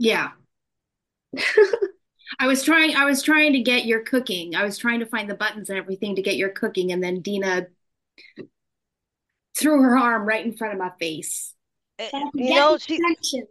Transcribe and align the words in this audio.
Yeah. 0.00 0.30
I 2.40 2.46
was 2.46 2.62
trying 2.64 2.96
I 2.96 3.04
was 3.04 3.22
trying 3.22 3.52
to 3.52 3.60
get 3.60 3.84
your 3.84 4.02
cooking. 4.02 4.54
I 4.54 4.64
was 4.64 4.78
trying 4.78 5.00
to 5.00 5.06
find 5.06 5.28
the 5.28 5.34
buttons 5.34 5.68
and 5.68 5.78
everything 5.78 6.16
to 6.16 6.22
get 6.22 6.36
your 6.36 6.48
cooking 6.50 6.90
and 6.92 7.02
then 7.02 7.20
Dina 7.20 7.66
threw 9.56 9.82
her 9.82 9.96
arm 9.98 10.26
right 10.26 10.44
in 10.44 10.56
front 10.56 10.72
of 10.74 10.78
my 10.78 10.90
face. 10.98 11.54
Eh, 11.98 12.08
So 12.10 12.30
You 12.34 12.54
know, 12.54 12.78
she 12.78 12.96
attention. 12.96 13.46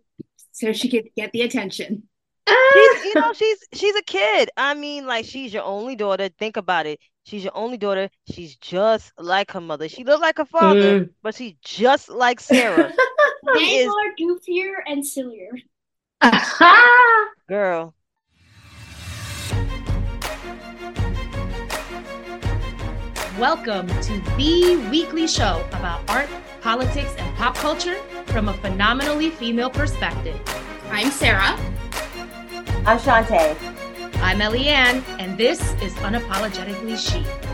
So 0.52 0.74
she 0.74 0.90
could 0.90 1.10
get 1.16 1.32
the 1.32 1.42
attention. 1.44 2.04
she's 2.48 3.04
you 3.06 3.14
know, 3.20 3.34
she's 3.34 3.60
she's 3.74 3.96
a 3.96 4.02
kid. 4.04 4.50
I 4.58 4.74
mean, 4.74 5.06
like 5.06 5.26
she's 5.26 5.54
your 5.54 5.64
only 5.64 5.96
daughter. 5.96 6.30
Think 6.40 6.58
about 6.58 6.86
it. 6.86 7.00
She's 7.26 7.44
your 7.44 7.56
only 7.56 7.78
daughter. 7.78 8.10
She's 8.32 8.56
just 8.56 9.12
like 9.18 9.52
her 9.52 9.62
mother. 9.62 9.88
She 9.88 10.04
looked 10.04 10.22
like 10.22 10.38
her 10.38 10.46
father, 10.46 11.02
Mm. 11.02 11.10
but 11.22 11.36
she's 11.36 11.54
just 11.64 12.10
like 12.10 12.40
Sara. 12.40 12.92
She 13.58 13.60
They 13.60 13.76
is 13.78 13.88
are 13.88 14.14
goofier 14.20 14.76
and 14.86 15.06
sillier. 15.06 15.50
Girl. 17.48 17.94
Welcome 23.38 23.88
to 23.88 24.22
the 24.36 24.88
weekly 24.92 25.28
show 25.28 25.66
about 25.72 26.02
art, 26.10 26.28
politics, 26.62 27.16
and 27.18 27.36
pop 27.38 27.56
culture 27.56 27.96
from 28.28 28.50
a 28.50 28.54
phenomenally 28.56 29.30
female 29.30 29.70
perspective. 29.70 30.38
I'm 30.90 31.10
Sara. 31.10 31.58
I'm 32.86 33.00
Chantay. 33.00 33.56
I'm 34.22 34.40
Eliann, 34.40 35.02
and 35.20 35.38
this 35.38 35.62
is 35.82 35.94
Unapologetically 35.96 36.98
She. 36.98 37.49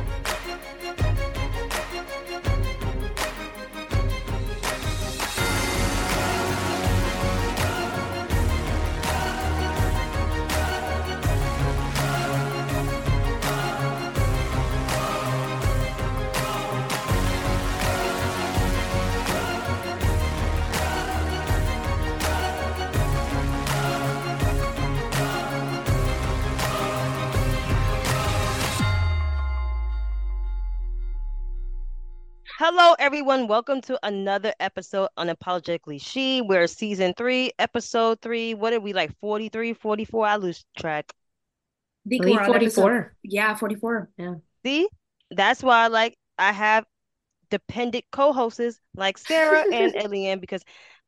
Hello, 32.78 32.94
everyone. 33.00 33.48
Welcome 33.48 33.80
to 33.84 33.98
another 34.04 34.54
episode 34.60 35.08
Unapologetically 35.18 35.98
She. 36.02 36.42
We're 36.42 36.68
season 36.68 37.14
three, 37.16 37.54
episode 37.58 38.20
three. 38.22 38.54
What 38.54 38.74
are 38.74 38.82
we 38.82 38.92
like 38.92 39.18
43, 39.22 39.72
44? 39.72 40.28
I 40.28 40.36
lose 40.36 40.66
track. 40.78 41.06
I 42.06 42.10
think 42.10 42.24
I 42.24 42.26
think 42.26 42.38
we're 42.42 42.44
on 42.48 42.56
episode- 42.58 42.82
44. 42.82 43.16
Yeah, 43.24 43.56
44. 43.56 44.10
See, 44.66 44.90
that's 45.32 45.64
why 45.64 45.88
like 45.88 46.18
I 46.38 46.52
have 46.52 46.84
dependent 47.50 48.04
co-hosts 48.12 48.82
like 48.94 49.20
Sara 49.20 49.64
and 49.74 49.94
Eliann 49.94 50.42
because 50.42 50.62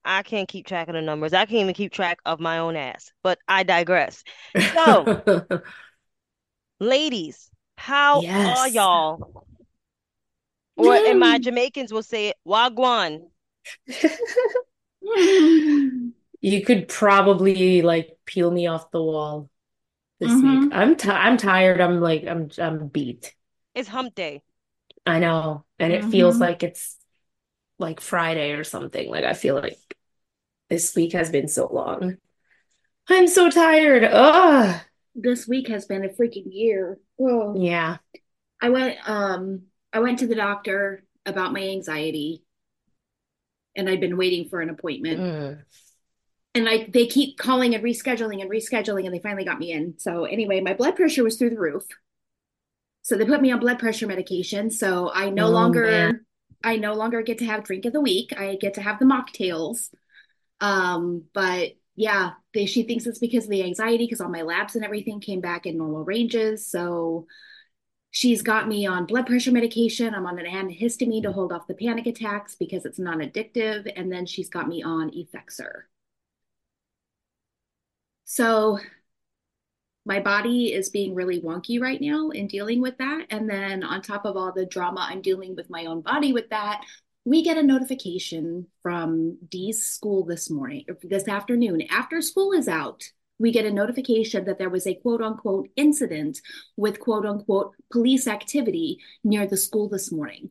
I 0.05 0.23
can't 0.23 0.47
keep 0.47 0.67
track 0.67 0.87
of 0.87 0.93
the 0.93 1.01
numbers. 1.01 1.33
I 1.33 1.43
can't 1.47 1.63
even 1.63 1.73
keep 1.73 1.91
track 1.91 2.19
of 2.25 2.39
my 2.39 2.59
own 2.59 2.77
ass. 2.77 3.11
But 3.23 3.39
I 3.45 3.63
digress. 3.63 4.23
So, 4.73 5.43
ladies, 6.79 7.51
how 7.75 8.25
are 8.25 8.69
y'all? 8.69 9.46
Or 10.77 10.95
and 10.95 11.19
my 11.19 11.39
Jamaicans 11.39 11.91
will 11.91 12.03
say 12.03 12.29
it, 12.29 12.35
Wagwan. 12.45 13.29
You 16.41 16.63
could 16.63 16.87
probably 16.87 17.81
like 17.81 18.17
peel 18.25 18.51
me 18.51 18.67
off 18.67 18.91
the 18.91 19.01
wall 19.01 19.49
this 20.19 20.31
Mhm. 20.31 20.43
week. 20.43 20.69
I'm 20.71 20.95
ti 20.95 21.09
I'm 21.09 21.37
tired. 21.37 21.81
I'm 21.81 21.99
like 21.99 22.25
I'm 22.27 22.49
I'm 22.59 22.87
beat. 22.87 23.33
It's 23.75 23.87
hump 23.89 24.13
day. 24.15 24.41
I 25.05 25.19
know. 25.19 25.65
And 25.79 25.93
it 25.93 26.03
feels 26.05 26.37
Mhm. 26.37 26.41
like 26.41 26.63
it's 26.63 26.97
like 27.79 28.01
Friday 28.01 28.53
or 28.53 28.63
something. 28.63 29.09
Like 29.09 29.23
I 29.23 29.33
feel 29.33 29.55
like 29.55 29.77
this 30.69 30.95
week 30.95 31.13
has 31.13 31.29
been 31.31 31.47
so 31.47 31.67
long. 31.67 32.17
I'm 33.09 33.27
so 33.27 33.49
tired. 33.49 34.03
Ugh. 34.03 34.81
This 35.15 35.47
week 35.47 35.69
has 35.69 35.85
been 35.85 36.05
a 36.05 36.09
freaking 36.09 36.47
year. 36.51 36.99
Oh. 37.19 37.55
Yeah. 37.57 37.97
I 38.61 38.69
went 38.69 38.97
um 39.09 39.66
I 39.93 39.99
went 39.99 40.19
to 40.19 40.27
the 40.27 40.35
doctor 40.35 41.03
about 41.25 41.53
my 41.53 41.61
anxiety 41.61 42.43
and 43.75 43.89
I'd 43.89 43.99
been 43.99 44.17
waiting 44.17 44.49
for 44.49 44.61
an 44.61 44.69
appointment. 44.69 45.19
Mm. 45.19 45.59
And 46.55 46.67
I 46.67 46.87
they 46.91 47.05
keep 47.07 47.37
calling 47.37 47.75
and 47.75 47.83
rescheduling 47.83 48.41
and 48.41 48.49
rescheduling 48.49 49.05
and 49.05 49.13
they 49.13 49.19
finally 49.19 49.45
got 49.45 49.59
me 49.59 49.71
in. 49.71 49.95
So 49.99 50.25
anyway, 50.25 50.61
my 50.61 50.73
blood 50.73 50.95
pressure 50.95 51.23
was 51.23 51.37
through 51.37 51.51
the 51.51 51.59
roof. 51.59 51.83
So 53.03 53.15
they 53.15 53.25
put 53.25 53.41
me 53.41 53.51
on 53.51 53.59
blood 53.59 53.79
pressure 53.79 54.07
medication. 54.07 54.71
So 54.71 55.11
I 55.13 55.29
no 55.29 55.47
Oh, 55.47 55.51
longer 55.51 55.85
man. 55.85 56.25
I 56.63 56.77
no 56.77 56.93
longer 56.93 57.21
get 57.21 57.37
to 57.39 57.45
have 57.45 57.63
drink 57.63 57.85
of 57.85 57.93
the 57.93 58.01
week. 58.01 58.33
I 58.37 58.55
get 58.55 58.73
to 58.75 58.81
have 58.81 58.99
the 58.99 59.05
mocktails. 59.05 59.89
Um, 60.59 61.23
but 61.33 61.73
yeah, 61.95 62.31
they 62.53 62.65
she 62.65 62.83
thinks 62.83 63.05
it's 63.05 63.19
because 63.19 63.45
of 63.45 63.49
the 63.51 63.63
anxiety 63.63 64.05
because 64.05 64.21
all 64.21 64.29
my 64.29 64.41
labs 64.41 64.75
and 64.75 64.83
everything 64.83 65.19
came 65.21 65.41
back 65.41 65.65
in 65.65 65.77
normal 65.77 66.03
ranges. 66.03 66.69
So 66.69 67.27
she's 68.17 68.41
got 68.41 68.67
me 68.67 68.87
on 68.87 69.05
blood 69.05 69.27
pressure 69.27 69.51
medication. 69.51 70.15
I'm 70.15 70.25
on 70.25 70.39
an 70.39 70.47
antihistamine 70.47 71.21
to 71.21 71.31
hold 71.31 71.53
off 71.53 71.67
the 71.67 71.75
panic 71.75 72.07
attacks 72.07 72.55
because 72.55 72.83
it's 72.83 72.97
non-addictive, 72.97 73.91
and 73.95 74.11
then 74.11 74.25
she's 74.25 74.49
got 74.49 74.67
me 74.67 74.81
on 74.81 75.11
Effexor. 75.11 75.83
So 78.25 78.79
my 80.03 80.19
body 80.19 80.73
is 80.73 80.89
being 80.89 81.13
really 81.13 81.41
wonky 81.41 81.79
right 81.79 82.01
now 82.01 82.29
in 82.29 82.47
dealing 82.47 82.81
with 82.81 82.97
that. 82.97 83.27
And 83.29 83.47
then 83.47 83.83
on 83.83 84.01
top 84.01 84.25
of 84.25 84.35
all 84.35 84.51
the 84.51 84.65
drama 84.65 85.05
I'm 85.07 85.21
dealing 85.21 85.55
with 85.55 85.69
my 85.69 85.85
own 85.85 86.01
body 86.01 86.33
with 86.33 86.49
that, 86.49 86.83
we 87.23 87.43
get 87.43 87.57
a 87.57 87.63
notification 87.63 88.65
from 88.81 89.37
Dee's 89.47 89.83
school 89.83 90.25
this 90.25 90.49
morning, 90.49 90.85
this 91.03 91.27
afternoon, 91.27 91.83
after 91.91 92.19
school 92.23 92.51
is 92.53 92.67
out. 92.67 93.03
We 93.39 93.51
get 93.51 93.65
a 93.65 93.71
notification 93.71 94.45
that 94.45 94.57
there 94.57 94.69
was 94.69 94.87
a 94.87 94.95
quote 94.95 95.21
unquote 95.21 95.69
incident 95.75 96.41
with 96.75 96.99
quote 96.99 97.25
unquote 97.25 97.73
police 97.91 98.27
activity 98.27 98.99
near 99.23 99.45
the 99.45 99.57
school 99.57 99.89
this 99.89 100.11
morning. 100.11 100.49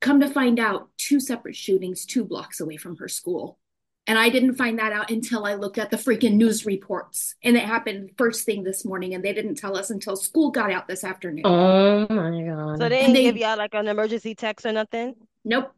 Come 0.00 0.20
to 0.20 0.28
find 0.28 0.58
out, 0.58 0.88
two 0.98 1.20
separate 1.20 1.56
shootings 1.56 2.04
two 2.04 2.24
blocks 2.24 2.60
away 2.60 2.76
from 2.76 2.96
her 2.96 3.08
school. 3.08 3.58
And 4.06 4.18
I 4.18 4.28
didn't 4.28 4.56
find 4.56 4.78
that 4.78 4.92
out 4.92 5.10
until 5.10 5.46
I 5.46 5.54
looked 5.54 5.78
at 5.78 5.90
the 5.90 5.96
freaking 5.96 6.34
news 6.34 6.66
reports. 6.66 7.36
And 7.42 7.56
it 7.56 7.64
happened 7.64 8.10
first 8.18 8.44
thing 8.44 8.62
this 8.62 8.84
morning, 8.84 9.14
and 9.14 9.24
they 9.24 9.32
didn't 9.32 9.54
tell 9.54 9.78
us 9.78 9.88
until 9.88 10.14
school 10.14 10.50
got 10.50 10.70
out 10.70 10.86
this 10.86 11.04
afternoon. 11.04 11.46
Oh 11.46 12.06
my 12.10 12.42
God. 12.42 12.78
So 12.78 12.88
they 12.90 13.00
didn't 13.00 13.14
they- 13.14 13.22
give 13.22 13.38
y'all 13.38 13.56
like 13.56 13.72
an 13.72 13.88
emergency 13.88 14.34
text 14.34 14.66
or 14.66 14.72
nothing? 14.72 15.14
Nope. 15.44 15.72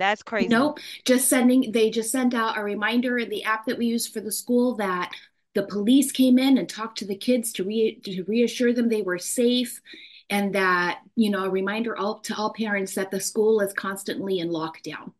That's 0.00 0.22
crazy. 0.22 0.48
Nope. 0.48 0.78
Just 1.04 1.28
sending, 1.28 1.72
they 1.72 1.90
just 1.90 2.10
sent 2.10 2.34
out 2.34 2.58
a 2.58 2.62
reminder 2.62 3.18
in 3.18 3.30
the 3.30 3.44
app 3.44 3.66
that 3.66 3.78
we 3.78 3.86
use 3.86 4.06
for 4.08 4.20
the 4.20 4.30
school 4.32 4.76
that 4.76 5.12
the 5.58 5.66
police 5.66 6.12
came 6.12 6.38
in 6.38 6.56
and 6.56 6.68
talked 6.68 6.98
to 6.98 7.04
the 7.04 7.16
kids 7.16 7.52
to 7.52 7.64
re 7.64 7.98
to 8.04 8.22
reassure 8.28 8.72
them 8.72 8.88
they 8.88 9.02
were 9.02 9.18
safe 9.18 9.80
and 10.30 10.54
that, 10.54 11.00
you 11.16 11.30
know, 11.30 11.44
a 11.46 11.50
reminder 11.50 11.96
all 11.96 12.20
to 12.20 12.36
all 12.36 12.52
parents 12.52 12.94
that 12.94 13.10
the 13.10 13.18
school 13.18 13.60
is 13.60 13.72
constantly 13.72 14.38
in 14.38 14.50
lockdown. 14.50 15.12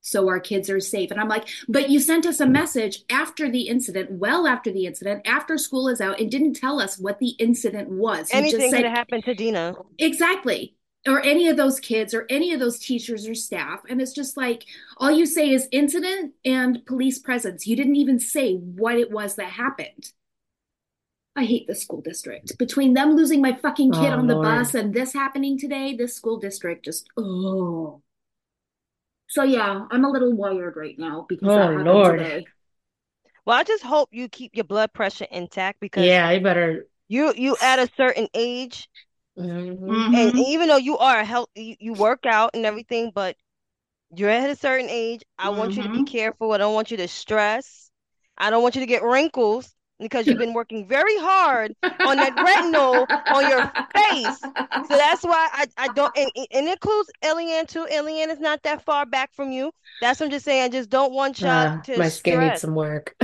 So 0.00 0.26
our 0.26 0.40
kids 0.40 0.68
are 0.68 0.80
safe. 0.80 1.12
And 1.12 1.20
I'm 1.20 1.28
like, 1.28 1.48
but 1.68 1.90
you 1.90 2.00
sent 2.00 2.26
us 2.26 2.40
a 2.40 2.46
message 2.46 3.04
after 3.08 3.48
the 3.48 3.68
incident, 3.68 4.10
well 4.10 4.48
after 4.48 4.72
the 4.72 4.86
incident, 4.86 5.22
after 5.28 5.56
school 5.58 5.86
is 5.86 6.00
out, 6.00 6.18
and 6.18 6.28
didn't 6.28 6.54
tell 6.54 6.80
us 6.80 6.98
what 6.98 7.20
the 7.20 7.36
incident 7.38 7.88
was. 7.88 8.32
You 8.32 8.38
Anything 8.38 8.72
just 8.72 8.72
said 8.72 9.22
to 9.22 9.34
Dina. 9.34 9.74
Exactly. 9.98 10.74
Or 11.06 11.22
any 11.22 11.48
of 11.48 11.56
those 11.56 11.80
kids 11.80 12.12
or 12.12 12.26
any 12.28 12.52
of 12.52 12.60
those 12.60 12.78
teachers 12.78 13.26
or 13.26 13.34
staff. 13.34 13.80
And 13.88 14.00
it's 14.02 14.12
just 14.12 14.36
like 14.36 14.64
all 14.98 15.10
you 15.10 15.24
say 15.26 15.50
is 15.50 15.68
incident 15.72 16.34
and 16.44 16.84
police 16.86 17.18
presence. 17.18 17.66
You 17.66 17.76
didn't 17.76 17.96
even 17.96 18.18
say 18.18 18.54
what 18.56 18.96
it 18.96 19.10
was 19.10 19.36
that 19.36 19.50
happened. 19.52 20.12
I 21.36 21.44
hate 21.44 21.66
the 21.66 21.74
school 21.74 22.00
district. 22.02 22.58
Between 22.58 22.94
them 22.94 23.14
losing 23.16 23.40
my 23.40 23.54
fucking 23.54 23.92
kid 23.92 24.12
Oh, 24.12 24.18
on 24.18 24.26
the 24.26 24.34
Lord. 24.34 24.46
bus 24.58 24.74
and 24.74 24.92
this 24.92 25.12
happening 25.14 25.56
today, 25.58 25.94
this 25.94 26.14
school 26.14 26.38
district 26.38 26.84
just 26.84 27.08
oh. 27.16 28.02
So 29.28 29.42
yeah, 29.44 29.86
I'm 29.90 30.04
a 30.04 30.10
little 30.10 30.34
wired 30.34 30.76
right 30.76 30.98
now 30.98 31.24
because 31.28 31.54
that 31.54 31.70
Oh, 31.70 31.72
happened 31.72 31.86
Lord. 31.94 32.04
today. 32.04 32.48
Well, 33.44 33.56
I 33.58 33.64
just 33.64 33.82
hope 33.82 34.10
you 34.12 34.28
keep 34.28 34.54
your 34.54 34.64
blood 34.64 34.92
pressure 34.92 35.26
intact 35.30 35.80
because 35.80 36.04
Yeah, 36.04 36.30
you 36.30 36.40
better. 36.40 36.86
you 37.08 37.34
you 37.36 37.56
at 37.60 37.78
a 37.78 37.90
certain 37.96 38.28
age 38.34 38.88
Mhm. 39.38 40.12
and 40.12 40.32
Mhm. 40.34 40.46
even 40.46 40.68
though 40.68 40.76
you 40.76 40.98
are 40.98 41.24
healthy 41.24 41.64
you, 41.64 41.76
you 41.80 41.92
work 41.94 42.26
out 42.26 42.50
and 42.54 42.66
everything 42.66 43.10
but 43.14 43.36
you're 44.16 44.30
at 44.30 44.50
a 44.50 44.56
certain 44.56 44.88
age 44.90 45.22
i 45.38 45.48
want 45.50 45.76
you 45.76 45.82
to 45.82 45.88
be 45.88 46.02
Mhm. 46.02 46.06
careful 46.06 46.52
i 46.52 46.58
don't 46.58 46.74
want 46.74 46.90
you 46.90 46.96
to 46.96 47.08
stress 47.08 47.90
i 48.38 48.50
don't 48.50 48.62
want 48.62 48.74
you 48.74 48.80
to 48.80 48.86
get 48.86 49.02
wrinkles 49.02 49.74
because 50.00 50.28
you've 50.28 50.38
been 50.38 50.54
working 50.54 50.86
very 50.86 51.16
hard 51.18 51.74
on 52.04 52.18
that 52.18 52.34
retinol 52.36 53.08
on 53.30 53.46
your 53.46 53.62
face 53.94 54.52
so 54.82 54.96
that's 54.96 55.22
why 55.22 55.48
i, 55.52 55.66
I 55.76 55.88
don't 55.88 56.12
and, 56.16 56.30
and 56.52 56.68
it 56.68 56.72
includes 56.72 57.10
Eliann 57.24 57.66
too 57.68 57.86
Eliann 57.90 58.30
is 58.30 58.40
not 58.40 58.62
that 58.64 58.84
far 58.84 59.06
back 59.06 59.32
from 59.34 59.52
you 59.52 59.72
that's 60.00 60.20
what 60.20 60.26
i'm 60.26 60.32
just 60.32 60.44
saying 60.44 60.62
i 60.62 60.68
just 60.68 60.90
don't 60.90 61.12
want 61.12 61.40
y'all 61.40 61.68
Uh, 61.68 61.82
to 61.84 61.98
my 61.98 62.08
skin 62.08 62.40
needs 62.40 62.60
some 62.60 62.74
work. 62.74 63.14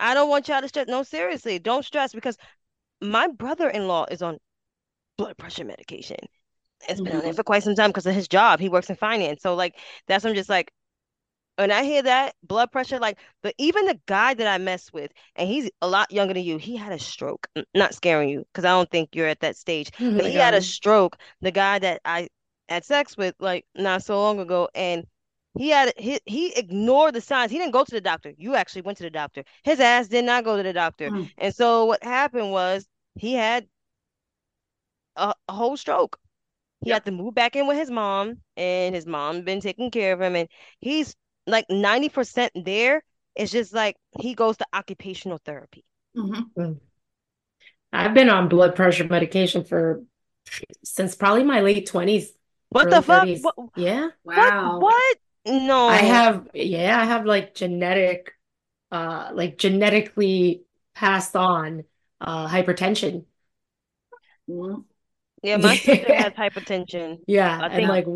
I 0.00 0.14
don't 0.14 0.28
want 0.28 0.48
y'all 0.48 0.60
to 0.60 0.68
stress. 0.68 0.86
No, 0.88 1.02
seriously, 1.02 1.58
don't 1.58 1.84
stress 1.84 2.12
because 2.12 2.36
my 3.00 3.28
brother-in-law 3.28 4.06
is 4.10 4.22
on 4.22 4.38
blood 5.18 5.38
pressure 5.38 5.64
medication. 5.66 6.18
It's 6.88 7.00
been 7.02 7.14
on 7.14 7.24
Mm-hmm. 7.24 7.26
it 7.26 7.36
for 7.36 7.44
quite 7.44 7.64
some 7.64 7.74
time 7.76 7.90
because 7.90 8.06
of 8.06 8.14
his 8.14 8.28
job. 8.28 8.60
He 8.60 8.68
works 8.70 8.90
in 8.90 8.96
finance. 8.96 9.42
So 9.42 9.54
like 9.56 9.76
that's 10.08 10.24
I'm 10.26 10.34
just 10.34 10.50
like 10.50 10.72
when 11.56 11.72
I 11.72 11.84
hear 11.84 12.02
that 12.02 12.34
blood 12.44 12.70
pressure, 12.72 12.98
like 13.00 13.18
but 13.42 13.54
even 13.58 13.86
the 13.86 14.00
guy 14.06 14.34
that 14.34 14.46
I 14.46 14.58
mess 14.58 14.92
with, 14.92 15.12
and 15.36 15.48
he's 15.48 15.70
a 15.82 15.88
lot 15.88 16.12
younger 16.12 16.34
than 16.34 16.44
you, 16.44 16.58
he 16.58 16.76
had 16.76 16.92
a 16.92 16.98
stroke. 16.98 17.48
N- 17.56 17.64
Not 17.74 17.94
scaring 17.94 18.28
you 18.30 18.44
because 18.52 18.64
I 18.64 18.70
don't 18.70 18.90
think 18.90 19.10
you're 19.14 19.28
at 19.28 19.40
that 19.40 19.56
stage. 19.56 19.90
Oh 20.00 20.04
But 20.16 20.26
he 20.26 20.38
had 20.38 20.54
a 20.54 20.62
stroke. 20.62 21.18
The 21.42 21.50
guy 21.52 21.78
that 21.80 22.00
I 22.04 22.28
had 22.68 22.84
sex 22.84 23.16
with 23.16 23.34
like 23.40 23.66
not 23.76 24.04
so 24.04 24.20
long 24.20 24.40
ago, 24.40 24.68
and 24.74 25.06
he 25.58 25.70
had 25.70 25.92
he 25.98 26.20
he 26.26 26.52
ignored 26.56 27.14
the 27.14 27.20
signs. 27.20 27.50
He 27.50 27.58
didn't 27.58 27.72
go 27.72 27.84
to 27.84 27.90
the 27.90 28.00
doctor. 28.00 28.32
You 28.36 28.54
actually 28.54 28.82
went 28.82 28.98
to 28.98 29.04
the 29.04 29.10
doctor. 29.10 29.44
His 29.64 29.80
ass 29.80 30.08
did 30.08 30.24
not 30.24 30.44
go 30.44 30.56
to 30.56 30.62
the 30.62 30.72
doctor. 30.72 31.12
Mm. 31.12 31.30
And 31.38 31.54
so 31.54 31.84
what 31.86 32.02
happened 32.02 32.52
was 32.52 32.86
he 33.16 33.34
had 33.34 33.66
a, 35.18 35.34
a 35.48 35.54
whole 35.54 35.76
stroke. 35.76 36.18
He 36.84 36.90
had 36.90 37.04
to 37.06 37.12
move 37.12 37.34
back 37.34 37.56
in 37.56 37.66
with 37.68 37.78
his 37.78 37.90
mom, 37.90 38.42
and 38.56 38.94
his 38.94 39.06
mom 39.06 39.42
been 39.42 39.60
taking 39.60 39.90
care 39.90 40.12
of 40.14 40.20
him, 40.22 40.36
and 40.36 40.48
he's 40.80 41.16
like 41.46 41.66
90% 41.70 42.52
there. 42.56 43.02
It's 43.36 43.52
just 43.52 43.72
like 43.74 43.96
he 44.20 44.34
goes 44.34 44.56
to 44.58 44.66
occupational 44.74 45.38
therapy. 45.44 45.84
Mhm. 46.14 46.80
I've 47.92 48.14
been 48.14 48.28
on 48.28 48.48
blood 48.48 48.76
pressure 48.76 49.04
medication 49.04 49.64
for 49.64 50.02
since 50.84 51.14
probably 51.14 51.44
my 51.44 51.60
late 51.60 51.86
20s, 51.86 52.32
What 52.70 52.88
early 52.88 52.98
the 52.98 53.02
fuck? 53.02 53.28
What, 53.40 53.54
Yeah. 53.76 54.10
Wow. 54.24 54.78
what? 54.80 54.80
What? 54.80 55.16
No. 55.46 55.88
I 55.88 55.98
have, 55.98 56.48
yeah, 56.54 57.00
I 57.00 57.04
have 57.04 57.24
like 57.26 57.54
genetic, 57.54 58.34
uh, 58.92 59.30
like 59.34 59.58
genetically 59.58 60.64
passed 60.94 61.36
on 61.36 61.84
uh 62.20 62.48
hypertension. 62.48 63.24
Yeah, 65.42 65.56
my 65.58 65.76
sister 65.76 66.14
has 66.14 66.32
hypertension. 66.34 67.18
Yeah, 67.26 67.60
I 67.60 67.68
and 67.68 67.86
think 67.86 67.88
like 67.88 68.06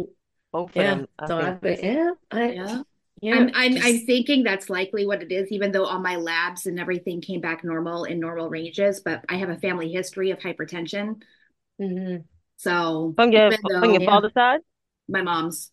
both 0.53 0.71
of 0.71 0.75
yeah, 0.75 0.87
them. 0.87 1.07
I 1.19 1.29
so 1.29 1.39
I've 1.39 1.61
been, 1.61 1.79
yeah, 1.83 2.13
I, 2.31 2.55
yeah. 2.55 2.83
Yeah, 3.23 3.35
I'm 3.35 3.51
I'm 3.55 3.79
I'm 3.81 4.07
thinking 4.07 4.45
that's 4.45 4.71
likely 4.71 5.07
what 5.07 5.23
it 5.23 5.33
is, 5.33 5.53
even 5.53 5.73
though 5.73 5.85
all 5.87 6.01
my 6.01 6.17
labs 6.17 6.67
and 6.67 6.81
everything 6.81 7.21
came 7.23 7.41
back 7.41 7.65
normal 7.65 8.05
in 8.05 8.21
normal 8.21 8.51
ranges. 8.51 9.01
But 9.05 9.25
I 9.29 9.37
have 9.37 9.51
a 9.51 9.59
family 9.59 9.93
history 9.93 10.31
of 10.33 10.39
hypertension, 10.41 11.23
Mhm. 11.79 12.25
so 12.57 13.17
From 13.17 13.33
your 13.33 13.53
even 13.53 13.59
from 13.79 13.93
your 13.93 14.03
Yeah. 14.03 14.09
father's 14.09 14.35
side? 14.35 14.61
my 15.09 15.23
mom's, 15.23 15.73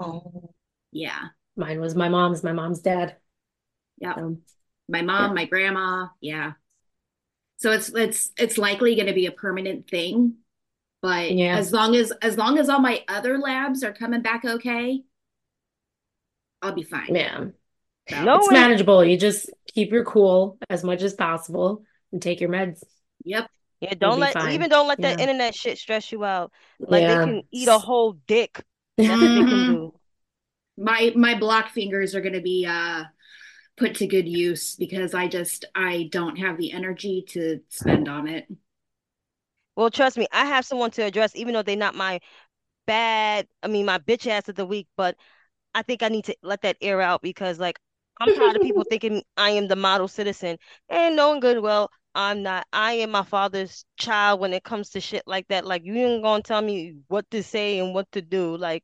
Oh. 0.00 0.54
yeah, 0.92 1.30
Mine 1.56 1.78
was 1.80 1.94
my 1.94 2.08
mom's, 2.08 2.42
my 2.42 2.52
mom's 2.52 2.80
dad. 2.80 3.18
yeah, 3.98 4.16
So, 4.16 4.38
my 4.88 5.02
mom, 5.02 5.34
my 5.34 5.46
grandma, 5.46 6.08
yeah. 6.20 6.54
So 7.58 7.72
it's 7.72 7.88
it's 7.94 8.30
it's 8.38 8.58
likely 8.58 8.94
going 8.94 9.08
to 9.08 9.12
be 9.12 9.26
a 9.26 9.32
permanent 9.32 9.88
thing, 9.88 10.36
but 11.02 11.32
Yeah. 11.32 11.56
as 11.56 11.72
long 11.72 11.94
as 11.96 12.10
as 12.22 12.36
long 12.36 12.58
as 12.58 12.68
all 12.68 12.80
my 12.80 13.04
other 13.08 13.38
labs 13.38 13.82
are 13.84 13.92
coming 13.92 14.22
back 14.22 14.44
okay, 14.44 15.02
I'll 16.62 16.72
be 16.74 16.82
fine. 16.82 17.14
yeah, 17.14 17.46
So, 18.08 18.24
No 18.24 18.36
it's 18.38 18.46
one- 18.46 18.54
manageable. 18.54 19.04
You 19.04 19.16
just 19.16 19.50
keep 19.74 19.92
your 19.92 20.04
cool 20.04 20.58
as 20.70 20.82
much 20.82 21.02
as 21.02 21.14
possible 21.14 21.84
and 22.12 22.20
take 22.20 22.40
your 22.40 22.50
meds. 22.50 22.82
Yep. 23.24 23.48
Yeah, 23.80 23.94
don't 23.94 24.18
let 24.18 24.32
fine. 24.32 24.52
even 24.54 24.68
don't 24.70 24.88
let 24.88 25.00
that 25.02 25.18
Yeah. 25.18 25.24
internet 25.24 25.54
shit 25.54 25.78
stress 25.78 26.10
you 26.10 26.24
out. 26.24 26.52
Like 26.80 27.06
they 27.06 27.14
can 27.14 27.42
eat 27.52 27.68
a 27.68 27.78
whole 27.78 28.12
dick. 28.26 28.64
That's 28.96 29.08
what 29.10 29.18
they 29.20 29.26
can 29.26 29.46
Mhm. 29.46 29.92
my 30.78 31.12
my 31.14 31.38
block 31.38 31.68
fingers 31.70 32.14
are 32.16 32.20
going 32.20 32.32
to 32.32 32.40
be 32.40 32.66
uh 32.66 33.04
put 33.76 33.94
to 33.96 34.08
good 34.08 34.26
use 34.26 34.74
because 34.74 35.14
I 35.14 35.28
just 35.28 35.64
I 35.76 36.08
don't 36.10 36.36
have 36.36 36.56
the 36.58 36.72
energy 36.72 37.22
to 37.28 37.60
spend 37.68 38.08
on 38.08 38.26
it. 38.26 38.48
Well, 39.78 39.90
trust 39.90 40.18
me, 40.18 40.26
I 40.32 40.44
have 40.46 40.66
someone 40.66 40.90
to 40.92 41.04
address, 41.04 41.36
even 41.36 41.54
though 41.54 41.62
they're 41.62 41.76
not 41.76 41.94
my 41.94 42.18
bad, 42.86 43.46
I 43.62 43.68
mean, 43.68 43.86
my 43.86 43.98
bitch 43.98 44.26
ass 44.26 44.48
of 44.48 44.56
the 44.56 44.66
week, 44.66 44.88
but 44.96 45.16
I 45.74 45.82
think 45.82 46.02
I 46.02 46.08
need 46.08 46.24
to 46.26 46.36
let 46.42 46.62
that 46.62 46.78
air 46.80 47.00
out 47.00 47.22
because, 47.22 47.60
like, 47.60 47.78
I'm 48.20 48.32
tired 48.32 48.56
of 48.56 48.62
people 48.62 48.84
thinking 48.90 49.22
I 49.36 49.50
am 49.50 49.68
the 49.68 49.76
model 49.76 50.08
citizen 50.08 50.58
and 50.88 51.16
knowing 51.16 51.40
good 51.40 51.60
well 51.60 51.90
I'm 52.16 52.42
not. 52.42 52.66
I 52.72 52.94
am 52.94 53.12
my 53.12 53.22
father's 53.22 53.84
child 53.98 54.40
when 54.40 54.52
it 54.52 54.64
comes 54.64 54.90
to 54.90 55.00
shit 55.00 55.22
like 55.28 55.46
that. 55.48 55.64
Like, 55.64 55.84
you 55.84 55.94
ain't 55.94 56.24
gonna 56.24 56.42
tell 56.42 56.62
me 56.62 56.96
what 57.08 57.30
to 57.30 57.44
say 57.44 57.78
and 57.78 57.94
what 57.94 58.10
to 58.12 58.22
do. 58.22 58.56
Like, 58.56 58.82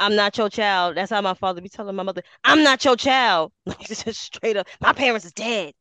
I'm 0.00 0.16
not 0.16 0.38
your 0.38 0.50
child. 0.50 0.96
That's 0.96 1.10
how 1.12 1.20
my 1.22 1.34
father 1.34 1.60
be 1.62 1.68
telling 1.70 1.96
my 1.96 2.02
mother, 2.04 2.22
I'm 2.44 2.64
not 2.64 2.84
your 2.84 2.96
child. 2.96 3.52
Like, 3.66 3.80
just 3.80 4.08
straight 4.14 4.56
up, 4.56 4.68
my 4.80 4.92
parents 4.94 5.26
is 5.26 5.32
dead, 5.32 5.74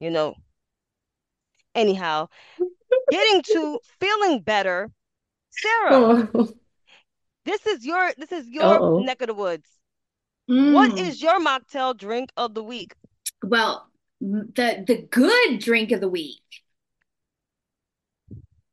you 0.00 0.10
know. 0.10 0.34
Anyhow, 1.74 2.28
getting 3.12 3.42
to 3.54 3.78
feeling 4.00 4.40
better, 4.40 4.90
Sara. 5.50 6.28
Oh. 6.34 6.48
This 7.44 7.66
is 7.66 7.84
your 7.84 8.12
this 8.18 8.30
is 8.32 8.46
your 8.48 8.64
Uh-oh. 8.64 8.98
neck 9.00 9.20
of 9.22 9.26
the 9.28 9.34
woods. 9.34 9.68
What 10.46 10.92
Mm. 10.92 10.98
is 11.00 11.20
your 11.22 11.40
mocktail 11.40 11.96
drink 11.96 12.30
of 12.36 12.54
the 12.54 12.62
week? 12.62 12.94
Well, 13.42 13.88
the 14.20 14.84
the 14.86 15.06
good 15.10 15.58
drink 15.58 15.90
of 15.92 16.00
the 16.00 16.08
week. 16.08 16.40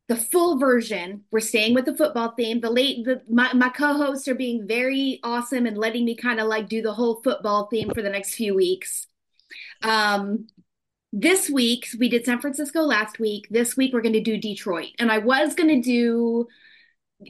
The 0.07 0.15
full 0.15 0.57
version. 0.57 1.23
We're 1.31 1.39
staying 1.39 1.75
with 1.75 1.85
the 1.85 1.95
football 1.95 2.33
theme. 2.35 2.61
The 2.61 2.69
late 2.71 3.05
the 3.05 3.21
my, 3.29 3.53
my 3.53 3.69
co-hosts 3.69 4.27
are 4.27 4.35
being 4.35 4.67
very 4.67 5.19
awesome 5.23 5.65
and 5.67 5.77
letting 5.77 6.03
me 6.05 6.15
kind 6.15 6.39
of 6.39 6.47
like 6.47 6.67
do 6.67 6.81
the 6.81 6.93
whole 6.93 7.21
football 7.23 7.67
theme 7.67 7.91
for 7.93 8.01
the 8.01 8.09
next 8.09 8.33
few 8.35 8.55
weeks. 8.55 9.07
Um 9.83 10.47
this 11.11 11.49
week 11.49 11.87
we 11.97 12.09
did 12.09 12.25
San 12.25 12.39
Francisco 12.39 12.81
last 12.81 13.19
week. 13.19 13.47
This 13.49 13.75
week 13.75 13.93
we're 13.93 14.01
going 14.01 14.13
to 14.13 14.21
do 14.21 14.37
Detroit. 14.37 14.89
And 14.99 15.11
I 15.11 15.17
was 15.19 15.55
going 15.55 15.69
to 15.69 15.81
do 15.81 16.47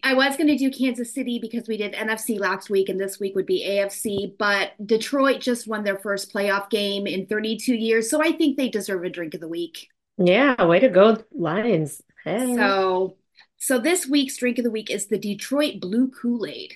I 0.03 0.13
was 0.13 0.37
going 0.37 0.47
to 0.47 0.57
do 0.57 0.69
Kansas 0.69 1.13
City 1.13 1.39
because 1.39 1.67
we 1.67 1.75
did 1.75 1.93
NFC 1.93 2.39
last 2.39 2.69
week 2.69 2.89
and 2.89 2.99
this 2.99 3.19
week 3.19 3.35
would 3.35 3.47
be 3.47 3.65
AFC, 3.67 4.37
but 4.37 4.73
Detroit 4.85 5.41
just 5.41 5.67
won 5.67 5.83
their 5.83 5.97
first 5.97 6.31
playoff 6.31 6.69
game 6.69 7.07
in 7.07 7.25
32 7.25 7.73
years, 7.73 8.07
so 8.09 8.21
I 8.21 8.31
think 8.33 8.55
they 8.55 8.69
deserve 8.69 9.03
a 9.03 9.09
drink 9.09 9.33
of 9.33 9.41
the 9.41 9.47
week. 9.47 9.87
Yeah, 10.19 10.63
way 10.63 10.79
to 10.79 10.89
go, 10.89 11.17
Lions. 11.31 12.03
Hey. 12.23 12.55
So, 12.55 13.17
so 13.57 13.79
this 13.79 14.05
week's 14.05 14.37
drink 14.37 14.59
of 14.59 14.63
the 14.63 14.71
week 14.71 14.91
is 14.91 15.07
the 15.07 15.17
Detroit 15.17 15.79
Blue 15.79 16.11
Kool-Aid. 16.11 16.75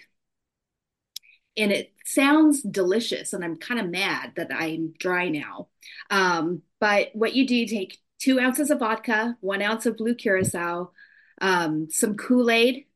And 1.55 1.71
it 1.71 1.93
sounds 2.03 2.63
delicious, 2.63 3.31
and 3.31 3.43
I'm 3.43 3.57
kind 3.57 3.79
of 3.79 3.91
mad 3.91 4.33
that 4.37 4.49
I'm 4.51 4.93
dry 4.97 5.29
now. 5.29 5.67
Um, 6.09 6.63
but 6.83 7.11
what 7.13 7.33
you 7.33 7.47
do, 7.47 7.55
you 7.55 7.65
take 7.65 7.97
two 8.19 8.41
ounces 8.41 8.69
of 8.69 8.79
vodka, 8.79 9.37
one 9.39 9.61
ounce 9.61 9.85
of 9.85 9.95
blue 9.95 10.15
curacao, 10.15 10.91
um, 11.39 11.87
some 11.89 12.17
Kool-Aid, 12.17 12.87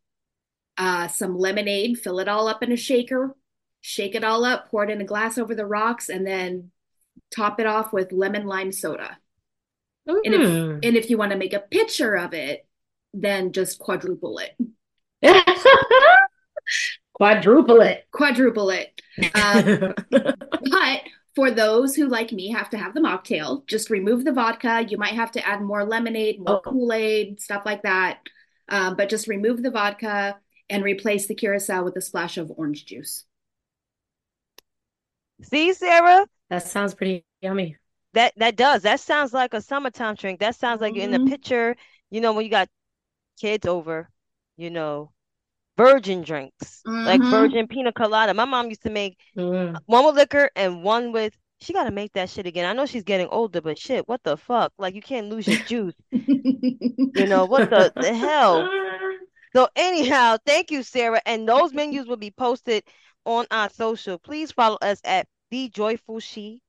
uh, 0.77 1.08
some 1.08 1.38
lemonade, 1.39 1.98
fill 1.98 2.20
it 2.20 2.27
all 2.27 2.50
up 2.50 2.62
in 2.62 2.74
a 2.74 2.75
shaker, 2.75 3.34
shake 3.79 4.13
it 4.13 4.25
all 4.25 4.44
up, 4.44 4.70
pour 4.70 4.84
it 4.84 4.89
in 4.89 5.00
a 5.00 5.06
glass 5.06 5.38
over 5.38 5.56
the 5.56 5.65
rocks, 5.65 6.10
and 6.10 6.27
then 6.27 6.72
top 7.34 7.62
it 7.62 7.65
off 7.65 7.94
with 7.94 8.12
lemon 8.12 8.46
lime 8.46 8.74
soda. 8.74 9.17
And 10.06 10.34
if, 10.34 10.41
Mm. 10.41 10.86
and 10.86 10.98
if 10.98 11.10
you 11.10 11.17
want 11.17 11.32
to 11.32 11.38
make 11.38 11.53
a 11.53 11.60
picture 11.62 12.15
of 12.15 12.34
it, 12.34 12.67
then 13.13 13.53
just 13.53 13.79
quadruple 13.79 14.39
it, 14.39 14.58
Quadruple 17.13 17.79
it. 17.79 18.06
quadruple 18.12 18.70
it. 18.70 19.01
Uh, 19.34 19.94
but 20.12 21.01
for 21.38 21.51
those 21.51 21.96
who, 21.96 22.08
like 22.08 22.32
me, 22.34 22.50
have 22.50 22.70
to 22.72 22.79
have 22.79 22.96
the 22.96 23.00
mocktail, 23.00 23.65
just 23.67 23.91
remove 23.91 24.25
the 24.25 24.34
vodka. 24.34 24.86
You 24.89 24.98
might 24.98 25.13
have 25.13 25.32
to 25.34 25.48
add 25.48 25.62
more 25.62 25.86
lemonade, 25.86 26.39
more 26.39 26.58
Oh. 26.65 26.72
Kool-Aid, 26.72 27.39
stuff 27.39 27.63
like 27.65 27.84
that. 27.84 28.20
Um, 28.70 28.96
but 28.98 29.10
just 29.10 29.27
remove 29.27 29.62
the 29.63 29.72
vodka 29.72 30.39
and 30.70 30.84
replace 30.84 31.27
the 31.27 31.36
curacao 31.36 31.84
with 31.84 31.96
a 31.96 32.01
splash 32.01 32.38
of 32.38 32.51
orange 32.58 32.86
juice. 32.88 33.25
See, 35.44 35.74
Sara, 35.74 36.27
That 36.50 36.63
sounds 36.67 36.96
pretty 36.96 37.24
yummy. 37.41 37.77
that 38.13 38.34
that 38.38 38.56
does. 38.56 38.82
That 38.84 39.00
sounds 39.00 39.34
like 39.34 39.53
a 39.53 39.62
summertime 39.62 40.15
drink. 40.15 40.39
That 40.39 40.56
sounds 40.56 40.82
like 40.82 40.96
you're 40.96 41.03
in 41.06 41.12
the 41.12 41.20
Mhm. 41.20 41.29
picture, 41.29 41.75
you 42.10 42.22
know, 42.22 42.34
when 42.34 42.46
you 42.46 42.51
got 42.51 42.70
kids 43.39 43.67
over, 43.67 44.10
you 44.58 44.72
know, 44.72 45.12
virgin 45.77 46.24
drinks, 46.24 46.81
like 46.86 47.22
Mhm. 47.22 47.29
virgin 47.29 47.67
pina 47.67 47.93
colada. 47.93 48.34
My 48.34 48.46
mom 48.46 48.69
used 48.69 48.84
to 48.84 48.89
make 48.89 49.17
Mm. 49.38 49.77
one 49.86 50.05
with 50.05 50.15
liquor 50.15 50.50
and 50.55 50.84
one 50.84 51.12
with 51.12 51.38
she 51.60 51.74
gotta 51.74 51.89
make 51.91 52.13
that 52.13 52.29
shit 52.29 52.46
again. 52.46 52.65
I 52.65 52.74
know 52.74 52.86
she's 52.86 53.03
getting 53.03 53.27
older, 53.29 53.62
but 53.62 53.79
shit, 53.79 54.07
what 54.07 54.22
the 54.24 54.38
fuck? 54.38 54.72
Like 54.77 54.93
you 54.93 55.01
can't 55.01 55.29
lose 55.29 55.48
your 55.48 55.57
juice. 55.57 55.96
You 56.12 57.25
know, 57.25 57.46
what 57.46 57.69
the, 57.72 57.91
the 57.96 58.13
hell? 58.13 58.69
So 59.55 59.67
anyhow, 59.75 60.38
thank 60.46 60.69
you, 60.69 60.84
Sara. 60.84 61.19
And 61.25 61.48
those 61.50 61.74
menus 61.74 62.05
will 62.05 62.17
be 62.17 62.29
posted 62.31 62.84
on 63.25 63.46
our 63.50 63.69
social. 63.72 64.19
Please 64.19 64.51
follow 64.51 64.77
us 64.81 65.00
at 65.03 65.27
the 65.50 65.69
Joyful 65.69 66.19
She 66.19 66.62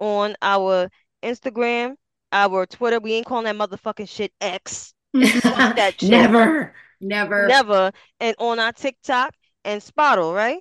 on 0.00 0.34
our 0.42 0.88
Instagram, 1.22 1.94
our 2.32 2.66
Twitter. 2.66 2.98
We 2.98 3.12
ain't 3.14 3.26
calling 3.26 3.44
that 3.44 3.54
motherfucking 3.56 4.08
shit 4.08 4.32
X. 4.40 4.94
That 5.14 5.94
shit. 6.00 6.10
Never. 6.10 6.74
Never. 7.00 7.46
Never. 7.46 7.92
And 8.20 8.34
on 8.38 8.58
our 8.58 8.72
TikTok 8.72 9.34
and 9.64 9.82
Spottle, 9.82 10.32
right? 10.34 10.60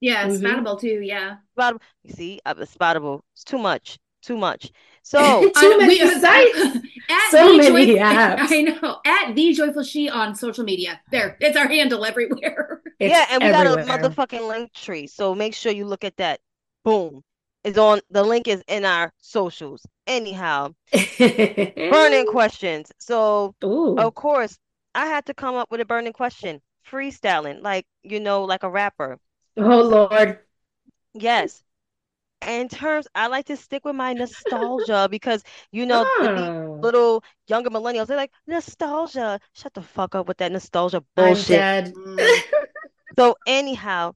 Yeah, 0.00 0.26
Mhm. 0.28 0.40
Spoutible 0.40 0.80
too. 0.80 1.00
Yeah. 1.02 1.36
Spottable. 1.58 1.80
You 2.04 2.12
see, 2.14 2.40
uh, 2.46 2.54
Spottable. 2.54 3.20
It's 3.34 3.44
too 3.44 3.58
much. 3.58 3.98
too 4.22 4.36
much. 4.36 4.70
So 5.02 5.18
Too 5.44 5.52
I- 5.56 5.76
many 5.78 6.04
we- 6.04 6.20
sites. 6.20 6.58
At 7.08 7.30
So 7.30 7.52
the 7.52 7.56
many 7.72 7.86
Joy- 7.94 7.98
apps. 8.00 8.52
I 8.52 8.60
know. 8.62 8.98
At 9.06 9.34
the 9.34 9.54
joyful 9.54 9.82
she 9.82 10.10
on 10.10 10.34
social 10.34 10.62
media. 10.62 11.00
There, 11.10 11.38
it's 11.40 11.56
our 11.56 11.66
handle 11.66 12.04
everywhere. 12.04 12.82
It's 13.00 13.10
yeah, 13.10 13.24
and 13.30 13.42
we 13.42 13.48
everywhere. 13.48 13.84
got 13.86 14.04
a 14.04 14.08
motherfucking 14.10 14.40
Linktree. 14.74 15.08
So 15.08 15.34
make 15.34 15.54
sure 15.54 15.72
you 15.72 15.86
look 15.86 16.04
at 16.04 16.18
that. 16.18 16.40
Boom. 16.84 17.22
It's 17.64 17.78
on 17.78 18.00
the 18.10 18.22
link 18.22 18.46
is 18.46 18.62
in 18.68 18.84
our 18.84 19.10
socials. 19.18 19.86
Anyhow, 20.06 20.74
burning 21.76 22.26
questions. 22.26 22.92
So 22.98 23.54
Ooh. 23.64 23.96
of 23.98 24.14
course, 24.14 24.58
I 24.94 25.06
had 25.06 25.26
to 25.26 25.34
come 25.34 25.56
up 25.56 25.70
with 25.70 25.80
a 25.80 25.84
burning 25.84 26.12
question. 26.12 26.60
Freestyling, 26.90 27.62
like 27.62 27.86
you 28.02 28.20
know, 28.20 28.44
like 28.44 28.62
a 28.62 28.70
rapper. 28.70 29.18
Oh 29.56 29.82
Lord. 29.82 30.38
Yes. 31.14 31.62
In 32.46 32.68
terms, 32.68 33.06
I 33.14 33.26
like 33.26 33.46
to 33.46 33.56
stick 33.56 33.84
with 33.84 33.96
my 33.96 34.14
nostalgia 34.14 35.08
because 35.10 35.42
you 35.72 35.86
know 35.86 36.04
Oh, 36.18 36.78
little 36.82 37.22
younger 37.46 37.70
millennials, 37.70 38.06
they're 38.06 38.16
like 38.16 38.32
nostalgia. 38.46 39.40
Shut 39.52 39.74
the 39.74 39.82
fuck 39.82 40.14
up 40.14 40.26
with 40.28 40.38
that 40.38 40.52
nostalgia 40.52 41.02
bullshit. 41.16 41.92
So 43.18 43.36
anyhow, 43.46 44.14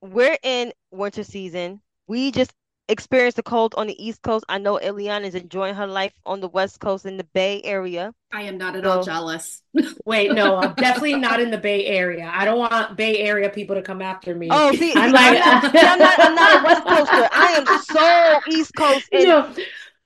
we're 0.00 0.38
in 0.42 0.72
winter 0.90 1.24
season. 1.24 1.80
We 2.06 2.30
just 2.32 2.52
experienced 2.90 3.36
the 3.36 3.42
cold 3.42 3.74
on 3.76 3.86
the 3.86 4.04
East 4.04 4.22
Coast. 4.22 4.44
I 4.48 4.58
know 4.58 4.78
Eliana 4.78 5.24
is 5.24 5.34
enjoying 5.34 5.74
her 5.74 5.86
life 5.86 6.12
on 6.26 6.40
the 6.40 6.48
West 6.48 6.80
Coast 6.80 7.06
in 7.06 7.16
the 7.16 7.24
Bay 7.24 7.60
Area. 7.62 8.12
I 8.32 8.42
am 8.42 8.58
not 8.58 8.76
at 8.76 8.86
all 8.86 9.02
jealous. 9.02 9.62
Wait, 10.04 10.32
no, 10.32 10.56
I'm 10.56 10.74
definitely 10.74 11.16
not 11.16 11.40
in 11.40 11.50
the 11.50 11.58
Bay 11.58 11.86
Area. 11.86 12.30
I 12.32 12.44
don't 12.44 12.58
want 12.58 12.96
Bay 12.96 13.18
Area 13.18 13.50
people 13.50 13.74
to 13.76 13.82
come 13.82 14.00
after 14.02 14.34
me. 14.34 14.48
Oh, 14.50 14.72
see, 14.72 14.92
I'm 14.94 15.10
see, 15.10 15.14
like, 15.14 15.40
I'm, 15.44 15.62
not, 15.62 15.74
I'm 15.74 15.98
not, 15.98 16.20
I'm 16.20 16.34
not 16.34 16.60
a 16.60 16.64
West 16.64 16.84
Coaster. 16.84 17.28
I 17.32 17.46
am 17.56 17.66
so 17.82 18.40
East 18.52 18.74
Coast 18.76 19.08
No, 19.12 19.52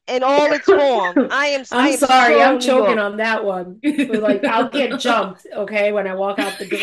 in 0.09 0.23
all 0.23 0.53
its 0.53 0.65
form. 0.67 1.29
I 1.31 1.47
am. 1.49 1.65
I 1.73 1.91
I'm 1.91 1.97
sorry, 1.97 2.35
so 2.35 2.41
I'm 2.41 2.61
choking 2.61 2.99
on 2.99 3.17
that 3.19 3.45
one. 3.45 3.81
Like 3.83 4.45
I'll 4.45 4.69
get 4.69 4.99
jumped, 5.01 5.47
okay, 5.55 5.93
when 5.93 6.07
I 6.07 6.15
walk 6.15 6.39
out 6.39 6.59
the 6.59 6.67
door. 6.67 6.81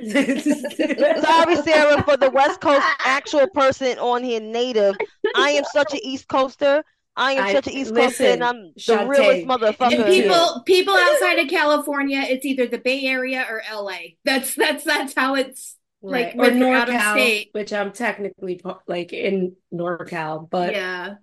Sorry, 0.00 1.56
Sara, 1.56 2.02
for 2.04 2.16
the 2.16 2.30
West 2.30 2.60
Coast 2.60 2.86
actual 3.04 3.46
person 3.48 3.98
on 3.98 4.22
here, 4.24 4.40
native. 4.40 4.96
I 5.36 5.50
am 5.50 5.64
such 5.72 5.92
an 5.92 6.00
East 6.02 6.28
Coaster. 6.28 6.82
I 7.16 7.32
am 7.32 7.44
I- 7.44 7.52
such 7.52 7.66
an 7.66 7.72
East 7.74 7.94
Coaster, 7.94 8.24
and 8.24 8.42
I'm 8.44 8.72
the 8.74 8.80
Chantay, 8.80 9.08
realest 9.08 9.46
motherfucker. 9.46 10.04
And 10.04 10.14
you- 10.14 10.22
people 10.22 10.62
people 10.64 10.94
outside 10.94 11.38
of 11.38 11.48
California, 11.48 12.22
it's 12.22 12.46
either 12.46 12.66
the 12.66 12.78
Bay 12.78 13.04
Area 13.04 13.44
or 13.48 13.62
LA. 13.70 13.98
That's 14.24 14.54
that's 14.54 14.84
that's 14.84 15.14
how 15.14 15.34
it's 15.34 15.76
like 16.02 16.34
Or 16.34 16.38
when 16.38 16.58
you're 16.58 16.72
out 16.74 16.88
of 16.88 16.94
NorCal, 16.94 17.12
state. 17.12 17.48
which 17.52 17.72
I'm 17.74 17.92
technically 17.92 18.60
like 18.88 19.12
in 19.12 19.56
NorCal, 19.72 20.48
but 20.48 20.72
yeah. 20.72 21.16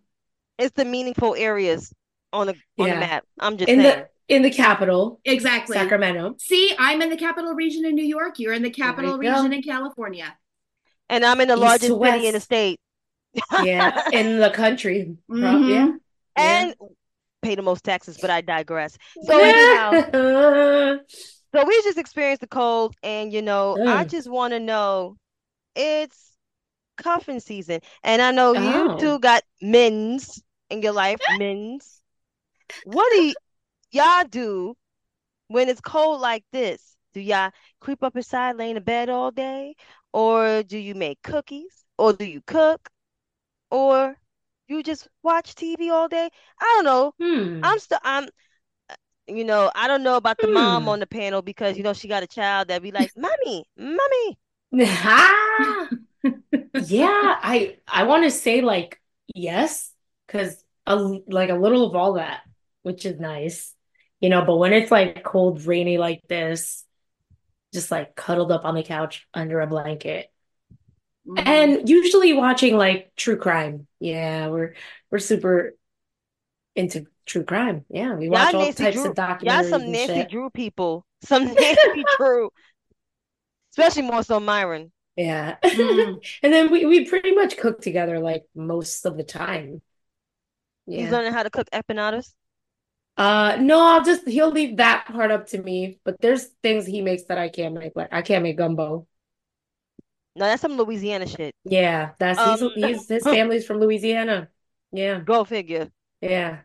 It's 0.58 0.74
the 0.76 0.86
meaningful 0.86 1.36
areas 1.36 1.94
on 2.34 2.48
the 2.48 2.54
on 2.80 2.88
Yeah. 2.88 2.94
the 2.96 3.00
map. 3.00 3.24
I'm 3.40 3.58
just 3.58 3.70
in 3.70 3.82
saying. 3.82 4.00
the 4.28 4.36
in 4.36 4.42
the 4.42 4.52
capital, 4.52 5.22
Exactly. 5.24 5.76
Sacramento. 5.78 6.36
See, 6.40 6.74
I'm 6.78 7.02
in 7.02 7.10
the 7.10 7.16
capital 7.18 7.54
region 7.54 7.86
in 7.86 7.96
New 7.96 8.04
York. 8.04 8.40
You're 8.40 8.54
in 8.54 8.62
the 8.64 8.70
capital 8.70 9.12
you 9.24 9.30
go. 9.30 9.36
region 9.36 9.54
in 9.54 9.62
California. 9.64 10.38
and 11.10 11.24
I'm 11.24 11.40
in 11.40 11.48
the 11.48 11.54
East 11.54 11.62
largest 11.62 12.02
city 12.02 12.28
in 12.28 12.34
the 12.34 12.40
state. 12.42 12.80
Yeah, 13.64 14.10
in 14.12 14.40
the 14.40 14.50
country. 14.50 15.16
Pro- 15.30 15.38
Mhm. 15.38 15.70
Yeah. 15.70 15.92
and 16.36 16.76
pay 17.42 17.56
the 17.56 17.62
most 17.62 17.84
taxes, 17.86 18.18
but 18.20 18.30
I 18.30 18.42
digress. 18.42 18.98
So 19.24 19.40
anyhow, 19.40 19.92
anyhow. 20.14 20.98
so 21.54 21.66
we 21.66 21.82
just 21.84 21.98
experienced 21.98 22.42
the 22.42 22.48
cold, 22.48 22.96
and 23.04 23.32
you 23.32 23.42
know, 23.42 23.78
I 23.80 24.04
Mm. 24.04 24.10
just 24.10 24.28
want 24.30 24.52
to 24.54 24.60
know, 24.60 25.16
it's 25.76 26.34
cuffing 26.98 27.40
season, 27.40 27.80
and 28.04 28.22
I 28.22 28.32
know 28.32 28.54
Oh. 28.58 28.94
you 28.94 29.00
two 29.00 29.20
got 29.20 29.44
men's 29.62 30.42
in 30.70 30.82
your 30.82 30.94
life, 30.94 31.22
men's. 31.28 32.02
What 32.84 33.10
do 33.12 33.18
y- 33.20 33.36
y'all 33.92 34.26
do 34.30 34.76
when 35.48 35.70
it's 35.70 35.82
cold 35.82 36.22
like 36.22 36.46
this? 36.52 36.98
Do 37.14 37.22
y'all 37.22 37.52
creep 37.82 38.04
up 38.04 38.16
inside, 38.18 38.58
lay 38.58 38.70
in 38.72 38.76
the 38.76 38.82
bed 38.82 39.10
all 39.10 39.32
day, 39.32 39.76
or 40.14 40.64
do 40.64 40.78
you 40.78 40.96
make 40.96 41.22
cookies, 41.24 41.86
or 41.98 42.14
do 42.14 42.26
you 42.26 42.42
cook, 42.48 42.90
or 43.72 44.18
you 44.68 44.84
just 44.84 45.08
watch 45.24 45.56
TV 45.56 45.90
all 45.90 46.08
day? 46.10 46.30
I 46.60 46.66
don't 46.76 46.86
know. 46.86 47.14
Hmm. 47.20 47.64
I'm 47.64 47.80
still 47.80 48.00
I'm 48.04 48.30
you 49.28 49.44
know, 49.44 49.72
I 49.76 49.88
don't 49.88 50.04
know 50.04 50.16
about 50.18 50.40
the 50.42 50.48
mom 50.48 50.88
Hmm. 50.88 50.90
on 50.90 51.00
the 51.00 51.08
panel 51.08 51.42
because 51.42 51.78
you 51.78 51.84
know 51.84 51.94
she 51.94 52.08
got 52.08 52.24
a 52.24 52.28
child 52.28 52.70
that 52.70 52.82
be 52.82 52.92
like, 52.92 53.12
"Mommy, 53.16 53.66
mommy." 53.78 54.38
Ah, 54.74 55.90
yeah, 56.78 57.10
I 57.42 57.78
I 57.88 58.04
want 58.04 58.24
to 58.26 58.32
say 58.32 58.62
like 58.62 59.02
yes, 59.36 59.94
because 60.28 60.64
a, 60.86 60.96
like 61.28 61.50
a 61.50 61.56
little 61.56 61.88
of 61.88 61.96
all 61.96 62.14
that, 62.14 62.42
which 62.84 63.06
is 63.06 63.20
nice, 63.20 63.74
you 64.20 64.30
know. 64.30 64.44
But 64.46 64.58
when 64.58 64.74
it's 64.74 64.92
like 64.92 65.24
cold, 65.24 65.66
rainy 65.66 65.98
like 65.98 66.22
this, 66.28 66.86
just 67.74 67.92
like 67.92 68.16
cuddled 68.16 68.52
up 68.52 68.66
on 68.66 68.76
the 68.76 68.84
couch 68.84 69.28
under 69.34 69.62
a 69.62 69.68
blanket, 69.68 70.32
Mhm. 71.28 71.44
and 71.46 71.90
usually 71.90 72.34
watching 72.34 72.78
like 72.78 73.12
true 73.16 73.38
crime. 73.38 73.88
Yeah, 74.00 74.48
we're 74.48 74.76
we're 75.12 75.20
super 75.20 75.76
into 76.76 77.06
true 77.26 77.44
crime. 77.44 77.86
Yeah, 77.90 78.14
we 78.16 78.30
watch 78.30 78.54
Y'all 78.54 78.62
all 78.62 78.66
Nancy 78.66 78.84
types 78.84 78.96
Drew, 78.96 79.12
of 79.12 79.18
y'all 79.18 79.38
documentaries 79.38 79.70
some 79.70 79.82
and 79.82 79.92
Nancy 79.92 80.14
shit. 80.14 80.30
Drew 80.30 80.50
people. 80.50 81.06
Some 81.24 81.46
Nancy 81.54 82.04
Drew. 82.18 82.50
Especially 83.72 84.02
more 84.04 84.24
so 84.24 84.40
Myron. 84.40 84.92
Yeah. 85.16 85.58
Mm. 85.64 86.20
And 86.44 86.54
then 86.54 86.72
we, 86.72 86.86
we 86.86 87.06
pretty 87.06 87.34
much 87.34 87.58
cook 87.58 87.82
together 87.82 88.20
like 88.20 88.44
most 88.56 89.06
of 89.06 89.18
the 89.18 89.24
time. 89.24 89.82
He's 90.96 91.12
learning 91.12 91.34
how 91.34 91.44
to 91.44 91.50
cook 91.50 91.70
empanadas. 91.72 92.34
Uh 93.18 93.58
no, 93.60 93.82
I'll 93.84 94.04
just 94.04 94.28
he'll 94.28 94.52
leave 94.52 94.78
that 94.78 95.08
part 95.08 95.32
up 95.32 95.48
to 95.48 95.62
me. 95.62 96.00
But 96.04 96.22
there's 96.22 96.46
things 96.64 96.86
he 96.86 97.02
makes 97.02 97.24
that 97.26 97.38
I 97.40 97.50
can't 97.50 97.74
make. 97.74 97.96
Like 97.96 98.10
I 98.12 98.22
can't 98.22 98.44
make 98.44 98.58
gumbo. 98.58 99.08
No, 100.36 100.46
that's 100.46 100.62
some 100.62 100.78
Louisiana 100.78 101.28
shit. 101.28 101.56
Yeah, 101.64 102.14
that's 102.20 102.42
Um, 102.42 102.44
he's 102.44 102.64
he's 102.74 103.10
his 103.10 103.28
family's 103.28 103.66
from 103.66 103.80
Louisiana. 103.80 104.50
Yeah, 104.92 105.26
Go 105.26 105.44
figure. 105.46 105.92
yeah. 106.22 106.64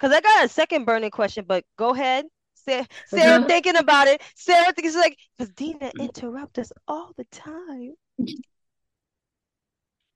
Cause 0.00 0.12
I 0.12 0.20
got 0.20 0.44
a 0.44 0.48
second 0.48 0.84
burning 0.84 1.10
question, 1.10 1.44
but 1.46 1.64
go 1.78 1.90
ahead. 1.94 2.26
Sara, 2.54 2.86
Sara 3.06 3.38
Uh-huh. 3.38 3.48
thinking 3.48 3.76
about 3.76 4.06
it. 4.08 4.20
Sara 4.36 4.72
thinks 4.72 4.94
like, 4.94 5.16
because 5.38 5.52
Dina 5.54 5.92
interrupts 5.98 6.58
us 6.58 6.72
all 6.86 7.12
the 7.16 7.24
time. 7.30 7.94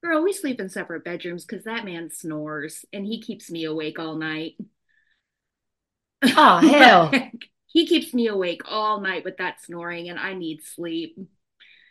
Girl, 0.07 0.23
we 0.23 0.33
sleep 0.33 0.61
in 0.61 0.69
separate 0.69 1.03
bedrooms 1.03 1.45
because 1.45 1.65
that 1.65 1.85
man 1.85 2.11
snores 2.11 2.85
and 2.93 3.05
he 3.05 3.21
keeps 3.21 3.51
me 3.51 3.65
awake 3.65 3.99
all 3.99 4.15
night. 4.15 4.55
Oh 6.23 6.59
hell. 6.63 7.11
He 7.67 7.87
keeps 7.87 8.15
me 8.15 8.29
awake 8.29 8.63
all 8.67 9.01
night 9.01 9.25
with 9.25 9.39
that 9.39 9.61
snoring 9.65 10.09
and 10.09 10.17
I 10.17 10.35
need 10.35 10.63
sleep. 10.63 11.19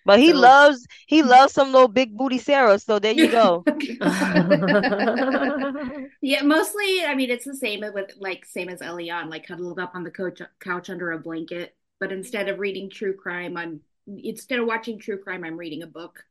But 0.05 0.19
he 0.19 0.31
So- 0.31 0.37
loves 0.39 0.87
he 1.07 1.23
loves 1.35 1.51
some 1.51 1.73
little 1.73 1.89
big 1.89 2.15
booty 2.15 2.37
Sara. 2.37 2.79
So 2.79 2.99
there 2.99 3.11
you 3.11 3.27
go. 3.27 3.65
Yeah, 6.21 6.41
mostly, 6.43 7.03
I 7.05 7.15
mean, 7.15 7.29
it's 7.29 7.45
the 7.45 7.53
same 7.55 7.81
with 7.93 8.11
like 8.17 8.45
same 8.45 8.69
as 8.69 8.79
Eliann, 8.79 9.29
like 9.29 9.45
cuddled 9.45 9.77
up 9.79 9.91
on 9.93 10.03
the 10.03 10.11
couch 10.11 10.41
couch 10.61 10.89
under 10.89 11.11
a 11.11 11.19
blanket. 11.19 11.75
But 11.99 12.13
instead 12.13 12.47
of 12.47 12.59
reading 12.59 12.89
true 12.89 13.13
crime, 13.13 13.57
I'm 13.57 13.81
instead 14.07 14.59
of 14.59 14.67
watching 14.67 14.99
true 14.99 15.17
crime, 15.21 15.43
I'm 15.43 15.57
reading 15.57 15.83
a 15.83 15.87
book. 15.87 16.23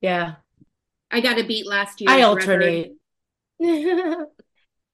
Yeah. 0.00 0.36
I 1.10 1.20
got 1.20 1.38
a 1.38 1.44
beat 1.44 1.66
last 1.66 2.00
year. 2.00 2.10
I 2.10 2.22
alternate. 2.22 2.92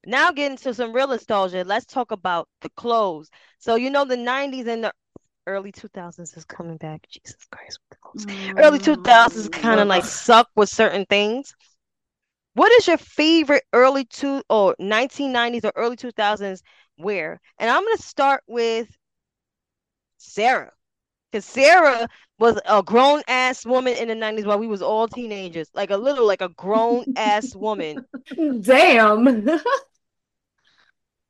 Now 0.09 0.31
getting 0.31 0.57
to 0.59 0.73
some 0.73 0.93
real 0.93 1.09
nostalgia. 1.09 1.65
Let's 1.67 1.85
talk 1.85 2.13
about 2.13 2.49
the 2.61 2.71
clothes. 2.71 3.29
So 3.59 3.75
you 3.75 3.91
know 3.91 4.05
the 4.05 4.17
90s 4.17 4.69
and 4.69 4.85
the 4.85 4.93
early 5.49 5.73
2000s 5.73 6.37
is 6.37 6.45
coming 6.45 6.77
back. 6.77 7.05
Jesus 7.09 7.45
Christ. 7.51 7.81
with 7.81 7.91
the 7.91 7.97
clothes. 8.01 8.27
Mm-hmm. 8.27 8.59
Early 8.59 8.79
2000s 8.79 9.49
kind 9.49 9.81
of 9.81 9.89
like 9.89 10.05
suck 10.05 10.49
with 10.55 10.69
certain 10.69 11.07
things. 11.07 11.57
What 12.55 12.71
is 12.73 12.87
your 12.87 12.99
favorite 12.99 13.65
early 13.73 14.05
two 14.05 14.43
or 14.49 14.77
1990s 14.79 15.65
or 15.65 15.73
early 15.75 15.97
2000s 15.97 16.63
wear? 16.99 17.41
And 17.59 17.69
I'm 17.69 17.83
gonna 17.83 17.99
start 17.99 18.45
with 18.47 18.89
Sara. 20.19 20.73
Because 21.37 21.45
Sara 21.45 22.09
was 22.39 22.59
a 22.67 22.83
grown 22.83 23.21
ass 23.29 23.67
woman 23.67 23.95
in 23.95 24.09
the 24.09 24.15
90s 24.15 24.47
while 24.47 24.59
we 24.59 24.67
was 24.67 24.81
all 24.81 25.07
teenagers. 25.07 25.69
Like 25.75 25.91
a 25.91 25.97
little 25.99 26.27
like 26.27 26.41
a 26.41 26.49
grown 26.49 27.05
ass 27.17 27.55
woman. 27.55 28.07
Damn. 28.63 29.47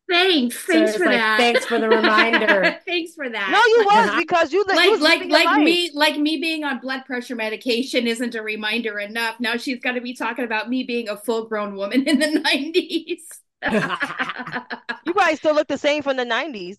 Thanks, 0.09 0.65
So 0.65 0.73
thanks 0.73 0.91
it's 0.91 0.99
for 0.99 1.07
like, 1.07 1.17
that. 1.19 1.37
thanks 1.39 1.67
for 1.67 1.81
the 1.81 1.89
reminder. 1.97 2.79
thanks 2.87 3.15
for 3.15 3.29
that. 3.29 3.51
No, 3.51 3.59
you 3.59 3.85
was 3.85 4.17
because 4.23 4.53
you, 4.53 4.65
li- 4.69 4.85
you 4.85 4.99
like 4.99 5.23
like 5.29 5.47
like 5.49 5.63
me 5.65 5.91
like 5.95 6.17
me 6.17 6.37
being 6.37 6.63
on 6.63 6.79
blood 6.79 7.05
pressure 7.07 7.35
medication 7.35 8.07
isn't 8.07 8.37
a 8.37 8.43
reminder 8.43 9.01
enough. 9.01 9.41
Now 9.41 9.57
she's 9.57 9.81
got 9.81 9.93
to 9.93 10.01
be 10.01 10.15
talking 10.15 10.45
about 10.45 10.69
me 10.71 10.85
being 10.85 11.09
a 11.09 11.17
full 11.17 11.47
grown 11.49 11.75
woman 11.75 12.07
in 12.09 12.21
the 12.21 12.39
nineties. 12.39 13.27
You 13.65 15.13
probably 15.13 15.35
still 15.35 15.57
look 15.57 15.67
the 15.67 15.77
same 15.79 16.05
from 16.05 16.17
the 16.17 16.25
90s. 16.25 16.77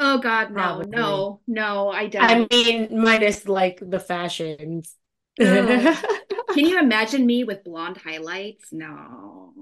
Oh 0.00 0.18
God, 0.18 0.50
no, 0.50 0.54
Probably. 0.54 0.86
no, 0.88 1.40
no, 1.46 1.88
I 1.90 2.00
I 2.00 2.06
don't. 2.08 2.22
I 2.22 2.46
mean, 2.50 3.00
minus 3.00 3.46
like 3.46 3.80
the 3.80 4.00
fashions. 4.00 4.96
No. 5.38 5.96
Can 6.54 6.66
you 6.66 6.78
imagine 6.80 7.24
me 7.24 7.44
with 7.44 7.62
blonde 7.62 7.98
highlights? 7.98 8.72
No. 8.72 9.54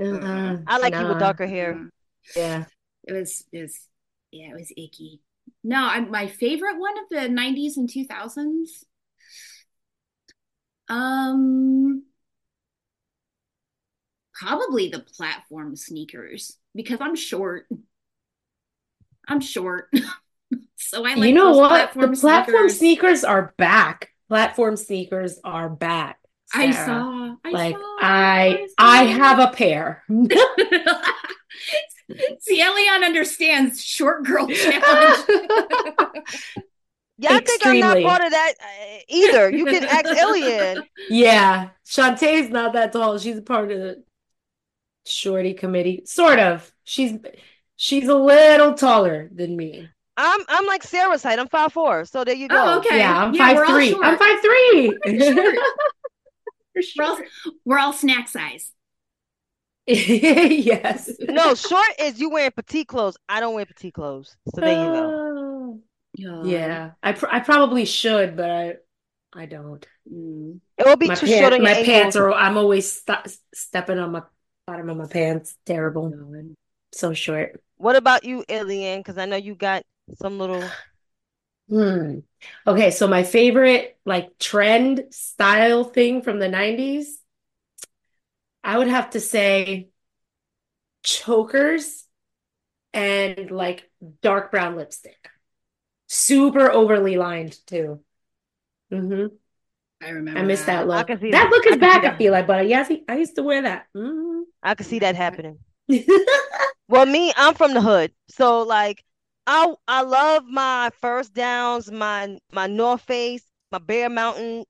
Uh, 0.00 0.56
I 0.66 0.78
like 0.78 0.94
you 0.94 1.06
with 1.06 1.18
darker 1.18 1.46
hair. 1.46 1.90
Yeah. 2.34 2.64
It 3.06 3.12
was 3.12 3.44
it 3.52 3.60
was 3.60 3.88
yeah, 4.30 4.50
it 4.50 4.54
was 4.54 4.72
icky. 4.76 5.20
No, 5.62 5.84
I'm 5.84 6.10
my 6.10 6.28
favorite 6.28 6.78
one 6.78 6.98
of 6.98 7.04
the 7.10 7.28
90s 7.28 7.76
and 7.76 7.88
2000s. 7.88 8.84
Um 10.88 12.04
probably 14.34 14.88
the 14.88 15.00
platform 15.00 15.76
sneakers 15.76 16.56
because 16.74 16.98
I'm 17.00 17.16
short. 17.16 17.66
I'm 19.28 19.40
short. 19.40 19.90
so 20.76 21.06
I 21.06 21.14
like 21.14 21.28
you 21.28 21.34
know 21.34 21.56
what? 21.56 21.68
platform 21.68 22.10
the 22.12 22.16
platform 22.20 22.68
sneakers. 22.68 22.78
sneakers 22.78 23.24
are 23.24 23.54
back. 23.58 24.10
Platform 24.28 24.76
sneakers 24.76 25.38
are 25.44 25.68
back. 25.68 26.18
I 26.54 26.70
saw. 26.72 27.36
I 27.44 27.50
Like 27.50 27.76
saw. 27.76 27.96
I 28.00 28.66
saw. 28.68 28.74
I 28.78 29.04
have 29.04 29.38
a 29.38 29.48
pair. 29.48 30.04
See, 32.40 32.60
Eliann 32.60 33.04
understands 33.04 33.82
short 33.82 34.24
girl 34.24 34.46
challenge. 34.54 35.24
Yeah, 37.18 37.34
I 37.34 37.40
think 37.40 37.62
I'm 37.64 37.78
not 37.78 38.02
part 38.02 38.22
of 38.22 38.30
that 38.32 38.54
uh, 38.60 38.98
either. 39.08 39.50
You 39.50 39.64
can 39.64 39.84
ask 39.84 40.04
Eliann. 40.04 40.82
Yeah, 41.08 41.70
Chantay's 41.86 42.50
not 42.50 42.72
that 42.72 42.92
tall. 42.92 43.18
She's 43.18 43.38
a 43.38 43.42
part 43.42 43.70
of 43.70 43.78
the 43.78 44.02
shorty 45.06 45.54
committee. 45.54 46.02
Sort 46.04 46.38
of. 46.38 46.70
She's 46.84 47.12
she's 47.82 48.06
a 48.08 48.14
little 48.14 48.74
taller 48.74 49.28
than 49.34 49.56
me. 49.56 49.88
I'm 50.16 50.40
I'm 50.48 50.66
like 50.66 50.82
Sara's 50.84 51.22
height. 51.22 51.38
I'm 51.40 51.48
five 51.48 51.72
four. 51.72 52.04
So 52.04 52.22
there 52.22 52.34
you 52.34 52.46
go. 52.48 52.56
Oh, 52.56 52.78
okay. 52.78 52.98
Yeah, 52.98 53.24
I'm 53.24 53.34
Yeah, 53.34 53.54
five 53.54 53.66
three. 53.68 53.96
I'm 54.02 54.18
five 54.18 54.40
three. 54.40 54.98
Short. 55.20 55.56
For 56.74 56.82
We're 56.96 57.04
all, 57.04 57.18
we're 57.66 57.78
all 57.78 57.92
snack 57.92 58.28
size. 58.28 58.70
yes. 59.86 61.10
No, 61.20 61.54
short 61.54 61.88
is 61.98 62.18
you 62.20 62.30
wearing 62.30 62.52
petite 62.52 62.88
clothes. 62.88 63.16
I 63.28 63.40
don't 63.40 63.54
wear 63.54 63.66
petite 63.66 63.94
clothes. 63.94 64.36
So 64.54 64.60
there 64.60 64.70
you 64.70 64.92
go. 64.92 65.80
go. 66.22 66.44
Yeah, 66.44 66.92
I 67.02 67.12
pr 67.12 67.26
I 67.30 67.40
probably 67.40 67.84
should, 67.84 68.36
but 68.36 68.50
I 68.50 68.74
I 69.34 69.46
don't. 69.46 69.84
Mm. 70.10 70.60
It 70.78 70.86
will 70.86 70.96
be 70.96 71.08
My 71.08 71.14
too 71.14 71.26
pant- 71.26 71.40
short 71.40 71.52
on 71.54 71.62
your 71.62 71.68
my 71.74 71.82
pants 71.82 72.16
ankles. 72.16 72.16
are. 72.16 72.32
I'm 72.32 72.56
always 72.56 73.02
st 73.02 73.36
stepping 73.54 73.98
on 73.98 74.12
my 74.12 74.22
bottom 74.66 74.88
of 74.90 74.96
my 74.96 75.06
pants. 75.06 75.56
Terrible. 75.66 76.12
So 76.92 77.14
short. 77.14 77.62
What 77.76 77.96
about 77.96 78.24
you, 78.24 78.44
Eliann? 78.48 78.98
Because 79.00 79.18
I 79.18 79.26
know 79.26 79.36
you 79.36 79.54
got 79.54 79.82
some 80.16 80.38
little. 80.38 80.62
Hmm. 81.68 82.18
Okay, 82.66 82.90
so 82.90 83.06
my 83.06 83.22
favorite 83.22 83.96
like 84.04 84.36
trend 84.38 85.04
style 85.10 85.84
thing 85.84 86.20
from 86.20 86.38
the 86.38 86.48
90s, 86.48 87.18
I 88.64 88.78
would 88.78 88.88
have 88.88 89.10
to 89.10 89.20
say 89.20 89.88
chokers 91.02 92.06
and 92.94 93.50
like 93.50 93.90
dark 94.22 94.50
brown 94.50 94.76
lipstick. 94.76 95.30
Super 96.08 96.70
overly 96.70 97.16
lined 97.16 97.58
too. 97.66 98.00
hmm 98.90 99.26
I 100.02 100.10
remember. 100.10 100.40
I 100.40 100.42
miss 100.42 100.64
that 100.64 100.86
I 100.86 100.88
look. 100.88 101.06
can 101.06 101.18
That 101.30 101.30
that. 101.30 101.50
look 101.50 101.66
is 101.66 101.72
can 101.72 101.80
back, 101.80 102.04
I 102.04 102.16
feel 102.16 102.32
like, 102.32 102.46
but 102.46 102.66
yes, 102.68 102.90
I 103.08 103.16
used 103.16 103.36
to 103.36 103.42
wear 103.42 103.62
that. 103.62 103.86
Mhm. 103.96 104.44
I 104.62 104.74
can 104.74 104.86
see 104.86 104.98
that 105.00 105.16
happening. 105.16 105.58
Well, 106.88 107.06
me, 107.06 107.32
I'm 107.36 107.54
from 107.54 107.74
the 107.74 107.80
hood, 107.80 108.12
so 108.28 108.62
like, 108.62 109.02
I 109.46 109.74
I 109.88 110.02
love 110.02 110.44
my 110.46 110.90
first 111.00 111.32
downs, 111.34 111.90
my 111.90 112.38
my 112.52 112.66
North 112.66 113.02
Face, 113.02 113.44
my 113.70 113.78
Bear 113.78 114.10
Mountain 114.10 114.64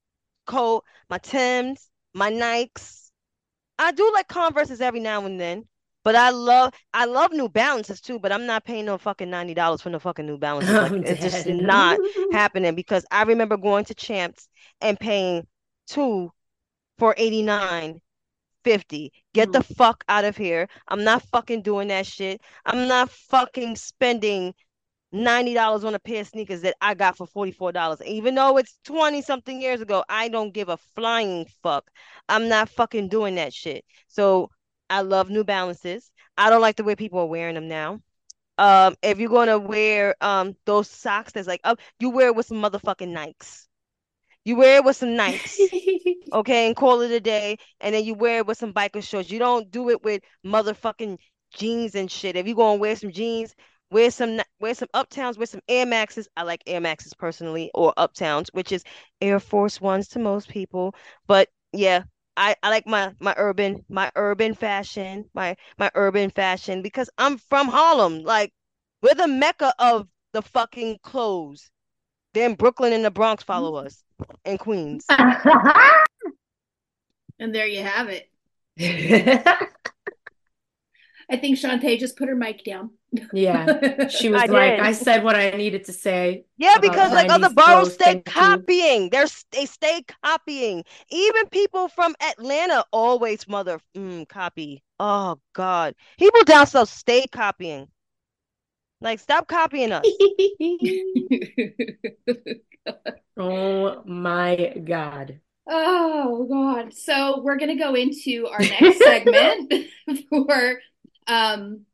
coat, 0.47 0.85
my 1.11 1.19
Timbs, 1.19 1.91
my 2.15 2.31
Nikes. 2.31 3.11
I 3.79 3.93
do 3.93 4.11
like 4.15 4.29
Converses 4.29 4.81
every 4.81 5.01
now 5.01 5.25
and 5.27 5.41
then, 5.41 5.67
but 6.05 6.15
I 6.17 6.31
love 6.31 6.75
I 6.95 7.07
love 7.07 7.33
New 7.33 7.49
Balances 7.49 8.01
too. 8.01 8.19
But 8.21 8.33
I'm 8.33 8.47
not 8.47 8.65
paying 8.65 8.87
no 8.87 8.99
fucking 8.99 9.31
ninety 9.31 9.55
dollars 9.55 9.83
for 9.83 9.91
no 9.91 9.99
fucking 9.99 10.27
New 10.27 10.39
Balances. 10.39 10.79
Like 10.79 10.95
it's 11.05 11.23
just 11.23 11.47
oh, 11.47 11.53
not 11.53 12.01
happening 12.31 12.75
because 12.75 13.05
I 13.11 13.25
remember 13.25 13.57
going 13.57 13.85
to 13.87 13.95
Champs 13.95 14.49
and 14.81 14.99
paying 15.01 15.47
two 15.89 16.33
for 16.99 17.15
89 17.17 18.01
50 18.65 19.13
get 19.35 19.53
the 19.53 19.63
fuck 19.63 20.05
out 20.09 20.25
of 20.25 20.37
here. 20.37 20.69
I'm 20.89 21.05
not 21.05 21.23
fucking 21.23 21.63
doing 21.63 21.89
that 21.89 22.07
shit. 22.07 22.41
I'm 22.67 22.89
not 22.89 23.11
fucking 23.11 23.77
spending 23.77 24.55
$90 25.15 25.85
on 25.85 25.95
a 25.95 25.99
pair 25.99 26.23
of 26.23 26.27
sneakers 26.29 26.63
that 26.63 26.75
i 26.81 26.95
got 26.95 27.17
for 27.19 27.27
$44 27.27 28.03
even 28.07 28.35
though 28.35 28.57
it's 28.57 28.79
20 28.85 29.21
something 29.21 29.61
years 29.61 29.83
ago 29.83 30.03
i 30.09 30.29
don't 30.29 30.55
give 30.55 30.71
a 30.71 30.79
flying 30.95 31.47
fuck. 31.63 31.91
I'm 32.29 32.49
not 32.49 32.71
fucking 32.71 33.09
doing 33.09 33.35
that 33.35 33.53
shit. 33.53 33.85
So 34.09 34.51
i 34.89 35.03
love 35.03 35.31
new 35.31 35.45
balances. 35.45 36.11
I 36.37 36.51
don't 36.51 36.61
like 36.63 36.77
the 36.77 36.85
way 36.85 36.97
people 36.97 37.19
are 37.21 37.27
wearing 37.27 37.55
them 37.55 37.69
now. 37.69 38.01
Um 38.59 38.95
if 39.03 39.19
you're 39.19 39.29
gonna 39.31 39.59
wear 39.59 40.15
um 40.23 40.55
those 40.65 40.89
socks 40.89 41.33
that's 41.33 41.49
like 41.49 41.61
up 41.65 41.79
you 41.99 42.11
wear 42.11 42.29
it 42.29 42.37
with 42.37 42.47
some 42.47 42.63
motherfucking 42.63 43.13
nikes 43.13 43.67
you 44.45 44.57
wear 44.57 44.77
it 44.77 44.85
with 44.85 44.97
some 44.97 45.11
nikes 45.11 45.57
okay, 46.33 46.67
and 46.67 46.77
call 46.77 47.01
it 47.01 47.11
a 47.11 47.21
day, 47.21 47.59
and 47.81 47.95
then 47.95 48.05
you 48.05 48.15
wear 48.15 48.39
it 48.39 48.47
with 48.47 48.59
some 48.59 48.73
biker 48.73 49.03
shorts. 49.03 49.31
You 49.31 49.39
don't 49.39 49.71
do 49.71 49.91
it 49.91 50.03
with 50.03 50.23
motherfucking 50.45 51.19
jeans 51.55 51.95
and 51.95 52.11
shit. 52.11 52.37
If 52.37 52.47
you 52.47 52.55
gonna 52.55 52.79
wear 52.79 52.97
some 52.97 53.13
jeans, 53.13 53.55
wear 53.91 54.11
some 54.11 54.41
wear 54.61 54.75
some 54.75 54.89
uptowns, 54.95 55.37
wear 55.37 55.47
some 55.47 55.61
Air 55.69 55.87
Maxes. 55.87 56.29
I 56.37 56.43
like 56.43 56.63
Air 56.67 56.81
Maxes 56.81 57.15
personally, 57.15 57.71
or 57.75 57.93
uptowns, 57.97 58.49
which 58.53 58.73
is 58.73 58.85
Air 59.21 59.39
Force 59.41 59.81
Ones 59.81 60.09
to 60.09 60.19
most 60.19 60.49
people. 60.49 60.95
But 61.27 61.49
yeah, 61.73 62.05
I, 62.37 62.57
I 62.63 62.71
like 62.71 62.87
my 62.87 63.15
my 63.21 63.35
urban 63.37 63.85
my 63.89 64.11
urban 64.17 64.55
fashion, 64.55 65.29
my 65.35 65.57
my 65.79 65.91
urban 65.95 66.31
fashion 66.31 66.83
because 66.83 67.11
I'm 67.19 67.39
from 67.39 67.69
Harlem. 67.69 68.23
Like 68.23 68.53
we're 69.03 69.15
the 69.15 69.29
mecca 69.29 69.75
of 69.79 70.09
the 70.33 70.43
fucking 70.43 70.99
clothes. 71.03 71.71
Then 72.35 72.55
Brooklyn 72.55 72.93
and 72.93 73.05
the 73.05 73.11
Bronx 73.11 73.43
follow 73.45 73.77
us, 73.77 74.03
and 74.45 74.59
Queens. 74.59 75.07
And 77.43 77.53
there 77.53 77.67
you 77.67 77.83
have 77.83 78.09
it. 78.09 78.31
I 81.29 81.37
think 81.37 81.59
Chantay 81.59 81.99
just 81.99 82.17
put 82.17 82.29
her 82.29 82.37
mic 82.37 82.63
down. 82.63 82.91
Yeah, 83.33 84.07
she 84.09 84.29
was 84.29 84.43
I 84.43 84.47
like, 84.47 84.77
did. 84.77 84.81
I 84.81 84.93
said 84.93 85.25
what 85.25 85.35
I 85.35 85.51
needed 85.51 85.85
to 85.87 85.93
say. 85.93 86.45
Yeah, 86.57 86.77
because 86.81 87.13
like 87.13 87.29
90s 87.29 87.35
other 87.35 87.55
boroughs 87.55 87.67
clothes, 87.67 87.95
stay 87.95 88.23
copying. 88.25 89.11
They're 89.11 89.27
they 89.51 89.67
stay 89.67 90.05
copying. 90.25 90.85
Even 91.11 91.49
people 91.49 91.89
from 91.89 92.15
Atlanta 92.23 92.85
always 92.93 93.49
mother 93.49 93.81
mm, 93.97 94.29
copy. 94.29 94.85
Oh 95.01 95.41
God, 95.53 95.97
people 96.17 96.45
down 96.45 96.69
south 96.69 96.91
stay 96.91 97.27
copying. 97.27 97.89
Like 99.03 99.19
stop 99.21 99.49
copying 99.49 99.93
us. 99.93 100.07
Oh 103.39 104.03
my 104.05 104.75
God. 104.85 105.41
Oh 105.67 106.47
God. 106.51 106.93
So 106.93 107.41
we're 107.43 107.57
gonna 107.57 107.79
go 107.79 107.95
into 107.95 108.47
our 108.51 108.59
next 108.59 108.99
segment 108.99 109.73
for 110.29 110.81
um 111.27 111.87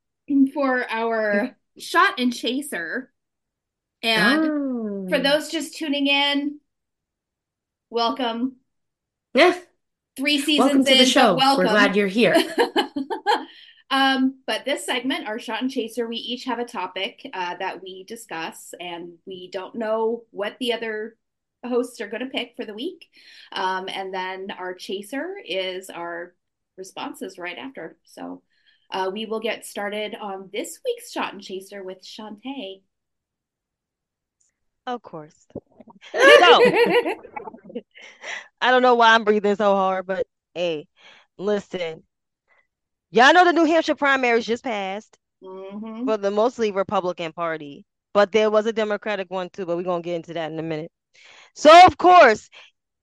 for 0.52 0.84
our 0.90 1.56
shot 1.78 2.18
and 2.18 2.34
chaser. 2.34 3.12
And 4.02 5.08
for 5.10 5.16
Oh. 5.16 5.22
those 5.22 5.48
just 5.50 5.76
tuning 5.76 6.06
in, 6.08 6.58
welcome. 7.90 8.56
Yeah, 9.34 9.56
Three 10.16 10.38
seasons 10.40 10.58
welcome 10.70 10.84
to 10.86 10.92
in, 10.92 10.98
the 10.98 11.06
show. 11.06 11.34
welcome. 11.36 11.64
We're 11.66 11.70
glad 11.70 11.94
you're 11.96 12.08
here. 12.08 12.34
um, 13.90 14.40
but 14.46 14.64
this 14.64 14.84
segment, 14.84 15.26
our 15.26 15.38
shot 15.38 15.62
and 15.62 15.70
chaser, 15.70 16.06
we 16.08 16.16
each 16.16 16.44
have 16.44 16.58
a 16.58 16.64
topic 16.64 17.28
uh, 17.32 17.56
that 17.56 17.82
we 17.82 18.04
discuss, 18.04 18.74
and 18.78 19.14
we 19.26 19.50
don't 19.50 19.74
know 19.74 20.24
what 20.30 20.56
the 20.60 20.72
other 20.72 21.16
hosts 21.66 22.00
are 22.00 22.08
going 22.08 22.22
to 22.22 22.30
pick 22.30 22.54
for 22.56 22.64
the 22.64 22.74
week. 22.74 23.06
Um, 23.52 23.88
and 23.88 24.12
then 24.12 24.50
our 24.50 24.74
chaser 24.74 25.34
is 25.44 25.90
our 25.90 26.34
responses 26.76 27.38
right 27.38 27.58
after. 27.58 27.96
So 28.04 28.42
uh, 28.90 29.10
we 29.12 29.26
will 29.26 29.40
get 29.40 29.66
started 29.66 30.14
on 30.14 30.50
this 30.52 30.78
week's 30.84 31.10
shot 31.10 31.32
and 31.32 31.42
chaser 31.42 31.82
with 31.82 32.02
Chantay. 32.02 32.82
Of 34.86 35.02
course. 35.02 35.46
So 36.14 36.14
I 38.60 38.70
don't 38.70 38.82
know 38.82 38.94
why 38.94 39.14
I'm 39.14 39.24
breathing 39.24 39.56
so 39.56 39.74
hard, 39.74 40.06
but 40.06 40.28
hey, 40.54 40.86
listen. 41.36 42.04
Y'all 43.10 43.32
know 43.32 43.44
the 43.44 43.52
New 43.52 43.64
Hampshire 43.64 43.94
primaries 43.94 44.46
just 44.46 44.64
passed. 44.64 45.16
Mhm. 45.42 46.04
for 46.04 46.16
the 46.16 46.30
mostly 46.30 46.70
Republican 46.72 47.32
Party, 47.32 47.84
but 48.14 48.32
there 48.32 48.50
was 48.50 48.66
a 48.66 48.72
Democratic 48.72 49.30
one 49.30 49.50
too, 49.50 49.66
but 49.66 49.76
we're 49.76 49.82
gonna 49.82 50.02
get 50.02 50.16
into 50.16 50.32
that 50.34 50.50
in 50.50 50.58
a 50.58 50.62
minute. 50.62 50.90
So 51.54 51.86
of 51.86 51.98
course, 51.98 52.48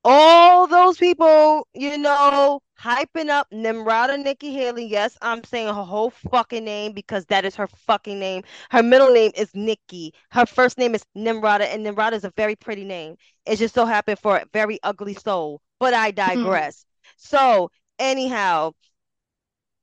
all 0.04 0.68
those 0.68 0.98
people, 0.98 1.68
you 1.74 1.98
know, 1.98 2.62
hyping 2.80 3.30
up 3.30 3.48
Nimrata 3.52 4.22
Nikki 4.22 4.52
Haley. 4.54 4.86
Yes, 4.86 5.18
I'm 5.22 5.44
saying 5.44 5.68
her 5.68 5.74
whole 5.84 6.12
fucking 6.12 6.64
name 6.66 6.94
because 6.94 7.26
that 7.28 7.46
is 7.46 7.56
her 7.56 7.68
fucking 7.68 8.20
name. 8.20 8.44
Her 8.72 8.84
middle 8.84 9.12
name 9.12 9.32
is 9.36 9.50
Nikki. 9.56 10.14
Her 10.32 10.46
first 10.46 10.78
name 10.78 10.96
is 10.96 11.06
Nimrata, 11.18 11.62
and 11.74 11.86
Nimrata 11.86 12.14
is 12.14 12.24
a 12.26 12.32
very 12.38 12.56
pretty 12.56 12.84
name. 12.86 13.16
It 13.46 13.58
just 13.58 13.74
so 13.76 13.86
happened 13.86 14.20
for 14.20 14.38
a 14.38 14.46
very 14.54 14.80
ugly 14.84 15.14
soul 15.16 15.62
but 15.80 15.94
I 15.94 16.12
digress. 16.12 16.86
So, 17.18 17.70
anyhow, 18.00 18.72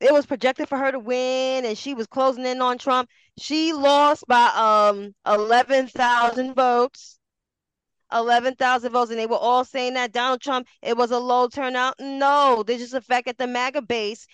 it 0.03 0.13
was 0.13 0.27
projected 0.27 0.69
for 0.69 0.77
her 0.79 0.93
to 0.93 0.99
win 0.99 1.65
and 1.65 1.79
she 1.79 1.95
was 1.95 2.07
closing 2.07 2.45
in 2.45 2.61
on 2.61 2.79
Trump. 2.79 3.09
She 3.39 3.73
lost 3.73 4.25
by 4.27 4.47
um 4.55 5.15
11,000 5.27 6.55
votes. 6.55 7.19
11,000 8.13 8.93
votes, 8.93 9.11
and 9.11 9.19
they 9.19 9.27
were 9.27 9.37
all 9.37 9.65
saying 9.65 9.95
that 9.95 10.13
Donald 10.13 10.43
Trump, 10.43 10.67
it 10.83 10.97
was 10.97 11.11
a 11.11 11.19
low 11.19 11.49
turnout. 11.49 11.95
No, 11.99 12.63
they 12.67 12.77
just 12.77 12.93
affect 12.95 13.27
at 13.27 13.39
the 13.39 13.47
MAGA 13.47 13.83
base. 13.83 14.27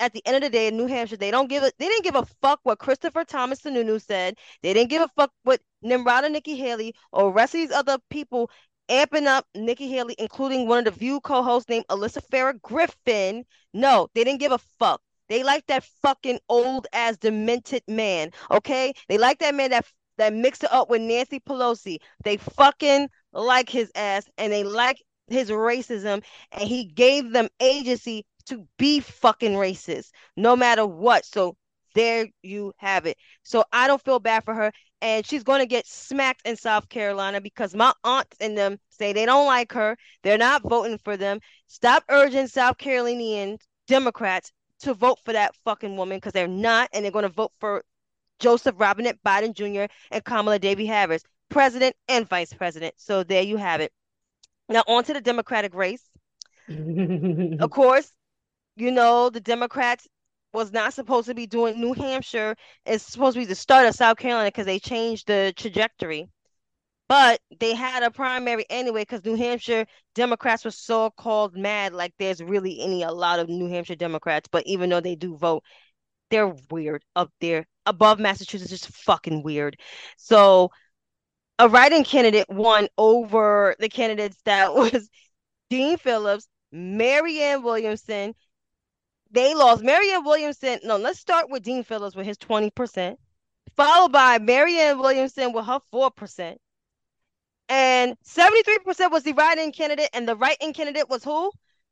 At 0.00 0.12
the 0.12 0.26
end 0.26 0.36
of 0.36 0.42
the 0.42 0.50
day, 0.50 0.66
in 0.66 0.76
New 0.76 0.86
Hampshire, 0.86 1.16
they 1.16 1.30
don't 1.30 1.48
give 1.48 1.62
a 1.62 1.70
they 1.78 1.86
didn't 1.86 2.02
give 2.02 2.16
a 2.16 2.26
fuck 2.42 2.58
what 2.64 2.80
Christopher 2.80 3.22
Thomas 3.24 3.60
Sununu 3.60 4.02
said. 4.02 4.34
They 4.62 4.72
didn't 4.74 4.90
give 4.90 5.02
a 5.02 5.08
fuck 5.16 5.30
what 5.44 5.60
Nimrod 5.82 6.24
and 6.24 6.32
Nikki 6.32 6.56
Haley 6.56 6.94
or 7.12 7.30
rest 7.30 7.54
of 7.54 7.60
these 7.60 7.70
other 7.70 7.98
people 8.10 8.50
amping 8.88 9.26
up 9.26 9.46
Nikki 9.54 9.88
Haley, 9.88 10.16
including 10.18 10.66
one 10.66 10.80
of 10.80 10.84
the 10.86 10.98
View 10.98 11.20
co-hosts 11.20 11.68
named 11.68 11.84
Alyssa 11.90 12.22
Farah 12.28 12.60
Griffin. 12.60 13.44
No, 13.72 14.08
they 14.14 14.24
didn't 14.24 14.40
give 14.40 14.52
a 14.52 14.58
fuck. 14.80 15.00
They 15.28 15.42
like 15.42 15.66
that 15.66 15.84
fucking 16.02 16.40
old 16.48 16.86
ass 16.92 17.16
demented 17.16 17.82
man. 17.88 18.30
Okay, 18.50 18.92
they 19.08 19.18
like 19.18 19.38
that 19.40 19.54
man 19.54 19.70
that 19.70 19.86
that 20.16 20.34
mixed 20.34 20.64
it 20.64 20.72
up 20.72 20.90
with 20.90 21.00
Nancy 21.00 21.40
Pelosi. 21.40 21.98
They 22.24 22.36
fucking 22.36 23.08
like 23.32 23.68
his 23.68 23.90
ass 23.94 24.24
and 24.36 24.52
they 24.52 24.64
like 24.64 25.02
his 25.28 25.50
racism, 25.50 26.22
and 26.52 26.62
he 26.68 26.84
gave 26.84 27.32
them 27.32 27.48
agency 27.60 28.24
to 28.46 28.66
be 28.78 29.00
fucking 29.00 29.52
racist, 29.52 30.10
no 30.36 30.56
matter 30.56 30.86
what. 30.86 31.24
So 31.24 31.56
there 31.94 32.28
you 32.42 32.72
have 32.78 33.06
it. 33.06 33.16
So 33.42 33.64
I 33.72 33.86
don't 33.86 34.02
feel 34.02 34.20
bad 34.20 34.44
for 34.44 34.54
her. 34.54 34.72
And 35.00 35.24
she's 35.24 35.44
going 35.44 35.60
to 35.60 35.66
get 35.66 35.86
smacked 35.86 36.42
in 36.46 36.56
South 36.56 36.88
Carolina 36.88 37.40
because 37.40 37.74
my 37.74 37.92
aunts 38.02 38.36
and 38.40 38.58
them 38.58 38.78
say 38.88 39.12
they 39.12 39.26
don't 39.26 39.46
like 39.46 39.72
her. 39.72 39.96
They're 40.22 40.38
not 40.38 40.62
voting 40.62 40.98
for 40.98 41.16
them. 41.16 41.38
Stop 41.66 42.04
urging 42.08 42.48
South 42.48 42.78
Carolinian 42.78 43.58
Democrats 43.86 44.52
to 44.80 44.94
vote 44.94 45.18
for 45.24 45.32
that 45.32 45.54
fucking 45.64 45.96
woman 45.96 46.18
because 46.18 46.32
they're 46.32 46.48
not, 46.48 46.88
and 46.92 47.04
they're 47.04 47.12
going 47.12 47.24
to 47.24 47.28
vote 47.28 47.52
for 47.58 47.84
Joseph 48.38 48.74
Robinette 48.78 49.22
Biden 49.24 49.54
Jr. 49.54 49.92
and 50.10 50.24
Kamala 50.24 50.58
Devi 50.58 50.86
Harris, 50.86 51.22
president 51.48 51.96
and 52.08 52.28
vice 52.28 52.52
president. 52.52 52.94
So 52.96 53.24
there 53.24 53.42
you 53.42 53.56
have 53.56 53.80
it. 53.80 53.92
Now 54.68 54.84
on 54.86 55.04
to 55.04 55.12
the 55.14 55.20
Democratic 55.20 55.74
race. 55.74 56.08
of 56.68 57.70
course, 57.70 58.12
you 58.76 58.90
know 58.90 59.30
the 59.30 59.40
Democrats 59.40 60.06
was 60.52 60.72
not 60.72 60.94
supposed 60.94 61.28
to 61.28 61.34
be 61.34 61.46
doing 61.46 61.80
New 61.80 61.94
Hampshire. 61.94 62.56
It's 62.86 63.04
supposed 63.04 63.34
to 63.34 63.40
be 63.40 63.46
the 63.46 63.54
start 63.54 63.86
of 63.86 63.94
South 63.94 64.18
Carolina 64.18 64.48
because 64.48 64.66
they 64.66 64.78
changed 64.78 65.26
the 65.26 65.52
trajectory. 65.56 66.28
But 67.08 67.40
they 67.58 67.74
had 67.74 68.02
a 68.02 68.10
primary 68.10 68.66
anyway 68.68 69.02
because 69.02 69.24
New 69.24 69.34
Hampshire 69.34 69.86
Democrats 70.14 70.64
were 70.64 70.70
so 70.70 71.10
called 71.10 71.56
mad, 71.56 71.94
like 71.94 72.12
there's 72.18 72.42
really 72.42 72.80
any 72.80 73.02
a 73.02 73.10
lot 73.10 73.38
of 73.38 73.48
New 73.48 73.68
Hampshire 73.68 73.94
Democrats. 73.96 74.48
But 74.50 74.66
even 74.66 74.90
though 74.90 75.00
they 75.00 75.14
do 75.14 75.36
vote, 75.36 75.64
they're 76.30 76.54
weird 76.70 77.04
up 77.16 77.32
there 77.40 77.66
above 77.86 78.18
Massachusetts, 78.18 78.70
just 78.70 78.88
fucking 78.88 79.42
weird. 79.42 79.78
So 80.18 80.70
a 81.58 81.68
writing 81.68 82.04
candidate 82.04 82.48
won 82.50 82.88
over 82.98 83.74
the 83.78 83.88
candidates 83.88 84.36
that 84.44 84.74
was 84.74 85.08
Dean 85.70 85.96
Phillips, 85.96 86.46
Marianne 86.70 87.62
Williamson. 87.62 88.34
They 89.30 89.54
lost 89.54 89.82
Marianne 89.82 90.24
Williamson. 90.24 90.80
No, 90.84 90.96
let's 90.96 91.18
start 91.18 91.50
with 91.50 91.62
Dean 91.62 91.84
Phillips 91.84 92.16
with 92.16 92.26
his 92.26 92.38
20%, 92.38 93.16
followed 93.76 94.12
by 94.12 94.38
Marianne 94.38 94.98
Williamson 94.98 95.52
with 95.52 95.66
her 95.66 95.80
4%. 95.92 96.56
And 97.68 98.16
73% 98.26 99.10
was 99.10 99.24
the 99.24 99.32
write-in 99.32 99.72
candidate, 99.72 100.10
and 100.12 100.26
the 100.26 100.36
write-in 100.36 100.72
candidate 100.72 101.08
was 101.08 101.22
who? 101.22 101.50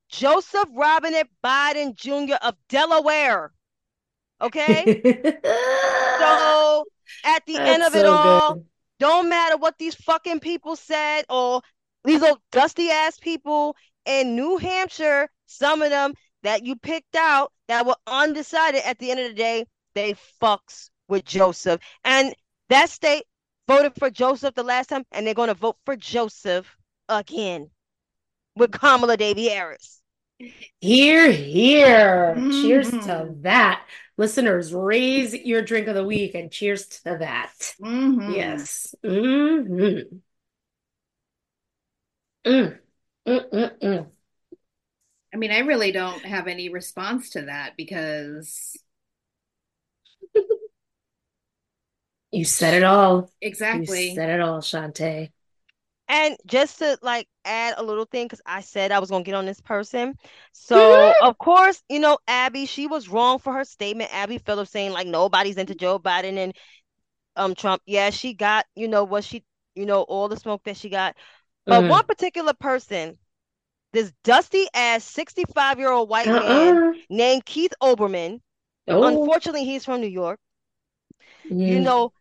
Joseph 0.08 0.68
Robinette 0.72 1.28
Biden 1.44 1.94
Jr. 1.94 2.36
of 2.42 2.54
Delaware. 2.68 3.52
Okay. 4.40 4.84
so 6.18 6.84
at 7.24 7.44
the 7.46 7.54
That's 7.54 7.70
end 7.70 7.82
of 7.82 7.94
it 7.94 8.06
all, 8.06 8.54
good. 8.54 8.64
don't 9.00 9.28
matter 9.28 9.56
what 9.56 9.78
these 9.78 9.94
fucking 9.94 10.40
people 10.40 10.76
said 10.76 11.24
or 11.28 11.62
these 12.04 12.22
old 12.22 12.38
dusty 12.52 12.90
ass 12.90 13.18
people 13.18 13.76
in 14.04 14.36
New 14.36 14.58
Hampshire, 14.58 15.28
some 15.46 15.82
of 15.82 15.90
them 15.90 16.14
that 16.42 16.64
you 16.64 16.76
picked 16.76 17.16
out 17.16 17.52
that 17.68 17.86
were 17.86 17.96
undecided 18.06 18.82
at 18.84 18.98
the 18.98 19.10
end 19.10 19.20
of 19.20 19.28
the 19.28 19.34
day, 19.34 19.66
they 19.94 20.14
fucks 20.40 20.90
with 21.08 21.24
Joseph. 21.24 21.80
And 22.04 22.34
that 22.68 22.90
state 22.90 23.24
voted 23.68 23.92
for 23.98 24.10
Joseph 24.10 24.54
the 24.54 24.62
last 24.62 24.88
time, 24.88 25.04
and 25.12 25.26
they're 25.26 25.34
going 25.34 25.48
to 25.48 25.54
vote 25.54 25.76
for 25.84 25.96
Joseph 25.96 26.76
again 27.08 27.70
with 28.56 28.72
Kamala 28.72 29.16
Devi 29.16 29.48
Harris. 29.48 30.00
Here, 30.80 31.30
here. 31.30 32.46
Cheers 32.50 32.90
to 32.90 33.34
that. 33.40 33.86
Listeners, 34.18 34.72
raise 34.72 35.34
your 35.34 35.62
drink 35.62 35.88
of 35.88 35.94
the 35.94 36.04
week 36.04 36.34
and 36.34 36.50
cheers 36.50 36.86
to 36.88 37.16
that. 37.18 37.52
Mhm. 37.80 38.34
Yes. 38.34 38.94
hmm 39.02 40.18
Mm. 42.44 42.78
Mm, 43.26 43.50
mm, 43.50 43.78
mm. 43.80 44.10
I 45.34 45.36
mean, 45.36 45.50
I 45.50 45.58
really 45.58 45.92
don't 45.92 46.24
have 46.24 46.46
any 46.46 46.68
response 46.68 47.30
to 47.30 47.42
that 47.42 47.76
because 47.76 48.76
You 52.36 52.44
said 52.44 52.74
it 52.74 52.84
all. 52.84 53.30
Exactly. 53.40 54.10
You 54.10 54.14
said 54.14 54.28
it 54.30 54.40
all, 54.40 54.60
Shantae. 54.60 55.30
And 56.08 56.36
just 56.46 56.78
to 56.78 56.98
like 57.02 57.26
add 57.44 57.74
a 57.78 57.82
little 57.82 58.04
thing, 58.04 58.26
because 58.26 58.40
I 58.46 58.60
said 58.60 58.92
I 58.92 59.00
was 59.00 59.10
gonna 59.10 59.24
get 59.24 59.34
on 59.34 59.46
this 59.46 59.60
person. 59.60 60.16
So 60.52 61.12
of 61.20 61.36
course, 61.38 61.82
you 61.88 61.98
know, 61.98 62.18
Abby, 62.28 62.66
she 62.66 62.86
was 62.86 63.08
wrong 63.08 63.38
for 63.38 63.52
her 63.52 63.64
statement. 63.64 64.14
Abby 64.14 64.38
Phillips 64.38 64.70
saying 64.70 64.92
like 64.92 65.08
nobody's 65.08 65.56
into 65.56 65.74
Joe 65.74 65.98
Biden 65.98 66.36
and 66.36 66.54
um 67.36 67.54
Trump. 67.54 67.82
Yeah, 67.86 68.10
she 68.10 68.34
got, 68.34 68.66
you 68.76 68.88
know, 68.88 69.04
what 69.04 69.24
she, 69.24 69.44
you 69.74 69.86
know, 69.86 70.02
all 70.02 70.28
the 70.28 70.36
smoke 70.36 70.62
that 70.64 70.76
she 70.76 70.90
got. 70.90 71.16
But 71.68 71.82
Mm. 71.82 71.88
one 71.88 72.06
particular 72.06 72.54
person, 72.54 73.18
this 73.92 74.12
dusty 74.24 74.66
ass 74.74 75.04
65 75.04 75.78
year 75.78 75.90
old 75.92 76.08
white 76.10 76.32
man 76.34 76.80
Uh-uh. 76.80 76.92
named 77.10 77.44
Keith 77.46 77.74
Olbermann, 77.82 78.40
Oh. 78.88 79.02
unfortunately, 79.02 79.64
he's 79.64 79.84
from 79.84 80.00
New 80.00 80.08
York, 80.08 80.40
you 81.64 81.78
Mm. 81.78 81.84
know, 81.84 82.12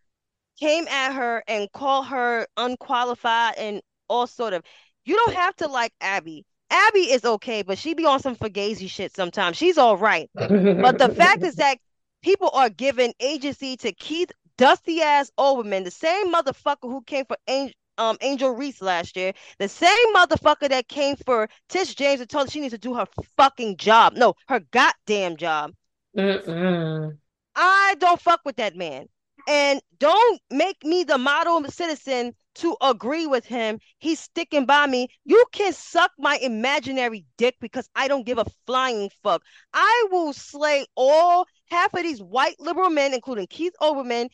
came 0.60 0.88
at 0.88 1.14
her 1.14 1.44
and 1.48 1.72
called 1.72 2.08
her 2.08 2.48
unqualified 2.58 3.56
and 3.58 3.82
all 4.08 4.28
sort 4.28 4.54
of. 4.54 4.64
You 5.06 5.16
don't 5.16 5.36
have 5.36 5.56
to 5.58 5.68
like 5.68 5.94
Abby. 6.02 6.46
Abby 6.72 7.12
is 7.12 7.24
okay, 7.26 7.62
but 7.62 7.78
she 7.78 7.94
be 7.94 8.06
on 8.06 8.20
some 8.20 8.36
fugazi 8.36 8.90
shit 8.90 9.16
sometimes. 9.16 9.58
She's 9.58 9.78
all 9.78 9.98
right. 9.98 10.30
But 10.36 10.98
the 10.98 11.10
fact 11.16 11.44
is 11.44 11.56
that 11.56 11.78
people 12.24 12.50
are 12.54 12.70
giving 12.70 13.14
agency 13.20 13.78
to 13.78 13.92
Keith 13.92 14.32
Dusty 14.58 15.02
ass 15.02 15.32
Olbermann, 15.38 15.84
the 15.84 15.92
same 15.92 16.34
motherfucker 16.34 16.84
who 16.84 17.02
came 17.04 17.26
for 17.26 17.38
Angel, 17.48 17.76
um, 17.98 18.18
Angel 18.22 18.52
Reese 18.52 18.82
last 18.82 19.16
year, 19.16 19.34
the 19.60 19.70
same 19.70 20.14
motherfucker 20.16 20.70
that 20.70 20.88
came 20.88 21.16
for 21.18 21.50
Tish 21.70 21.96
James 21.96 22.22
and 22.22 22.30
told 22.30 22.48
her 22.48 22.52
she 22.52 22.62
needs 22.62 22.74
to 22.74 22.78
do 22.78 22.94
her 22.96 23.06
fucking 23.38 23.78
job. 23.78 24.14
No, 24.14 24.36
her 24.48 24.62
goddamn 24.72 25.38
job. 25.38 25.74
Mm-mm. 26.18 27.18
I 27.56 27.96
don't 28.00 28.20
fuck 28.20 28.42
with 28.46 28.58
that 28.58 28.76
man. 28.76 29.08
And 29.48 29.82
don't 30.00 30.42
make 30.50 30.84
me 30.84 31.04
the 31.04 31.18
model 31.18 31.64
citizen 31.70 32.34
to 32.56 32.76
agree 32.82 33.28
with 33.28 33.46
him. 33.46 33.80
He's 34.00 34.20
sticking 34.20 34.66
by 34.66 34.88
me. 34.88 35.10
You 35.26 35.46
can 35.52 35.74
suck 35.74 36.12
my 36.18 36.38
imaginary 36.42 37.26
dick 37.38 37.56
because 37.60 37.90
I 37.96 38.08
don't 38.08 38.26
give 38.26 38.38
a 38.38 38.46
flying 38.66 39.10
fuck. 39.24 39.44
I 39.74 40.08
will 40.12 40.34
slay 40.34 40.86
all 40.96 41.46
half 41.70 41.94
of 41.94 42.04
these 42.04 42.22
white 42.22 42.60
liberal 42.60 42.90
men, 42.90 43.14
including 43.14 43.48
Keith 43.48 43.74
Olbermann, 43.82 44.30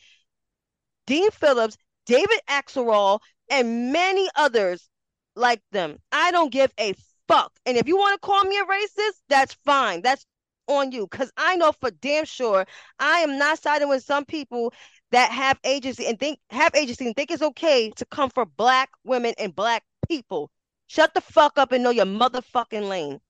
Dean 1.06 1.30
Phillips, 1.30 1.76
David 2.06 2.40
Axelrod, 2.48 3.20
and 3.50 3.92
many 3.92 4.28
others 4.36 4.88
like 5.34 5.62
them. 5.72 5.98
I 6.12 6.30
don't 6.30 6.52
give 6.52 6.72
a 6.78 6.94
fuck. 7.28 7.52
And 7.66 7.76
if 7.76 7.88
you 7.88 7.96
want 7.96 8.20
to 8.20 8.26
call 8.26 8.44
me 8.44 8.58
a 8.58 8.64
racist, 8.64 9.20
that's 9.28 9.54
fine. 9.64 10.02
That's 10.02 10.24
on 10.68 10.92
you 10.92 11.06
because 11.10 11.30
I 11.36 11.56
know 11.56 11.72
for 11.72 11.90
damn 11.90 12.24
sure 12.24 12.66
I 12.98 13.18
am 13.20 13.38
not 13.38 13.60
siding 13.60 13.88
with 13.88 14.04
some 14.04 14.24
people 14.24 14.72
that 15.12 15.30
have 15.30 15.58
agency 15.64 16.06
and 16.06 16.18
think 16.18 16.38
have 16.50 16.74
agency 16.74 17.06
and 17.06 17.14
think 17.16 17.30
it's 17.30 17.42
okay 17.42 17.90
to 17.96 18.04
come 18.06 18.30
for 18.30 18.44
black 18.44 18.90
women 19.04 19.34
and 19.38 19.54
black 19.54 19.84
people. 20.08 20.50
Shut 20.88 21.14
the 21.14 21.20
fuck 21.20 21.56
up 21.58 21.72
and 21.72 21.82
know 21.84 21.90
your 21.90 22.06
motherfucking 22.06 22.88
lane. 22.88 23.20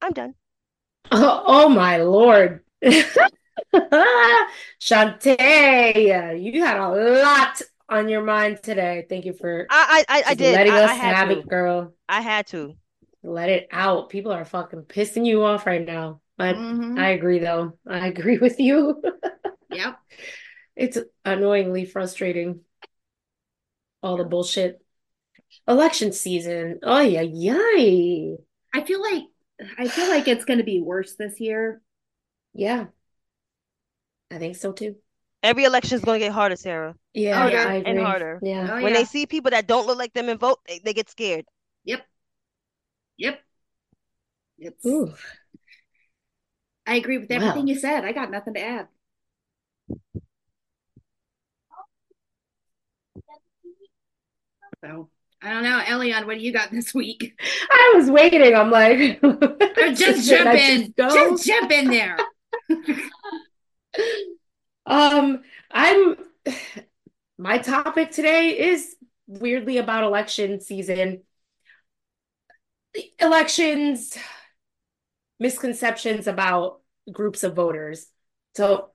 I'm 0.00 0.12
done. 0.12 0.34
Oh, 1.12 1.44
oh 1.46 1.68
my 1.68 1.98
Lord. 1.98 2.64
Chantay, 4.80 6.42
you 6.42 6.64
had 6.64 6.78
a 6.78 6.88
lot 7.22 7.60
on 7.88 8.08
your 8.08 8.22
mind 8.22 8.62
today. 8.62 9.06
Thank 9.08 9.24
you 9.24 9.32
for 9.32 9.66
I 9.70 10.04
I 10.08 10.18
I, 10.18 10.22
I 10.28 10.34
did. 10.34 10.54
letting 10.54 10.72
I, 10.72 10.84
us 10.84 10.90
I 10.90 10.94
had 10.94 11.16
have 11.16 11.28
to. 11.30 11.38
it, 11.38 11.48
girl. 11.48 11.94
I 12.08 12.20
had 12.20 12.46
to. 12.48 12.74
Let 13.22 13.48
it 13.48 13.68
out. 13.72 14.10
People 14.10 14.32
are 14.32 14.44
fucking 14.44 14.82
pissing 14.82 15.26
you 15.26 15.42
off 15.44 15.66
right 15.66 15.84
now. 15.84 16.20
But 16.36 16.54
Mhm. 16.56 16.98
I 16.98 17.10
agree, 17.10 17.40
though. 17.40 17.76
I 17.86 18.06
agree 18.06 18.38
with 18.38 18.60
you. 18.60 19.02
Yep. 19.70 19.98
It's 20.78 20.96
annoyingly 21.24 21.84
frustrating. 21.84 22.60
All 24.02 24.16
the 24.16 24.24
bullshit. 24.24 24.80
election 25.66 26.12
season. 26.12 26.78
Oh 26.82 27.00
yeah, 27.00 27.22
yay. 27.22 28.38
I 28.72 28.82
feel 28.84 29.02
like 29.02 29.24
I 29.78 29.88
feel 29.88 30.08
like 30.08 30.28
it's 30.28 30.44
going 30.44 30.58
to 30.58 30.64
be 30.64 30.80
worse 30.80 31.16
this 31.16 31.40
year. 31.40 31.82
Yeah. 32.54 32.86
I 34.30 34.38
think 34.38 34.56
so 34.56 34.72
too. 34.72 34.96
Every 35.42 35.64
election 35.64 35.96
is 35.96 36.04
going 36.04 36.20
to 36.20 36.26
get 36.26 36.32
harder, 36.32 36.56
Sara. 36.56 36.94
Yeah, 37.14 37.44
Oh, 37.44 37.48
yeah. 37.48 37.66
I 37.68 37.74
And 37.76 37.98
harder. 37.98 38.38
Yeah. 38.42 38.68
Oh 38.70 38.74
When 38.82 38.92
yeah. 38.92 38.98
they 39.00 39.04
see 39.04 39.26
people 39.26 39.50
that 39.50 39.66
don't 39.66 39.86
look 39.86 39.98
like 39.98 40.12
them 40.12 40.28
and 40.28 40.38
vote, 40.38 40.60
they, 40.66 40.78
they 40.80 40.94
get 40.94 41.10
scared. 41.10 41.44
Yep. 41.84 42.06
Yep. 43.16 43.40
It's 44.58 44.86
Ooh. 44.86 45.14
I 46.86 46.96
agree 46.96 47.18
with 47.18 47.30
Wow. 47.30 47.36
everything 47.36 47.68
you 47.68 47.78
said. 47.78 48.04
I 48.04 48.12
got 48.12 48.30
nothing 48.30 48.54
to 48.54 48.60
add. 48.60 48.88
So 54.84 55.10
I 55.42 55.50
don't 55.50 55.62
know, 55.62 55.80
Eliann, 55.86 56.26
what 56.26 56.38
do 56.38 56.44
you 56.44 56.52
got 56.52 56.70
this 56.70 56.92
week? 56.94 57.38
I 57.70 57.94
was 57.96 58.10
waiting. 58.10 58.54
I'm 58.54 58.70
like, 58.70 59.20
Just 59.94 60.28
jump 60.28 60.54
in. 60.54 60.94
just? 60.98 61.14
Just 61.16 61.46
jump 61.46 61.70
in 61.70 61.90
there. 61.90 62.16
Um, 64.86 65.42
I'm 65.70 66.16
my 67.36 67.58
topic 67.58 68.10
today 68.10 68.58
is 68.58 68.96
weirdly 69.26 69.76
about 69.76 70.02
election 70.04 70.60
season. 70.60 71.22
Elections, 73.18 74.16
misconceptions 75.38 76.26
about 76.26 76.80
groups 77.12 77.44
of 77.44 77.54
voters. 77.54 78.06
So 78.56 78.90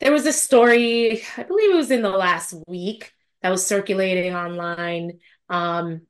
there 0.00 0.12
was 0.12 0.26
a 0.26 0.32
story, 0.32 1.22
I 1.36 1.44
believe 1.44 1.70
it 1.70 1.76
was 1.76 1.90
in 1.90 2.02
the 2.02 2.10
last 2.10 2.54
week, 2.66 3.12
that 3.42 3.50
was 3.50 3.66
circulating 3.66 4.34
online. 4.34 5.18
Um, 5.48 6.02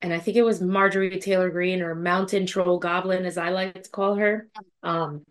and 0.00 0.12
I 0.12 0.18
think 0.18 0.36
it 0.36 0.42
was 0.42 0.60
Marjorie 0.60 1.20
Taylor 1.20 1.50
Greene 1.50 1.82
or 1.82 1.94
Mountain 1.94 2.46
Troll 2.46 2.78
Goblin, 2.78 3.24
as 3.24 3.38
I 3.38 3.50
like 3.50 3.82
to 3.84 3.90
call 3.90 4.16
her. 4.16 4.48
Um, 4.82 5.24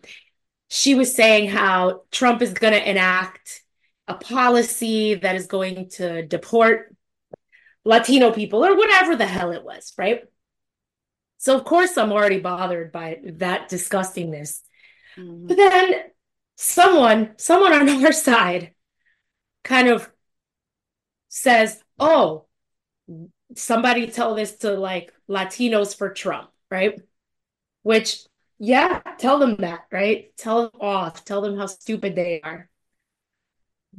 she 0.69 0.95
was 0.95 1.13
saying 1.13 1.49
how 1.49 2.03
Trump 2.11 2.41
is 2.41 2.53
going 2.53 2.73
to 2.73 2.89
enact 2.89 3.63
a 4.07 4.13
policy 4.13 5.15
that 5.15 5.35
is 5.35 5.47
going 5.47 5.89
to 5.89 6.25
deport 6.25 6.95
Latino 7.83 8.31
people 8.31 8.65
or 8.65 8.75
whatever 8.75 9.15
the 9.15 9.25
hell 9.25 9.51
it 9.51 9.63
was, 9.63 9.93
right? 9.97 10.23
So, 11.37 11.57
of 11.57 11.65
course, 11.65 11.97
I'm 11.97 12.11
already 12.11 12.39
bothered 12.39 12.91
by 12.91 13.19
that 13.37 13.69
disgustingness. 13.69 14.61
Mhm. 15.17 15.47
But 15.47 15.57
then 15.57 16.03
someone, 16.55 17.33
someone 17.37 17.73
on 17.73 17.89
our 18.05 18.11
side 18.11 18.73
kind 19.63 19.89
of 19.89 20.09
says, 21.31 21.81
oh, 21.97 22.45
somebody 23.55 24.07
tell 24.07 24.35
this 24.35 24.57
to 24.57 24.71
like 24.71 25.13
Latinos 25.29 25.97
for 25.97 26.09
Trump, 26.09 26.49
right? 26.69 26.99
Which, 27.83 28.19
yeah, 28.59 28.99
tell 29.17 29.39
them 29.39 29.55
that, 29.57 29.85
right? 29.91 30.35
Tell 30.37 30.63
them 30.63 30.81
off, 30.81 31.23
tell 31.23 31.41
them 31.41 31.57
how 31.57 31.65
stupid 31.67 32.15
they 32.15 32.41
are. 32.41 32.69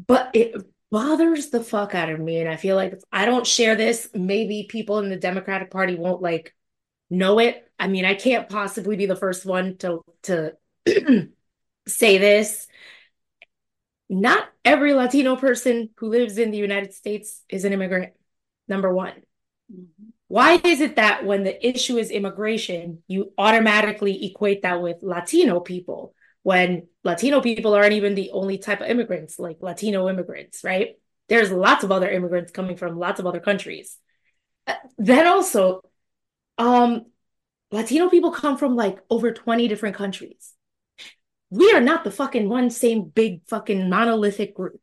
But 0.07 0.31
it 0.35 0.55
bothers 0.91 1.49
the 1.49 1.65
fuck 1.65 1.95
out 1.95 2.11
of 2.11 2.21
me. 2.21 2.39
And 2.39 2.49
I 2.49 2.57
feel 2.57 2.77
like 2.77 2.93
if 2.93 3.03
I 3.11 3.25
don't 3.25 3.47
share 3.47 3.77
this, 3.77 4.09
maybe 4.15 4.67
people 4.69 4.99
in 4.99 5.09
the 5.09 5.17
Democratic 5.17 5.71
Party 5.71 5.97
won't 5.97 6.23
like 6.23 6.55
know 7.11 7.39
it. 7.39 7.67
I 7.79 7.89
mean, 7.89 8.05
I 8.05 8.15
can't 8.15 8.49
possibly 8.49 8.97
be 8.97 9.07
the 9.07 9.17
first 9.17 9.47
one 9.47 9.79
to 9.79 10.03
to 10.25 10.53
say 11.89 12.19
this. 12.19 12.69
Not 14.13 14.49
every 14.65 14.93
Latino 14.95 15.37
person 15.37 15.91
who 15.97 16.09
lives 16.09 16.39
in 16.39 16.51
the 16.51 16.59
United 16.59 16.93
States 16.95 17.43
is 17.49 17.65
an 17.65 17.73
immigrant, 17.73 18.13
number 18.69 18.93
one. 18.93 19.15
Mhm. 19.73 19.87
Why 20.29 20.61
is 20.65 20.81
it 20.81 20.97
that 20.97 21.25
when 21.25 21.45
the 21.45 21.67
issue 21.67 21.99
is 21.99 22.11
immigration, 22.11 23.03
you 23.07 23.33
automatically 23.39 24.27
equate 24.27 24.63
that 24.63 24.83
with 24.83 25.03
Latino 25.03 25.61
people 25.61 26.15
when 26.45 26.89
Latino 27.05 27.41
people 27.41 27.73
aren't 27.73 27.93
even 27.93 28.17
the 28.17 28.33
only 28.33 28.59
type 28.59 28.81
of 28.81 28.89
immigrants, 28.89 29.39
like 29.39 29.59
Latino 29.61 30.09
immigrants, 30.09 30.65
right? 30.65 30.99
There's 31.29 31.53
lots 31.53 31.85
of 31.85 31.93
other 31.93 32.11
immigrants 32.11 32.51
coming 32.51 32.77
from 32.77 32.99
lots 32.99 33.21
of 33.21 33.27
other 33.27 33.41
countries. 33.41 33.97
Uh, 34.67 34.75
Then 34.99 35.27
also, 35.27 35.83
um, 36.59 37.07
Latino 37.73 38.11
people 38.11 38.33
come 38.33 38.59
from 38.59 38.77
like 38.77 38.99
over 39.11 39.33
20 39.33 39.69
different 39.69 39.97
countries. 39.97 40.55
We 41.53 41.71
are 41.73 41.83
not 41.83 42.03
the 42.03 42.11
fucking 42.11 42.49
one 42.49 42.71
same 42.71 43.05
big 43.05 43.45
fucking 43.47 43.91
monolithic 43.91 44.55
group. 44.55 44.81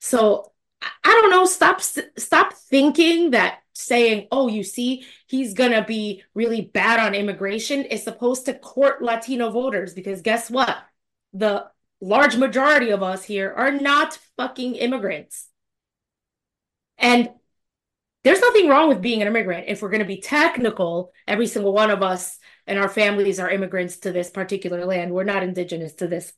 So 0.00 0.50
I 0.82 1.20
don't 1.20 1.30
know. 1.30 1.44
Stop, 1.44 1.80
stop 1.80 2.54
thinking 2.54 3.30
that 3.30 3.60
saying, 3.72 4.26
"Oh, 4.32 4.48
you 4.48 4.64
see, 4.64 5.06
he's 5.28 5.54
gonna 5.54 5.84
be 5.84 6.24
really 6.34 6.60
bad 6.60 6.98
on 6.98 7.14
immigration" 7.14 7.84
is 7.84 8.02
supposed 8.02 8.46
to 8.46 8.58
court 8.58 9.00
Latino 9.00 9.50
voters 9.50 9.94
because 9.94 10.22
guess 10.22 10.50
what? 10.50 10.76
The 11.34 11.70
large 12.00 12.36
majority 12.36 12.90
of 12.90 13.04
us 13.04 13.22
here 13.22 13.52
are 13.56 13.70
not 13.70 14.18
fucking 14.36 14.74
immigrants. 14.74 15.50
And 16.98 17.30
there's 18.24 18.40
nothing 18.40 18.68
wrong 18.68 18.88
with 18.88 19.00
being 19.02 19.22
an 19.22 19.28
immigrant. 19.28 19.66
If 19.68 19.82
we're 19.82 19.90
to 20.00 20.04
be 20.04 20.20
technical, 20.20 21.12
every 21.28 21.46
single 21.46 21.72
one 21.72 21.92
of 21.92 22.02
us 22.02 22.40
and 22.66 22.78
our 22.78 22.88
families 22.88 23.40
are 23.40 23.50
immigrants 23.50 23.98
to 23.98 24.12
this 24.12 24.30
particular 24.30 24.84
land. 24.86 25.12
We're 25.12 25.24
not 25.24 25.42
indigenous 25.42 25.94
to 25.94 26.06
this 26.08 26.32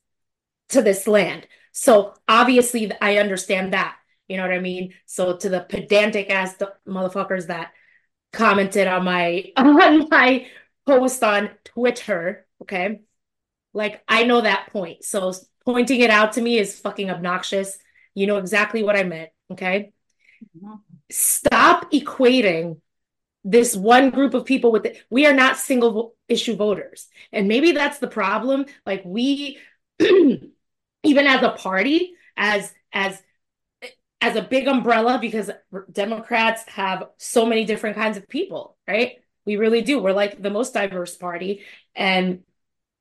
to 0.71 0.83
this 0.83 1.07
land. 1.07 1.47
So 1.73 2.15
obviously 2.29 2.91
I 3.01 3.19
understand 3.19 3.73
that. 3.73 3.97
You 4.29 4.37
know 4.39 4.45
what 4.45 4.55
I 4.55 4.61
mean? 4.61 4.95
So 5.07 5.37
to 5.37 5.49
the 5.49 5.61
pedantic 5.61 6.31
ass 6.31 6.57
the 6.57 6.73
motherfuckers 6.89 7.49
that 7.49 7.73
commented 8.33 8.87
on 8.89 9.05
my 9.05 9.53
on 9.57 10.09
my 10.11 10.47
post 10.87 11.23
on 11.25 11.51
Twitter, 11.65 12.47
okay? 12.63 13.01
Like 13.73 14.03
I 14.09 14.25
know 14.25 14.41
that 14.43 14.69
point. 14.73 15.05
So 15.05 15.33
pointing 15.65 16.01
it 16.01 16.11
out 16.11 16.35
to 16.35 16.43
me 16.43 16.59
is 16.59 16.79
fucking 16.79 17.11
obnoxious. 17.11 17.79
You 18.15 18.27
know 18.27 18.39
exactly 18.39 18.83
what 18.83 18.97
I 18.97 19.05
meant, 19.05 19.31
okay? 19.53 19.93
Mhm. 20.57 20.81
Stop 21.11 21.93
equating 21.93 22.81
this 23.44 23.76
one 23.76 24.11
group 24.11 24.35
of 24.35 24.46
people 24.46 24.72
with 24.72 24.87
it. 24.87 25.02
We 25.11 25.26
are 25.26 25.35
not 25.35 25.59
single 25.59 26.14
issue 26.28 26.57
voters. 26.57 27.07
And 27.33 27.46
maybe 27.46 27.72
that's 27.72 27.98
the 27.98 28.09
problem. 28.09 28.66
Like 28.87 29.02
we 29.04 29.59
even 29.98 31.26
as 31.26 31.42
a 31.42 31.50
party, 31.50 32.14
as 32.37 32.72
as 32.92 33.22
as 34.20 34.37
a 34.37 34.42
big 34.42 34.66
umbrella 34.66 35.18
because 35.20 35.50
Democrats 35.92 36.62
have 36.68 37.09
so 37.18 37.44
many 37.44 37.66
different 37.66 37.96
kinds 37.96 38.16
of 38.16 38.26
people, 38.26 38.76
right? 38.88 39.16
We 39.44 39.57
really 39.57 39.83
do. 39.83 39.98
We're 39.98 40.12
like 40.12 40.40
the 40.40 40.50
most 40.50 40.72
diverse 40.72 41.14
party. 41.14 41.61
And 41.94 42.44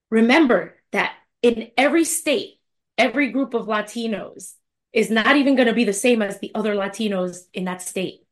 remember 0.10 0.75
that 0.91 1.13
in 1.41 1.71
every 1.77 2.03
state, 2.03 2.60
every 2.97 3.32
group 3.32 3.53
of 3.53 3.67
Latinos 3.67 4.56
is 4.91 5.10
not 5.10 5.38
even 5.38 5.56
going 5.56 5.69
to 5.69 5.73
be 5.73 5.86
the 5.86 5.93
same 5.93 6.21
as 6.21 6.39
the 6.39 6.51
other 6.53 6.75
Latinos 6.75 7.43
in 7.53 7.65
that 7.65 7.82
state. 7.82 8.23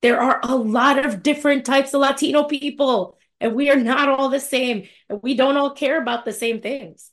There 0.00 0.20
are 0.20 0.40
a 0.42 0.54
lot 0.54 1.04
of 1.04 1.22
different 1.22 1.64
types 1.64 1.92
of 1.92 2.00
Latino 2.00 2.44
people, 2.44 3.18
and 3.40 3.54
we 3.54 3.70
are 3.70 3.76
not 3.76 4.08
all 4.08 4.28
the 4.28 4.40
same, 4.40 4.88
and 5.08 5.20
we 5.22 5.34
don't 5.34 5.56
all 5.56 5.70
care 5.70 6.00
about 6.00 6.24
the 6.24 6.32
same 6.32 6.60
things. 6.60 7.10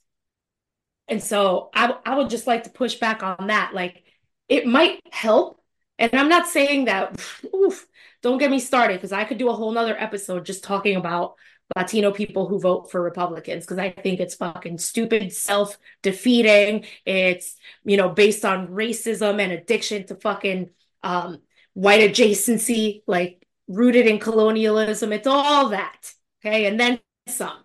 And 1.08 1.22
so 1.22 1.70
I, 1.74 1.96
I 2.06 2.18
would 2.18 2.30
just 2.30 2.48
like 2.48 2.64
to 2.64 2.70
push 2.70 2.96
back 2.96 3.24
on 3.24 3.48
that. 3.48 3.74
Like, 3.74 4.04
it 4.50 4.66
might 4.66 5.02
help. 5.12 5.62
And 5.98 6.14
I'm 6.14 6.30
not 6.30 6.48
saying 6.48 6.86
that, 6.86 7.20
oof, 7.56 7.88
don't 8.22 8.38
get 8.38 8.52
me 8.52 8.60
started, 8.60 8.96
because 8.96 9.12
I 9.12 9.24
could 9.24 9.38
do 9.38 9.50
a 9.50 9.56
whole 9.56 9.72
nother 9.72 10.00
episode 10.00 10.46
just 10.46 10.64
talking 10.64 10.96
about 10.96 11.36
Latino 11.76 12.12
people 12.12 12.48
who 12.48 12.60
vote 12.60 12.92
for 12.92 13.02
Republicans, 13.02 13.66
because 13.66 13.80
I 13.80 13.90
think 13.90 14.20
it's 14.20 14.36
fucking 14.36 14.78
stupid, 14.78 15.34
self-defeating. 15.34 16.86
It's, 17.06 17.56
you 17.84 17.98
know, 17.98 18.10
based 18.10 18.46
on 18.46 18.68
racism 18.68 19.40
and 19.40 19.52
addiction 19.52 20.06
to 20.08 20.16
fucking 20.16 20.70
um, 21.02 21.42
white 21.76 22.02
adjacency, 22.02 23.04
like 23.06 23.46
rooted 23.68 24.08
in 24.08 24.18
colonialism. 24.18 25.14
It's 25.14 25.28
all 25.28 25.70
that. 25.70 26.12
Okay. 26.44 26.66
And 26.66 26.80
then 26.80 27.00
some. 27.28 27.58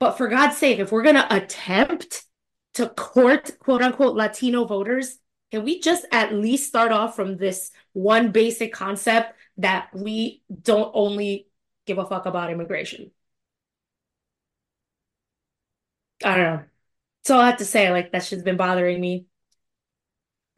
But 0.00 0.16
for 0.16 0.28
God's 0.28 0.56
sake, 0.56 0.78
if 0.80 0.90
we're 0.90 1.02
going 1.02 1.14
to 1.14 1.34
attempt 1.36 2.24
to 2.74 2.88
court 2.88 3.58
quote 3.60 3.82
unquote 3.82 4.16
Latino 4.16 4.64
voters, 4.64 5.18
can 5.52 5.64
we 5.64 5.80
just 5.80 6.06
at 6.10 6.32
least 6.32 6.68
start 6.68 6.90
off 6.90 7.14
from 7.14 7.36
this 7.36 7.70
one 7.92 8.32
basic 8.32 8.72
concept 8.72 9.34
that 9.58 9.88
we 9.92 10.42
don't 10.62 10.90
only 10.94 11.48
give 11.86 11.98
a 11.98 12.06
fuck 12.06 12.26
about 12.26 12.50
immigration? 12.50 13.10
I 16.24 16.36
don't 16.36 16.44
know. 16.44 16.64
All 17.30 17.40
I 17.40 17.46
have 17.46 17.58
to 17.58 17.64
say. 17.64 17.90
Like, 17.90 18.12
that 18.12 18.24
shit's 18.24 18.42
been 18.42 18.56
bothering 18.56 19.00
me. 19.00 19.26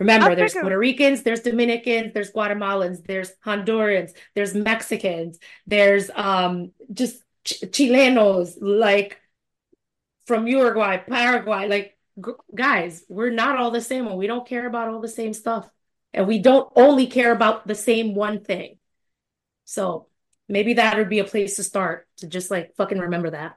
Remember, 0.02 0.30
I 0.30 0.34
there's 0.34 0.54
Puerto 0.54 0.78
Ricans, 0.78 1.22
there's 1.22 1.40
Dominicans, 1.42 2.12
there's 2.14 2.32
Guatemalans, 2.32 3.04
there's 3.06 3.32
Hondurans, 3.44 4.12
there's 4.34 4.54
Mexicans, 4.54 5.38
there's 5.66 6.10
um 6.14 6.72
just 6.92 7.22
Ch 7.44 7.60
Chilenos, 7.70 8.56
like 8.60 9.20
from 10.26 10.46
Uruguay, 10.46 10.98
Paraguay. 10.98 11.68
Like, 11.68 11.96
g- 12.24 12.32
guys, 12.54 13.04
we're 13.08 13.30
not 13.30 13.58
all 13.58 13.70
the 13.70 13.80
same 13.80 14.06
and 14.06 14.16
we 14.16 14.26
don't 14.26 14.46
care 14.46 14.66
about 14.66 14.88
all 14.88 15.00
the 15.00 15.08
same 15.08 15.32
stuff. 15.32 15.68
and 16.14 16.26
we 16.26 16.38
don't 16.38 16.70
only 16.76 17.06
care 17.06 17.32
about 17.32 17.66
the 17.66 17.74
same 17.74 18.14
one 18.14 18.44
thing. 18.44 18.76
So 19.64 20.08
maybe 20.48 20.74
that 20.74 20.96
would 20.98 21.08
be 21.08 21.20
a 21.20 21.24
place 21.24 21.56
to 21.56 21.64
start 21.64 22.06
to 22.18 22.26
just 22.26 22.50
like 22.50 22.74
fucking 22.76 22.98
remember 22.98 23.30
that. 23.30 23.56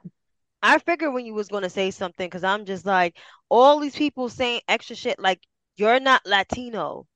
I 0.62 0.78
figured 0.78 1.12
when 1.12 1.26
you 1.26 1.34
was 1.34 1.48
gonna 1.48 1.68
say 1.70 1.90
something 1.90 2.26
because 2.26 2.44
I'm 2.44 2.64
just 2.64 2.86
like 2.86 3.16
all 3.50 3.78
these 3.78 3.94
people 3.94 4.28
saying 4.28 4.62
extra 4.68 4.96
shit 4.96 5.18
like 5.18 5.40
you're 5.76 6.00
not 6.00 6.26
Latino, 6.26 7.06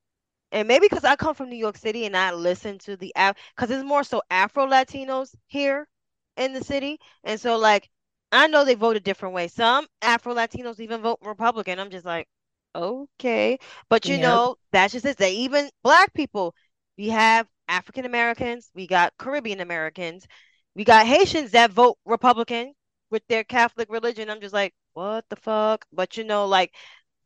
and 0.52 0.68
maybe 0.68 0.86
because 0.88 1.04
I 1.04 1.16
come 1.16 1.34
from 1.34 1.50
New 1.50 1.56
York 1.56 1.76
City 1.78 2.06
and 2.06 2.16
I 2.16 2.32
listen 2.32 2.78
to 2.80 2.96
the 2.96 3.14
app 3.16 3.38
because 3.54 3.70
it's 3.70 3.84
more 3.84 4.04
so 4.04 4.22
Afro 4.30 4.66
Latinos 4.66 5.34
here 5.46 5.88
in 6.36 6.52
the 6.52 6.64
city, 6.64 6.98
and 7.24 7.40
so 7.40 7.58
like 7.58 7.88
I 8.32 8.46
know 8.48 8.64
they 8.64 8.74
vote 8.74 8.96
a 8.96 9.00
different 9.00 9.34
way. 9.34 9.48
Some 9.48 9.86
Afro 10.02 10.34
Latinos 10.34 10.80
even 10.80 11.02
vote 11.02 11.18
Republican. 11.22 11.78
I'm 11.80 11.90
just 11.90 12.04
like, 12.06 12.28
okay, 12.74 13.58
but 13.88 14.08
you 14.08 14.18
Yep. 14.18 14.18
know 14.18 14.56
that's 14.72 14.92
just 14.92 15.06
it. 15.06 15.16
They 15.16 15.32
even 15.36 15.70
black 15.82 16.12
people. 16.14 16.54
We 16.98 17.08
have 17.10 17.46
African 17.68 18.04
Americans, 18.04 18.70
we 18.74 18.86
got 18.86 19.12
Caribbean 19.18 19.60
Americans, 19.60 20.26
we 20.74 20.84
got 20.84 21.06
Haitians 21.06 21.52
that 21.52 21.70
vote 21.70 21.96
Republican 22.04 22.74
with 23.10 23.22
their 23.28 23.44
Catholic 23.44 23.90
religion. 23.90 24.28
I'm 24.30 24.40
just 24.40 24.54
like, 24.54 24.74
what 24.94 25.24
the 25.30 25.36
fuck? 25.36 25.86
But 25.92 26.16
you 26.16 26.24
know, 26.24 26.46
like 26.46 26.74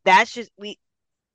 that's 0.04 0.32
just 0.34 0.50
we. 0.58 0.78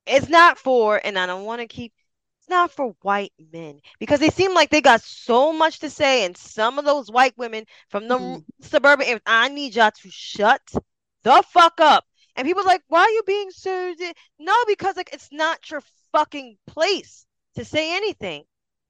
It's 0.10 0.30
not 0.30 0.58
for, 0.58 1.00
and 1.04 1.18
I 1.20 1.26
don't 1.28 1.46
want 1.46 1.62
to 1.62 1.68
keep. 1.68 1.94
It's 2.40 2.50
not 2.50 2.72
for 2.72 2.96
white 3.02 3.34
men 3.54 3.80
because 4.00 4.20
they 4.20 4.30
seem 4.30 4.54
like 4.54 4.70
they 4.70 4.82
got 4.82 5.02
so 5.02 5.54
much 5.54 5.80
to 5.80 5.90
say, 5.90 6.26
and 6.26 6.36
some 6.38 6.80
of 6.80 6.86
those 6.86 7.12
white 7.12 7.38
women 7.38 7.66
from 7.90 8.08
the 8.08 8.18
Mhm. 8.18 8.46
suburban 8.62 9.06
areas, 9.08 9.22
I 9.26 9.50
need 9.50 9.76
y'all 9.76 9.92
to 9.92 10.10
shut 10.12 10.62
the 11.24 11.44
fuck 11.52 11.80
up. 11.82 12.06
And 12.36 12.46
people 12.48 12.64
are 12.64 12.66
like, 12.66 12.84
why 12.88 13.02
are 13.02 13.10
you 13.10 13.24
being 13.26 13.52
so? 13.52 13.94
di-" 13.96 14.14
No, 14.40 14.56
because 14.68 14.98
like 14.98 15.10
it's 15.14 15.32
not 15.32 15.70
your 15.70 15.82
fucking 16.12 16.58
place 16.68 17.26
to 17.56 17.66
say 17.66 17.96
anything. 17.96 18.46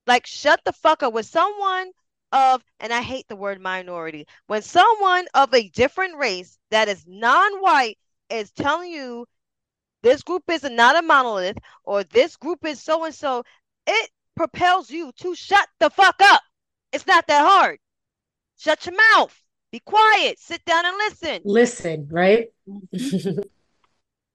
Like, 0.08 0.26
shut 0.28 0.62
the 0.66 0.74
fuck 0.74 1.04
up. 1.04 1.14
When 1.14 1.24
someone 1.24 1.92
of, 2.32 2.64
and 2.80 2.94
I 2.94 3.02
hate 3.02 3.28
the 3.28 3.36
word 3.36 3.62
minority, 3.62 4.28
when 4.48 4.62
someone 4.62 5.28
of 5.34 5.54
a 5.54 5.70
different 5.70 6.18
race 6.18 6.58
that 6.72 6.88
is 6.90 7.06
non-white 7.08 7.98
is 8.30 8.52
telling 8.52 8.92
you 8.92 9.26
this 10.02 10.22
group 10.24 10.44
is 10.50 10.64
not 10.64 10.98
a 10.98 11.02
monolith 11.02 11.58
or 11.84 12.04
this 12.04 12.36
group 12.36 12.66
is 12.66 12.82
so 12.82 13.06
and 13.06 13.14
so, 13.14 13.44
it 13.88 14.10
propels 14.36 14.90
you 14.90 15.12
to 15.18 15.36
shut 15.36 15.68
the 15.80 15.90
fuck 15.90 16.16
up. 16.22 16.42
It's 16.92 17.08
not 17.08 17.28
that 17.28 17.46
hard. 17.46 17.80
Shut 18.58 18.86
your 18.86 18.96
mouth. 19.14 19.36
Be 19.72 19.80
quiet. 19.80 20.40
Sit 20.40 20.64
down 20.66 20.86
and 20.86 20.96
listen. 20.98 21.42
Listen, 21.46 22.08
right? 22.12 22.48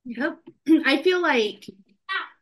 Yep. 0.04 0.38
I 0.86 1.02
feel 1.02 1.20
like 1.20 1.64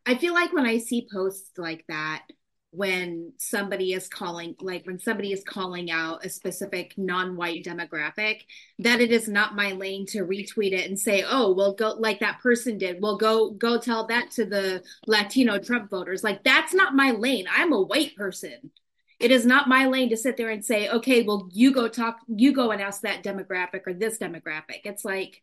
I 0.05 0.17
feel 0.17 0.35
like 0.35 0.53
when 0.53 0.67
I 0.67 0.79
see 0.79 1.07
posts 1.13 1.57
like 1.57 1.85
that, 1.89 2.25
when 2.73 3.33
somebody 3.39 3.93
is 3.93 4.09
calling, 4.09 4.57
like 4.61 4.87
when 4.87 4.99
somebody 4.99 5.33
is 5.33 5.45
calling 5.45 5.91
out 5.91 6.25
a 6.25 6.31
specific 6.31 6.95
non-white 6.97 7.65
demographic, 7.65 8.41
that 8.79 9.01
it 9.01 9.13
is 9.13 9.29
not 9.29 9.55
my 9.55 9.73
lane 9.73 10.07
to 10.07 10.25
retweet 10.25 10.73
it 10.73 10.89
and 10.89 10.99
say, 10.99 11.23
"Oh, 11.27 11.53
well, 11.53 11.75
go 11.75 11.91
like 11.99 12.21
that 12.21 12.41
person 12.41 12.79
did. 12.79 13.03
Well, 13.03 13.17
go 13.19 13.51
go 13.51 13.79
tell 13.79 14.07
that 14.09 14.31
to 14.33 14.47
the 14.47 14.83
Latino 15.07 15.59
Trump 15.59 15.91
voters." 15.91 16.25
Like 16.25 16.45
that's 16.45 16.75
not 16.75 16.95
my 16.95 17.11
lane. 17.13 17.47
I'm 17.51 17.73
a 17.73 17.81
white 17.83 18.17
person. 18.17 18.71
It 19.21 19.31
is 19.31 19.47
not 19.47 19.69
my 19.69 19.87
lane 19.87 20.11
to 20.11 20.17
sit 20.17 20.37
there 20.39 20.51
and 20.51 20.65
say, 20.65 20.89
"Okay, 20.89 21.23
well, 21.23 21.49
you 21.53 21.73
go 21.73 21.89
talk, 21.89 22.19
you 22.29 22.53
go 22.53 22.71
and 22.73 22.83
ask 22.83 23.03
that 23.03 23.23
demographic 23.23 23.83
or 23.87 23.95
this 23.95 24.19
demographic." 24.19 24.81
It's 24.85 25.05
like 25.05 25.43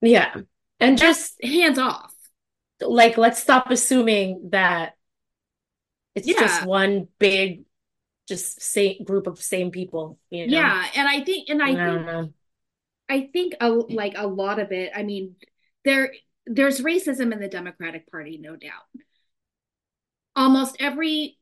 Yeah. 0.00 0.34
And 0.80 0.98
just 0.98 1.42
hands 1.42 1.78
off. 1.78 2.12
like 2.80 3.16
let's 3.16 3.40
stop 3.42 3.70
assuming 3.70 4.50
that 4.52 4.94
it's 6.14 6.26
just 6.26 6.64
one 6.64 7.08
big 7.18 7.64
just 8.28 8.62
same 8.62 9.04
group 9.04 9.26
of 9.26 9.42
same 9.42 9.70
people, 9.70 10.18
you 10.30 10.46
know? 10.46 10.56
Yeah, 10.56 10.86
and 10.94 11.08
I 11.08 11.24
think, 11.24 11.48
and 11.50 11.62
I 11.62 11.70
I 11.70 11.74
think, 11.74 12.06
know. 12.06 12.32
I 13.08 13.30
think, 13.32 13.54
a, 13.60 13.68
like 13.68 14.14
a 14.16 14.26
lot 14.26 14.58
of 14.58 14.72
it. 14.72 14.92
I 14.94 15.02
mean, 15.02 15.36
there, 15.84 16.12
there's 16.46 16.80
racism 16.80 17.32
in 17.32 17.40
the 17.40 17.48
Democratic 17.48 18.10
Party, 18.10 18.38
no 18.38 18.56
doubt. 18.56 18.84
Almost 20.36 20.76
every, 20.80 21.38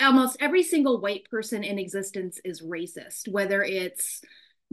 almost 0.00 0.36
every 0.40 0.62
single 0.62 1.00
white 1.00 1.24
person 1.30 1.64
in 1.64 1.78
existence 1.78 2.40
is 2.44 2.62
racist, 2.62 3.28
whether 3.28 3.62
it's 3.62 4.20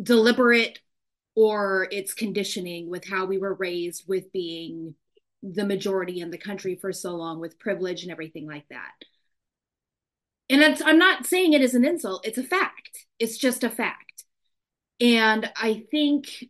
deliberate 0.01 0.79
or 1.35 1.87
it's 1.91 2.13
conditioning 2.13 2.89
with 2.89 3.07
how 3.07 3.25
we 3.25 3.37
were 3.37 3.53
raised 3.53 4.03
with 4.07 4.31
being 4.33 4.95
the 5.41 5.65
majority 5.65 6.19
in 6.19 6.29
the 6.29 6.37
country 6.37 6.75
for 6.75 6.91
so 6.91 7.15
long 7.15 7.39
with 7.39 7.57
privilege 7.57 8.03
and 8.03 8.11
everything 8.11 8.47
like 8.47 8.65
that. 8.69 8.91
And 10.51 10.81
I'm 10.85 10.97
not 10.97 11.25
saying 11.25 11.53
it 11.53 11.61
is 11.61 11.75
an 11.75 11.85
insult, 11.85 12.27
it's 12.27 12.37
a 12.37 12.43
fact. 12.43 13.05
It's 13.19 13.37
just 13.37 13.63
a 13.63 13.69
fact. 13.69 14.25
And 14.99 15.49
I 15.55 15.85
think 15.89 16.45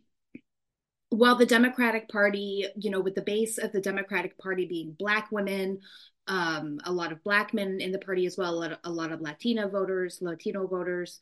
while 1.10 1.36
the 1.36 1.46
Democratic 1.46 2.08
Party, 2.08 2.66
you 2.76 2.90
know, 2.90 3.00
with 3.00 3.14
the 3.14 3.22
base 3.22 3.58
of 3.58 3.72
the 3.72 3.80
Democratic 3.80 4.38
Party 4.38 4.66
being 4.66 4.96
Black 4.98 5.30
women, 5.30 5.80
um, 6.26 6.80
a 6.84 6.92
lot 6.92 7.12
of 7.12 7.22
Black 7.22 7.54
men 7.54 7.80
in 7.80 7.92
the 7.92 7.98
party 7.98 8.26
as 8.26 8.36
well, 8.36 8.54
a 8.54 8.56
lot 8.56 8.72
of, 8.72 8.78
a 8.84 8.90
lot 8.90 9.12
of 9.12 9.20
Latina 9.20 9.68
voters, 9.68 10.18
Latino 10.20 10.66
voters, 10.66 11.20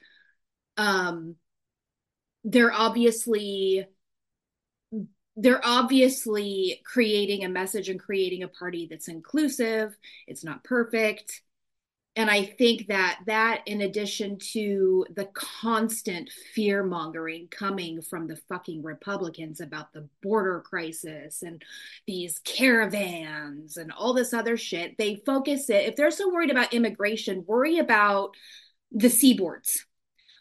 um, 0.76 1.36
they're 2.44 2.72
obviously 2.72 3.86
they're 5.36 5.64
obviously 5.64 6.82
creating 6.84 7.44
a 7.44 7.48
message 7.48 7.88
and 7.88 8.00
creating 8.00 8.42
a 8.42 8.48
party 8.48 8.88
that's 8.90 9.08
inclusive. 9.08 9.96
It's 10.26 10.44
not 10.44 10.64
perfect. 10.64 11.42
And 12.20 12.30
I 12.30 12.44
think 12.44 12.88
that 12.88 13.20
that 13.28 13.62
in 13.64 13.80
addition 13.80 14.37
to 14.52 15.06
the 15.16 15.24
constant 15.33 16.28
fear 16.54 16.83
mongering 16.83 17.48
coming 17.50 18.02
from 18.02 18.26
the 18.26 18.37
fucking 18.37 18.83
Republicans 18.83 19.62
about 19.62 19.94
the 19.94 20.06
border 20.22 20.61
crisis 20.61 21.42
and 21.42 21.62
these 22.06 22.38
caravans 22.40 23.78
and 23.78 23.90
all 23.90 24.12
this 24.12 24.35
other 24.35 24.59
shit, 24.59 24.98
they 24.98 25.22
focus 25.24 25.70
it. 25.70 25.87
If 25.87 25.96
they're 25.96 26.11
so 26.11 26.30
worried 26.30 26.50
about 26.50 26.74
immigration, 26.74 27.42
worry 27.46 27.78
about 27.78 28.37
the 28.92 29.09
seaboards, 29.09 29.78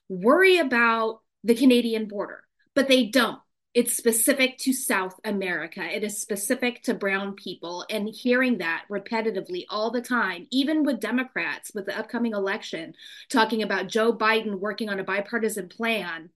worry 0.10 0.58
about 0.58 1.22
the 1.46 1.56
Canadian 1.56 2.10
border, 2.10 2.44
but 2.76 2.90
they 2.90 3.06
don't. 3.06 3.40
It's 3.76 3.96
specific 3.96 4.58
to 4.60 4.74
South 4.74 5.20
America. 5.24 5.84
It 5.84 6.04
is 6.04 6.20
specific 6.20 6.82
to 6.84 6.96
brown 6.96 7.36
people. 7.36 7.86
And 7.90 8.10
hearing 8.10 8.58
that 8.58 8.86
repetitively 8.90 9.66
all 9.70 9.92
the 9.92 10.02
time, 10.02 10.48
even 10.50 10.84
with 10.84 11.00
Democrats 11.00 11.72
with 11.76 11.86
the 11.86 11.98
upcoming 11.98 12.34
election, 12.34 12.96
talking 13.30 13.62
about 13.62 13.88
Joe 13.88 14.12
Biden 14.12 14.60
working 14.60 14.90
on 14.90 15.00
a 15.00 15.04
bipartisan 15.04 15.70
plan 15.70 16.32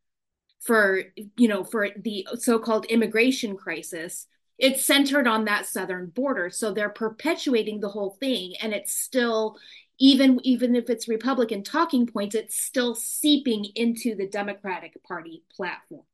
for, 0.61 1.03
you 1.35 1.47
know, 1.47 1.63
for 1.63 1.89
the 1.97 2.27
so-called 2.35 2.85
immigration 2.85 3.57
crisis, 3.57 4.27
it's 4.59 4.85
centered 4.85 5.27
on 5.27 5.45
that 5.45 5.65
southern 5.65 6.07
border. 6.07 6.51
So 6.51 6.71
they're 6.71 6.89
perpetuating 6.89 7.79
the 7.79 7.89
whole 7.89 8.15
thing. 8.19 8.53
And 8.61 8.73
it's 8.73 8.93
still 8.93 9.57
even 9.99 10.39
even 10.43 10.75
if 10.75 10.89
it's 10.89 11.07
Republican 11.07 11.63
talking 11.63 12.05
points, 12.07 12.35
it's 12.35 12.59
still 12.59 12.93
seeping 12.95 13.65
into 13.75 14.15
the 14.15 14.27
Democratic 14.27 15.03
Party 15.03 15.43
platform. 15.55 16.05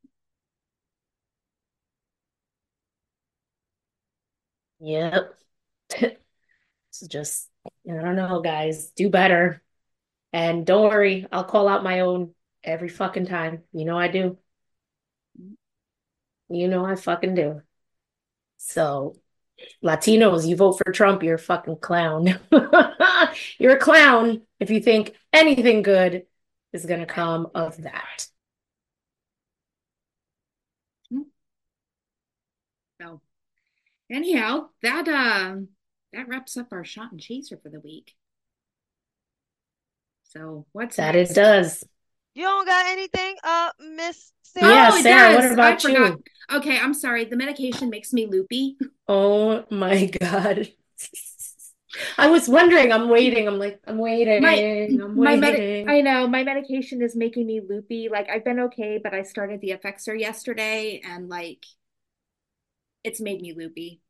Yep. 4.80 5.34
It's 6.90 7.06
just, 7.08 7.48
I 7.88 7.94
don't 7.94 8.16
know, 8.16 8.40
guys. 8.42 8.90
Do 8.92 9.10
better. 9.10 9.62
And 10.32 10.66
don't 10.66 10.90
worry, 10.90 11.26
I'll 11.32 11.44
call 11.44 11.68
out 11.68 11.84
my 11.84 12.00
own 12.00 12.34
every 12.64 12.88
fucking 12.88 13.26
time. 13.26 13.64
You 13.72 13.84
know 13.86 13.98
I 13.98 14.08
do. 14.08 14.38
You 16.48 16.68
know 16.68 16.84
I 16.84 16.96
fucking 16.96 17.34
do. 17.34 17.62
So, 18.58 19.16
Latinos, 19.84 20.46
you 20.48 20.56
vote 20.56 20.78
for 20.78 20.92
Trump, 20.92 21.22
you're 21.22 21.36
a 21.36 21.38
fucking 21.38 21.78
clown. 21.78 22.38
You're 23.58 23.76
a 23.76 23.80
clown 23.80 24.42
if 24.60 24.70
you 24.70 24.80
think 24.80 25.14
anything 25.32 25.82
good 25.82 26.26
is 26.72 26.86
going 26.86 27.00
to 27.00 27.06
come 27.06 27.48
of 27.54 27.82
that. 27.82 28.26
So 33.00 33.20
anyhow, 34.10 34.70
that 34.82 35.08
um 35.08 35.68
that 36.12 36.28
wraps 36.28 36.56
up 36.56 36.68
our 36.72 36.84
shot 36.84 37.12
and 37.12 37.20
chaser 37.20 37.56
for 37.56 37.68
the 37.70 37.80
week. 37.80 38.14
So 40.24 40.66
what's 40.72 40.96
That 40.96 41.04
next? 41.04 41.32
it 41.32 41.34
does. 41.34 41.84
You 42.34 42.44
don't 42.44 42.66
got 42.66 42.86
anything, 42.86 43.36
uh, 43.44 43.70
Miss 43.80 44.32
Sara? 44.42 44.76
Yeah, 44.76 44.90
Oh, 44.90 44.96
it 44.98 45.02
Sara, 45.02 45.32
what 45.34 45.44
about 45.50 45.74
I 45.74 45.80
forgot. 45.80 46.12
you? 46.12 46.24
Okay, 46.52 46.78
I'm 46.78 46.94
sorry. 46.94 47.24
The 47.24 47.36
medication 47.36 47.90
makes 47.90 48.12
me 48.12 48.26
loopy. 48.26 48.76
Oh 49.08 49.64
my 49.70 50.06
God. 50.20 50.72
I 52.18 52.28
was 52.28 52.48
wondering, 52.48 52.92
I'm 52.92 53.08
waiting. 53.08 53.48
I'm 53.48 53.58
like, 53.58 53.80
I'm 53.86 53.98
waiting. 53.98 54.44
My 54.44 54.64
I'm 55.00 55.14
my 55.14 55.36
med 55.36 55.62
waiting. 55.64 55.86
I 55.86 56.02
know 56.02 56.26
my 56.28 56.44
medication 56.44 57.02
is 57.02 57.16
making 57.16 57.46
me 57.46 57.60
loopy. 57.60 58.08
Like 58.08 58.28
I've 58.28 58.44
been 58.44 58.60
okay, 58.60 58.98
but 59.02 59.14
I 59.14 59.22
started 59.22 59.60
the 59.60 59.70
Effexor 59.70 60.18
yesterday 60.18 61.00
and 61.04 61.28
like 61.28 61.64
it's 63.04 63.20
made 63.20 63.40
me 63.40 63.54
loopy. 63.56 64.00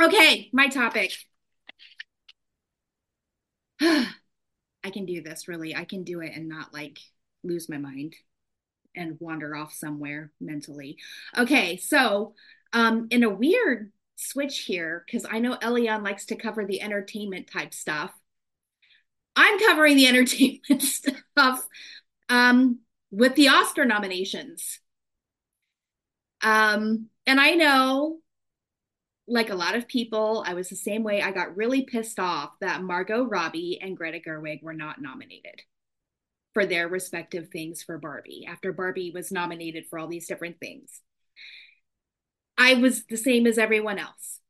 Okay, 0.00 0.50
my 0.52 0.68
topic. 0.68 1.12
I 3.80 4.90
can 4.92 5.06
do 5.06 5.22
this 5.22 5.48
really. 5.48 5.74
I 5.76 5.84
can 5.84 6.04
do 6.04 6.20
it 6.20 6.32
and 6.34 6.48
not 6.48 6.72
like 6.72 6.98
lose 7.44 7.68
my 7.68 7.78
mind 7.78 8.14
and 8.94 9.16
wander 9.20 9.54
off 9.56 9.72
somewhere 9.72 10.32
mentally. 10.40 10.96
Okay, 11.36 11.76
so 11.76 12.34
um 12.72 13.08
in 13.10 13.22
a 13.22 13.30
weird 13.30 13.92
switch 14.16 14.60
here, 14.60 15.04
because 15.06 15.26
I 15.30 15.38
know 15.38 15.56
Eliann 15.56 16.02
likes 16.02 16.26
to 16.26 16.36
cover 16.36 16.64
the 16.64 16.80
entertainment 16.82 17.48
type 17.52 17.74
stuff. 17.74 18.12
I'm 19.36 19.58
covering 19.58 19.96
the 19.96 20.06
entertainment 20.08 20.82
stuff 20.82 21.66
um 22.28 22.80
with 23.10 23.34
the 23.34 23.48
Oscar 23.48 23.84
nominations. 23.84 24.80
Um, 26.42 27.08
and 27.26 27.40
I 27.40 27.52
know 27.52 28.18
like 29.28 29.50
a 29.50 29.54
lot 29.54 29.76
of 29.76 29.88
people, 29.88 30.44
I 30.46 30.54
was 30.54 30.68
the 30.68 30.76
same 30.76 31.04
way. 31.04 31.22
I 31.22 31.30
got 31.30 31.56
really 31.56 31.82
pissed 31.82 32.18
off 32.18 32.50
that 32.60 32.82
Margot 32.82 33.24
Robbie 33.24 33.78
and 33.80 33.96
Greta 33.96 34.18
Gerwig 34.18 34.62
were 34.62 34.74
not 34.74 35.00
nominated 35.00 35.62
for 36.54 36.66
their 36.66 36.88
respective 36.88 37.48
things 37.48 37.82
for 37.82 37.98
Barbie 37.98 38.46
after 38.48 38.72
Barbie 38.72 39.12
was 39.14 39.32
nominated 39.32 39.86
for 39.88 39.98
all 39.98 40.08
these 40.08 40.26
different 40.26 40.58
things. 40.60 41.00
I 42.58 42.74
was 42.74 43.04
the 43.06 43.16
same 43.16 43.46
as 43.46 43.58
everyone 43.58 43.98
else. 43.98 44.40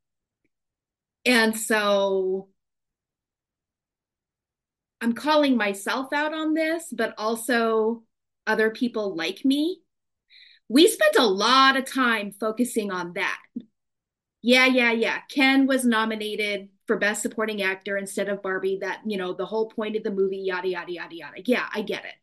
And 1.24 1.56
so 1.56 2.48
I'm 5.00 5.12
calling 5.12 5.56
myself 5.56 6.12
out 6.12 6.34
on 6.34 6.54
this, 6.54 6.86
but 6.92 7.14
also 7.18 8.02
other 8.46 8.70
people 8.70 9.14
like 9.14 9.44
me. 9.44 9.80
We 10.72 10.88
spent 10.88 11.16
a 11.16 11.26
lot 11.26 11.76
of 11.76 11.84
time 11.84 12.32
focusing 12.32 12.90
on 12.90 13.12
that 13.14 13.38
yeah, 14.42 14.66
yeah, 14.66 14.90
yeah. 14.90 15.20
Ken 15.30 15.68
was 15.68 15.84
nominated 15.84 16.68
for 16.88 16.96
Best 16.96 17.22
Supporting 17.22 17.62
Actor 17.62 17.96
instead 17.96 18.28
of 18.28 18.42
Barbie. 18.42 18.78
That, 18.80 19.00
you 19.06 19.16
know, 19.16 19.32
the 19.32 19.46
whole 19.46 19.68
point 19.68 19.96
of 19.96 20.02
the 20.02 20.10
movie, 20.10 20.38
yada, 20.38 20.68
yada, 20.68 20.92
yada, 20.92 21.14
yada. 21.14 21.42
Yeah, 21.44 21.66
I 21.72 21.82
get 21.82 22.04
it. 22.04 22.14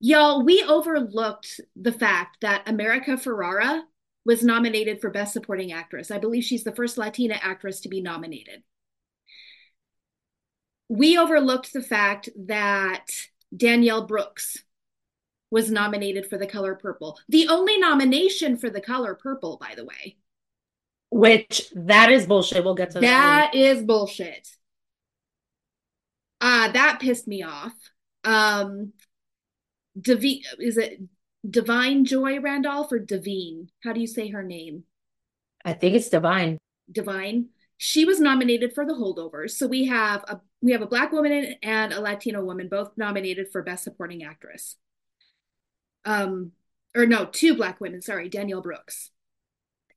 Y'all, 0.00 0.44
we 0.44 0.62
overlooked 0.64 1.60
the 1.76 1.92
fact 1.92 2.38
that 2.40 2.68
America 2.68 3.12
Ferrera 3.12 3.82
was 4.26 4.42
nominated 4.42 5.00
for 5.00 5.08
Best 5.08 5.32
Supporting 5.32 5.70
Actress. 5.70 6.10
I 6.10 6.18
believe 6.18 6.42
she's 6.42 6.64
the 6.64 6.74
first 6.74 6.98
Latina 6.98 7.38
actress 7.40 7.80
to 7.80 7.88
be 7.88 8.02
nominated. 8.02 8.64
We 10.88 11.16
overlooked 11.16 11.72
the 11.72 11.82
fact 11.82 12.28
that 12.46 13.06
Danielle 13.56 14.06
Brooks 14.06 14.58
was 15.54 15.70
nominated 15.70 16.26
for 16.26 16.36
The 16.36 16.48
Color 16.48 16.74
Purple. 16.74 17.16
The 17.28 17.46
only 17.48 17.78
nomination 17.78 18.58
for 18.58 18.68
The 18.68 18.80
Color 18.80 19.14
Purple, 19.14 19.56
by 19.56 19.74
the 19.76 19.84
way. 19.84 20.16
Which 21.10 21.70
that 21.76 22.10
is 22.10 22.26
bullshit. 22.26 22.64
We'll 22.64 22.74
get 22.74 22.90
to 22.90 23.00
that. 23.00 23.52
That 23.52 23.54
is 23.54 23.84
bullshit. 23.84 24.48
Uh 26.40 26.72
that 26.72 26.98
pissed 27.00 27.28
me 27.28 27.44
off. 27.44 27.72
Um 28.24 28.94
Devi 29.98 30.42
is 30.58 30.76
it 30.76 31.00
Divine 31.48 32.04
Joy 32.04 32.40
Randolph 32.40 32.90
or 32.90 32.98
Devine? 32.98 33.68
How 33.84 33.92
do 33.92 34.00
you 34.00 34.08
say 34.08 34.30
her 34.30 34.42
name? 34.42 34.82
I 35.64 35.74
think 35.74 35.94
it's 35.94 36.08
Divine. 36.08 36.58
Divine. 36.90 37.50
She 37.76 38.04
was 38.04 38.18
nominated 38.18 38.74
for 38.74 38.84
the 38.84 38.94
holdovers. 38.94 39.50
So 39.50 39.68
we 39.68 39.86
have 39.86 40.24
a 40.26 40.40
we 40.60 40.72
have 40.72 40.82
a 40.82 40.86
black 40.86 41.12
woman 41.12 41.54
and 41.62 41.92
a 41.92 42.00
Latino 42.00 42.44
woman 42.44 42.68
both 42.68 42.90
nominated 42.96 43.52
for 43.52 43.62
best 43.62 43.84
supporting 43.84 44.24
actress. 44.24 44.74
Um 46.04 46.52
or 46.96 47.06
no, 47.06 47.26
two 47.26 47.56
black 47.56 47.80
women, 47.80 48.02
sorry, 48.02 48.28
Danielle 48.28 48.62
Brooks. 48.62 49.10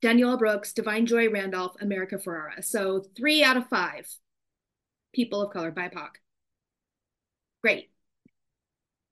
Danielle 0.02 0.38
Brooks, 0.38 0.74
Divine 0.74 1.06
Joy 1.06 1.30
Randolph, 1.30 1.76
America 1.82 2.18
Ferrera. 2.18 2.64
So 2.64 3.04
three 3.16 3.44
out 3.44 3.58
of 3.58 3.68
five 3.68 4.08
people 5.14 5.42
of 5.42 5.52
color, 5.52 5.72
BIPOC. 5.72 6.10
Great. 7.64 7.90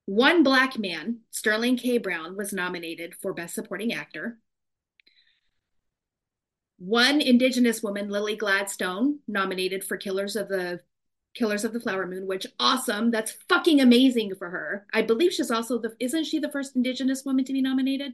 One 0.05 0.43
black 0.43 0.77
man, 0.77 1.21
Sterling 1.31 1.77
K. 1.77 1.97
Brown, 1.97 2.37
was 2.37 2.53
nominated 2.53 3.15
for 3.15 3.33
Best 3.33 3.55
Supporting 3.55 3.91
Actor. 3.91 4.37
One 6.77 7.21
Indigenous 7.21 7.81
woman, 7.81 8.09
Lily 8.09 8.35
Gladstone, 8.35 9.19
nominated 9.27 9.83
for 9.83 9.97
Killers 9.97 10.35
of 10.35 10.47
the 10.47 10.81
Killers 11.35 11.65
of 11.65 11.73
the 11.73 11.79
Flower 11.79 12.07
Moon, 12.07 12.27
which 12.27 12.47
awesome. 12.59 13.11
That's 13.11 13.33
fucking 13.49 13.81
amazing 13.81 14.33
for 14.35 14.49
her. 14.49 14.87
I 14.93 15.01
believe 15.01 15.33
she's 15.33 15.51
also 15.51 15.77
the 15.77 15.95
isn't 15.99 16.23
she 16.23 16.39
the 16.39 16.51
first 16.51 16.75
Indigenous 16.75 17.23
woman 17.25 17.45
to 17.45 17.53
be 17.53 17.61
nominated? 17.61 18.13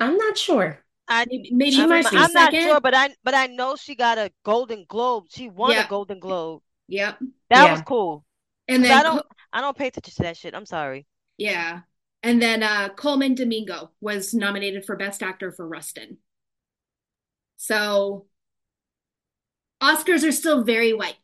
I'm 0.00 0.16
not 0.16 0.36
sure. 0.36 0.84
I 1.06 1.26
maybe, 1.28 1.50
maybe 1.52 1.80
I'm, 1.80 1.92
I'm 1.92 2.32
not 2.32 2.52
sure, 2.52 2.80
but 2.80 2.94
I 2.94 3.14
but 3.22 3.34
I 3.34 3.46
know 3.46 3.76
she 3.76 3.94
got 3.94 4.18
a 4.18 4.30
Golden 4.44 4.84
Globe. 4.88 5.24
She 5.28 5.48
won 5.48 5.72
yeah. 5.72 5.84
a 5.84 5.88
Golden 5.88 6.18
Globe. 6.18 6.62
Yep, 6.88 7.18
that 7.50 7.64
yeah. 7.64 7.72
was 7.72 7.82
cool. 7.82 8.24
And 8.68 8.84
then 8.84 8.92
I 8.92 9.02
don't 9.02 9.26
I 9.52 9.60
don't 9.60 9.76
pay 9.76 9.88
attention 9.88 10.14
to 10.14 10.22
that 10.22 10.36
shit. 10.36 10.54
I'm 10.54 10.66
sorry. 10.66 11.06
Yeah, 11.36 11.80
and 12.22 12.42
then 12.42 12.62
uh 12.62 12.88
Colman 12.90 13.34
Domingo 13.34 13.90
was 14.00 14.34
nominated 14.34 14.84
for 14.84 14.96
Best 14.96 15.22
Actor 15.22 15.52
for 15.52 15.68
Rustin. 15.68 16.18
So 17.56 18.26
Oscars 19.82 20.26
are 20.26 20.32
still 20.32 20.64
very 20.64 20.94
white. 20.94 21.16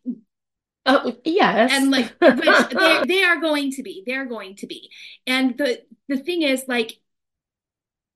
Oh 0.87 1.14
yes, 1.24 1.70
and 1.72 1.91
like 1.91 2.18
they 2.20 3.03
they 3.07 3.22
are 3.22 3.41
going 3.41 3.70
to 3.72 3.83
be. 3.83 4.03
They're 4.07 4.24
going 4.24 4.57
to 4.57 4.66
be. 4.66 4.91
And 5.26 5.57
the 5.59 5.83
the 6.09 6.16
thing 6.16 6.43
is, 6.43 6.64
like 6.68 7.01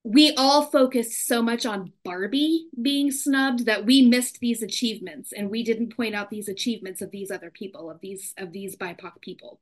we 0.02 0.34
all 0.36 0.66
focused 0.66 1.26
so 1.26 1.40
much 1.42 1.64
on 1.64 1.92
Barbie 2.04 2.66
being 2.80 3.10
snubbed 3.10 3.64
that 3.64 3.86
we 3.86 4.02
missed 4.02 4.38
these 4.38 4.62
achievements 4.62 5.32
and 5.32 5.50
we 5.50 5.62
didn't 5.64 5.96
point 5.96 6.14
out 6.14 6.28
these 6.30 6.48
achievements 6.48 7.00
of 7.00 7.10
these 7.10 7.30
other 7.30 7.50
people 7.50 7.90
of 7.90 8.00
these 8.00 8.34
of 8.36 8.52
these 8.52 8.76
BIPOC 8.76 9.20
people, 9.22 9.60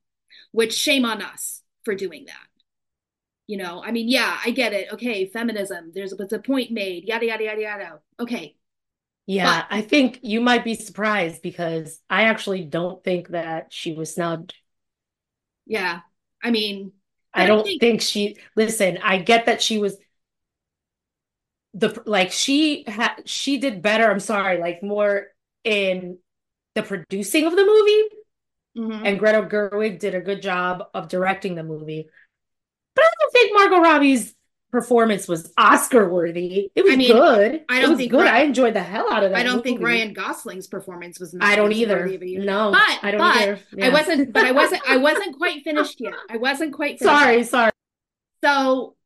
which 0.51 0.75
shame 0.75 1.05
on 1.05 1.23
us 1.23 1.63
for 1.85 1.95
doing 1.95 2.25
that. 2.27 2.47
You 3.47 3.57
know, 3.57 3.83
I 3.85 3.91
mean, 3.93 4.09
yeah, 4.09 4.39
I 4.45 4.51
get 4.51 4.73
it. 4.73 4.93
Okay, 4.93 5.27
feminism. 5.27 5.93
There's 5.95 6.15
was 6.15 6.33
a 6.33 6.39
point 6.39 6.71
made. 6.71 7.05
Yada 7.05 7.27
yada 7.27 7.45
yada 7.45 7.61
yada. 7.61 8.01
Okay. 8.19 8.57
Yeah, 9.27 9.65
but, 9.69 9.77
I 9.77 9.81
think 9.83 10.21
you 10.23 10.41
might 10.41 10.65
be 10.65 10.75
surprised 10.75 11.43
because 11.43 12.01
I 12.11 12.25
actually 12.25 12.65
don't 12.65 13.03
think 13.05 13.29
that 13.29 13.73
she 13.73 13.93
was 13.93 14.15
snubbed. 14.15 14.55
Yeah, 15.67 16.01
I 16.43 16.51
mean, 16.51 16.93
I 17.33 17.47
don't 17.47 17.65
think, 17.65 17.81
think 17.81 18.01
she. 18.03 18.37
Listen, 18.57 18.99
I 19.03 19.19
get 19.19 19.47
that 19.47 19.63
she 19.63 19.79
was 19.79 19.97
the 21.75 22.03
like 22.05 22.33
she 22.33 22.85
had 22.87 23.15
she 23.25 23.59
did 23.59 23.81
better 23.81 24.11
i'm 24.11 24.21
sorry 24.21 24.59
like 24.59 24.83
more 24.83 25.29
in 25.65 26.19
the 26.75 26.83
producing 26.83 27.47
of 27.47 27.57
the 27.57 27.65
movie 27.65 28.89
mm-hmm. 28.91 29.07
and 29.07 29.19
greta 29.19 29.43
gerwig 29.43 29.99
did 29.99 30.15
a 30.15 30.21
good 30.21 30.43
job 30.43 30.85
of 30.93 31.09
directing 31.09 31.55
the 31.55 31.63
movie 31.63 32.09
but 32.95 33.05
i 33.05 33.11
don't 33.21 33.33
think 33.33 33.55
margot 33.55 33.81
robbie's 33.81 34.35
performance 34.73 35.29
was 35.29 35.53
oscar 35.59 36.09
worthy. 36.09 36.71
It 36.75 36.83
was 36.83 36.95
I 36.95 36.97
mean, 36.97 37.13
good. 37.13 37.65
I 37.69 37.81
don't 37.81 37.97
think 37.99 38.11
good. 38.11 38.25
Ryan, 38.25 38.35
i 38.35 38.41
enjoyed 38.41 38.75
the 38.75 38.83
hell 38.83 39.13
out 39.13 39.23
of 39.23 39.31
that 39.31 39.39
i 39.39 39.43
don't 39.43 39.57
movie. 39.57 39.69
think 39.69 39.83
ryan 39.83 40.15
gosling's 40.15 40.67
performance 40.67 41.21
was 41.21 41.37
i 41.41 41.55
don't 41.55 41.73
either. 41.73 42.07
no 42.07 42.73
but 42.73 42.99
i 43.03 43.11
don't 43.11 43.19
but 43.19 43.37
either. 43.37 43.59
yeah. 43.77 43.87
i 43.87 43.89
wasn't 43.91 44.33
but 44.33 44.47
i 44.47 44.51
wasn't 44.51 44.83
i 44.89 44.97
wasn't 44.97 45.37
quite 45.37 45.63
finished 45.63 46.01
yet. 46.01 46.15
I 46.31 46.39
wasn't 46.39 46.73
quite 46.73 46.99
sorry 46.99 47.45
sorry. 47.45 47.71
So 48.43 48.97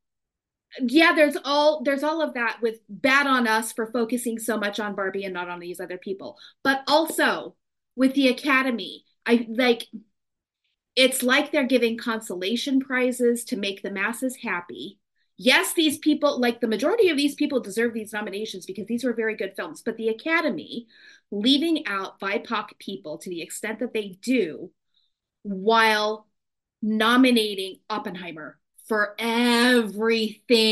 yeah 0.80 1.12
there's 1.14 1.36
all 1.44 1.82
there's 1.82 2.04
all 2.04 2.22
of 2.22 2.34
that 2.34 2.58
with 2.62 2.76
bad 2.88 3.26
on 3.26 3.48
us 3.48 3.72
for 3.72 3.90
focusing 3.90 4.38
so 4.38 4.56
much 4.56 4.78
on 4.78 4.94
barbie 4.94 5.24
and 5.24 5.34
not 5.34 5.48
on 5.48 5.58
these 5.58 5.80
other 5.80 5.98
people. 5.98 6.38
But 6.62 6.82
also 6.86 7.56
with 7.96 8.14
the 8.14 8.28
academy 8.28 9.04
i 9.26 9.46
like 9.48 9.86
it's 10.94 11.22
like 11.22 11.50
they're 11.50 11.64
giving 11.64 11.98
consolation 11.98 12.78
prizes 12.80 13.44
to 13.44 13.56
make 13.56 13.82
the 13.82 13.90
masses 13.90 14.36
happy 14.42 14.98
yes 15.36 15.74
these 15.74 15.98
people 15.98 16.40
like 16.40 16.60
the 16.60 16.68
majority 16.68 17.08
of 17.08 17.16
these 17.16 17.34
people 17.34 17.60
deserve 17.60 17.92
these 17.92 18.12
nominations 18.12 18.66
because 18.66 18.86
these 18.86 19.04
were 19.04 19.12
very 19.12 19.36
good 19.36 19.54
films 19.56 19.82
but 19.82 19.96
the 19.96 20.08
academy 20.08 20.86
leaving 21.30 21.86
out 21.86 22.18
bipoc 22.20 22.68
people 22.78 23.18
to 23.18 23.30
the 23.30 23.42
extent 23.42 23.78
that 23.78 23.92
they 23.92 24.18
do 24.22 24.70
while 25.42 26.26
nominating 26.82 27.78
oppenheimer 27.88 28.58
for 28.86 29.14
everything. 29.18 30.62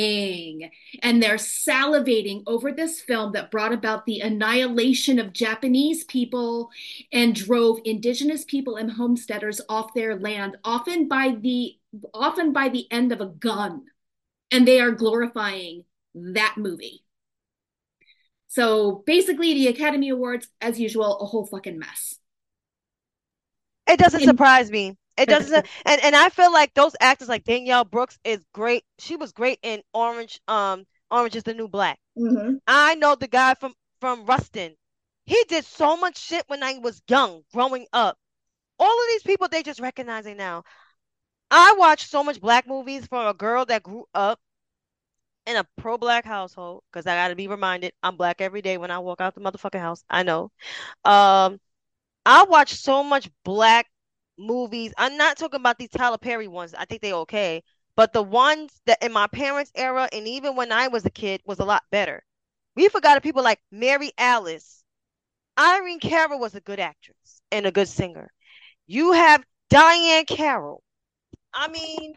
And 1.02 1.22
they're 1.22 1.34
salivating 1.36 2.42
over 2.46 2.72
this 2.72 3.00
film 3.00 3.32
that 3.32 3.50
brought 3.50 3.72
about 3.72 4.06
the 4.06 4.20
annihilation 4.20 5.18
of 5.18 5.32
Japanese 5.32 6.04
people 6.04 6.70
and 7.12 7.34
drove 7.34 7.80
indigenous 7.84 8.44
people 8.44 8.76
and 8.76 8.92
homesteaders 8.92 9.60
off 9.68 9.92
their 9.94 10.16
land, 10.18 10.56
often 10.64 11.08
by 11.08 11.36
the 11.40 11.76
often 12.12 12.52
by 12.52 12.68
the 12.68 12.86
end 12.90 13.10
of 13.12 13.20
a 13.20 13.26
gun. 13.26 13.82
And 14.54 14.68
they 14.68 14.80
are 14.80 14.92
glorifying 14.92 15.84
that 16.14 16.54
movie. 16.56 17.02
So 18.46 19.02
basically, 19.06 19.52
the 19.54 19.68
Academy 19.68 20.10
Awards, 20.10 20.48
as 20.60 20.78
usual, 20.78 21.18
a 21.18 21.26
whole 21.26 21.46
fucking 21.46 21.78
mess. 21.78 22.18
It 23.88 23.98
doesn't 23.98 24.22
surprise 24.22 24.70
me 24.70 24.96
it 25.16 25.28
doesn't 25.28 25.66
and 25.86 26.00
and 26.02 26.16
I 26.16 26.28
feel 26.28 26.52
like 26.52 26.74
those 26.74 26.96
actors 27.00 27.28
like 27.28 27.44
Danielle 27.44 27.84
Brooks 27.84 28.18
is 28.24 28.44
great. 28.52 28.84
She 28.98 29.16
was 29.16 29.32
great 29.32 29.58
in 29.62 29.82
Orange 29.92 30.40
um 30.48 30.84
Orange 31.10 31.36
is 31.36 31.42
the 31.42 31.54
New 31.54 31.68
Black. 31.68 31.98
Mm-hmm. 32.18 32.56
I 32.66 32.94
know 32.96 33.14
the 33.14 33.28
guy 33.28 33.54
from 33.54 33.74
from 34.00 34.26
Rustin. 34.26 34.74
He 35.26 35.42
did 35.48 35.64
so 35.64 35.96
much 35.96 36.18
shit 36.18 36.44
when 36.48 36.62
I 36.62 36.78
was 36.78 37.00
young, 37.08 37.42
growing 37.52 37.86
up. 37.92 38.18
all 38.78 39.00
of 39.00 39.08
these 39.10 39.22
people 39.22 39.48
they 39.48 39.62
just 39.62 39.80
recognizing 39.80 40.36
now. 40.36 40.64
I 41.50 41.74
watched 41.78 42.10
so 42.10 42.24
much 42.24 42.40
black 42.40 42.66
movies 42.66 43.06
from 43.06 43.26
a 43.26 43.34
girl 43.34 43.64
that 43.66 43.82
grew 43.82 44.06
up 44.14 44.40
in 45.46 45.56
a 45.56 45.66
pro 45.76 45.98
black 45.98 46.24
household 46.24 46.82
because 46.90 47.06
I 47.06 47.14
gotta 47.16 47.36
be 47.36 47.48
reminded 47.48 47.92
I'm 48.02 48.16
black 48.16 48.40
every 48.40 48.62
day 48.62 48.78
when 48.78 48.90
I 48.90 48.98
walk 48.98 49.20
out 49.20 49.34
the 49.34 49.40
motherfucking 49.40 49.80
house. 49.80 50.04
I 50.10 50.22
know. 50.22 50.50
Um, 51.04 51.60
I 52.26 52.44
watch 52.48 52.74
so 52.74 53.02
much 53.04 53.30
black 53.44 53.86
movies. 54.38 54.92
I'm 54.98 55.16
not 55.16 55.36
talking 55.38 55.60
about 55.60 55.78
these 55.78 55.90
Tyler 55.90 56.18
Perry 56.18 56.48
ones. 56.48 56.74
I 56.74 56.84
think 56.86 57.02
they're 57.02 57.14
okay, 57.14 57.62
but 57.96 58.12
the 58.12 58.22
ones 58.22 58.80
that 58.86 59.02
in 59.02 59.12
my 59.12 59.26
parents' 59.28 59.72
era 59.74 60.08
and 60.12 60.26
even 60.28 60.56
when 60.56 60.72
I 60.72 60.88
was 60.88 61.04
a 61.06 61.10
kid 61.10 61.40
was 61.46 61.58
a 61.58 61.64
lot 61.64 61.82
better. 61.90 62.24
We 62.76 62.88
forgot 62.88 63.22
people 63.22 63.42
like 63.44 63.60
Mary 63.70 64.12
Alice. 64.18 64.82
Irene 65.58 66.00
Cara 66.00 66.36
was 66.36 66.54
a 66.54 66.60
good 66.60 66.80
actress 66.80 67.42
and 67.52 67.66
a 67.66 67.72
good 67.72 67.88
singer. 67.88 68.30
You 68.86 69.12
have 69.12 69.44
Diahann 69.70 70.26
Carroll. 70.26 70.82
I 71.52 71.68
mean, 71.68 72.14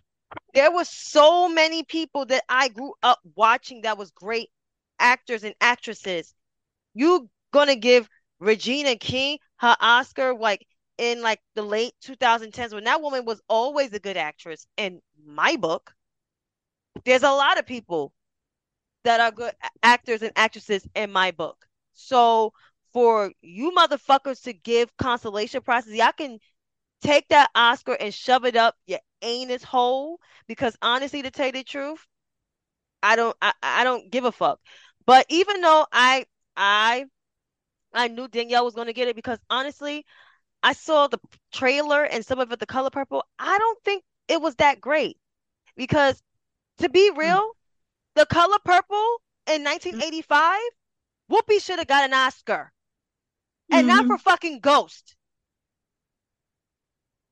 there 0.54 0.72
were 0.72 0.86
so 0.86 1.50
many 1.50 1.84
people 1.84 2.26
that 2.26 2.44
I 2.50 2.70
grew 2.70 2.94
up 3.04 3.20
watching 3.36 3.82
that 3.82 3.98
was 3.98 4.12
great 4.12 4.50
actors 5.00 5.44
and 5.44 5.56
actresses. 5.62 6.34
You 6.94 7.30
gonna 7.52 7.76
give 7.76 8.10
Regina 8.40 8.96
King 8.96 9.40
her 9.58 9.76
Oscar 9.80 10.34
like 10.34 10.66
in 10.98 11.22
like 11.22 11.40
the 11.56 11.62
late 11.62 11.94
2010s 12.02 12.74
when 12.74 12.86
that 12.86 13.02
woman 13.02 13.26
was 13.26 13.42
always 13.48 13.94
a 13.94 14.00
good 14.00 14.18
actress 14.18 14.66
in 14.78 15.02
my 15.26 15.56
book. 15.56 15.94
There's 17.06 17.24
a 17.24 17.32
lot 17.32 17.60
of 17.60 17.66
people 17.66 18.14
that 19.04 19.20
are 19.20 19.32
good 19.32 19.54
actors 19.84 20.22
and 20.22 20.32
actresses 20.36 20.88
in 20.96 21.12
my 21.12 21.32
book. 21.32 21.66
So 21.94 22.54
for 22.94 23.32
you 23.42 23.72
motherfuckers 23.72 24.44
to 24.44 24.54
give 24.54 24.96
consolation 24.98 25.62
prizes, 25.62 25.94
y'all 25.94 26.12
can 26.18 26.40
take 27.02 27.28
that 27.30 27.50
Oscar 27.56 27.94
and 27.94 28.14
shove 28.14 28.46
it 28.46 28.56
up 28.56 28.76
your 28.86 29.00
anus 29.22 29.64
hole. 29.64 30.20
Because 30.48 30.76
honestly, 30.82 31.22
to 31.22 31.32
tell 31.32 31.48
you 31.48 31.52
the 31.52 31.64
truth, 31.64 32.06
I 33.04 33.16
don't 33.16 33.36
I, 33.42 33.54
I 33.62 33.84
don't 33.84 34.10
give 34.12 34.26
a 34.26 34.32
fuck. 34.32 34.60
But 35.06 35.26
even 35.30 35.62
though 35.62 35.86
I 35.92 36.26
I 36.56 37.06
I 37.94 38.08
knew 38.08 38.28
Danielle 38.28 38.66
was 38.66 38.76
gonna 38.76 38.94
get 38.94 39.08
it 39.08 39.16
because 39.16 39.40
honestly, 39.50 40.06
I 40.64 40.74
saw 40.74 41.08
the 41.08 41.20
trailer 41.52 42.04
and 42.04 42.26
some 42.26 42.40
of 42.40 42.52
it, 42.52 42.60
the 42.60 42.66
color 42.66 42.90
purple. 42.90 43.24
I 43.40 43.58
don't 43.58 43.84
think 43.84 44.04
it 44.28 44.42
was 44.42 44.56
that 44.56 44.82
great 44.82 45.18
because 45.76 46.22
to 46.80 46.90
be 46.90 47.10
hmm. 47.10 47.20
real, 47.20 47.42
mm. 47.42 47.52
the 48.16 48.26
color 48.26 48.58
purple 48.64 49.22
in 49.48 49.64
1985, 49.64 50.60
mm. 50.60 51.36
Whoopi 51.36 51.62
should 51.62 51.80
have 51.80 51.88
got 51.88 52.06
an 52.06 52.14
Oscar, 52.14 52.72
and 53.72 53.88
mm-hmm. 53.88 53.98
not 53.98 54.08
for 54.08 54.18
fucking 54.18 54.60
Ghost. 54.60 55.17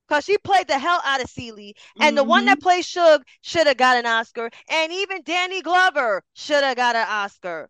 Cause 0.08 0.24
she 0.24 0.38
played 0.38 0.68
the 0.68 0.78
hell 0.78 1.02
out 1.04 1.24
of 1.24 1.30
Celie, 1.30 1.76
and 2.00 2.10
mm-hmm. 2.10 2.16
the 2.16 2.24
one 2.24 2.46
that 2.46 2.60
mm-hmm. 2.60 2.64
played 2.64 2.86
Shug 2.86 3.24
should 3.42 3.66
have 3.66 3.78
got 3.78 3.98
an 3.98 4.06
Oscar, 4.06 4.52
and 4.70 4.92
even 4.92 5.24
Danny 5.24 5.62
Glover 5.62 6.22
should 6.34 6.64
have 6.64 6.78
got 6.78 6.96
an 6.96 7.08
Oscar. 7.10 7.70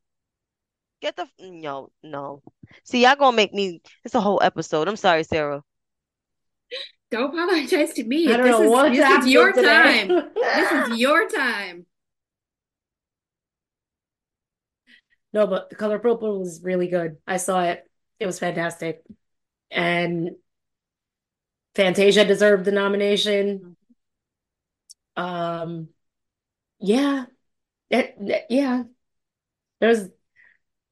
Get 1.01 1.15
the 1.15 1.27
no, 1.39 1.91
no. 2.03 2.41
See, 2.83 3.03
y'all 3.03 3.15
gonna 3.15 3.37
make 3.37 3.53
me. 3.53 3.81
It's 4.03 4.15
a 4.15 4.21
whole 4.21 4.41
episode. 4.41 4.87
I'm 4.87 4.95
sorry, 4.95 5.23
Sara. 5.23 5.61
Don't 7.11 7.37
apologize 7.37 7.93
to 7.93 8.03
me. 8.03 8.27
I 8.27 8.37
don't 8.37 8.45
this 8.45 8.51
know 8.51 8.63
is, 8.63 8.71
what 8.71 8.91
this 8.91 9.25
is 9.25 9.31
your 9.31 9.53
today. 9.53 10.07
time. 10.07 10.31
this 10.33 10.89
is 10.89 10.97
your 10.99 11.29
time. 11.29 11.85
No, 15.31 15.47
but 15.47 15.69
the 15.69 15.75
color 15.75 15.99
purple 15.99 16.39
was 16.39 16.61
really 16.63 16.87
good. 16.87 17.17
I 17.27 17.37
saw 17.37 17.63
it. 17.63 17.83
It 18.19 18.25
was 18.25 18.39
fantastic. 18.39 19.01
And 19.69 20.31
Fantasia 21.75 22.25
deserved 22.25 22.65
the 22.65 22.71
nomination. 22.71 23.75
Um 25.15 25.89
yeah. 26.79 27.25
It, 27.89 28.45
yeah. 28.49 28.83
There's 29.79 30.09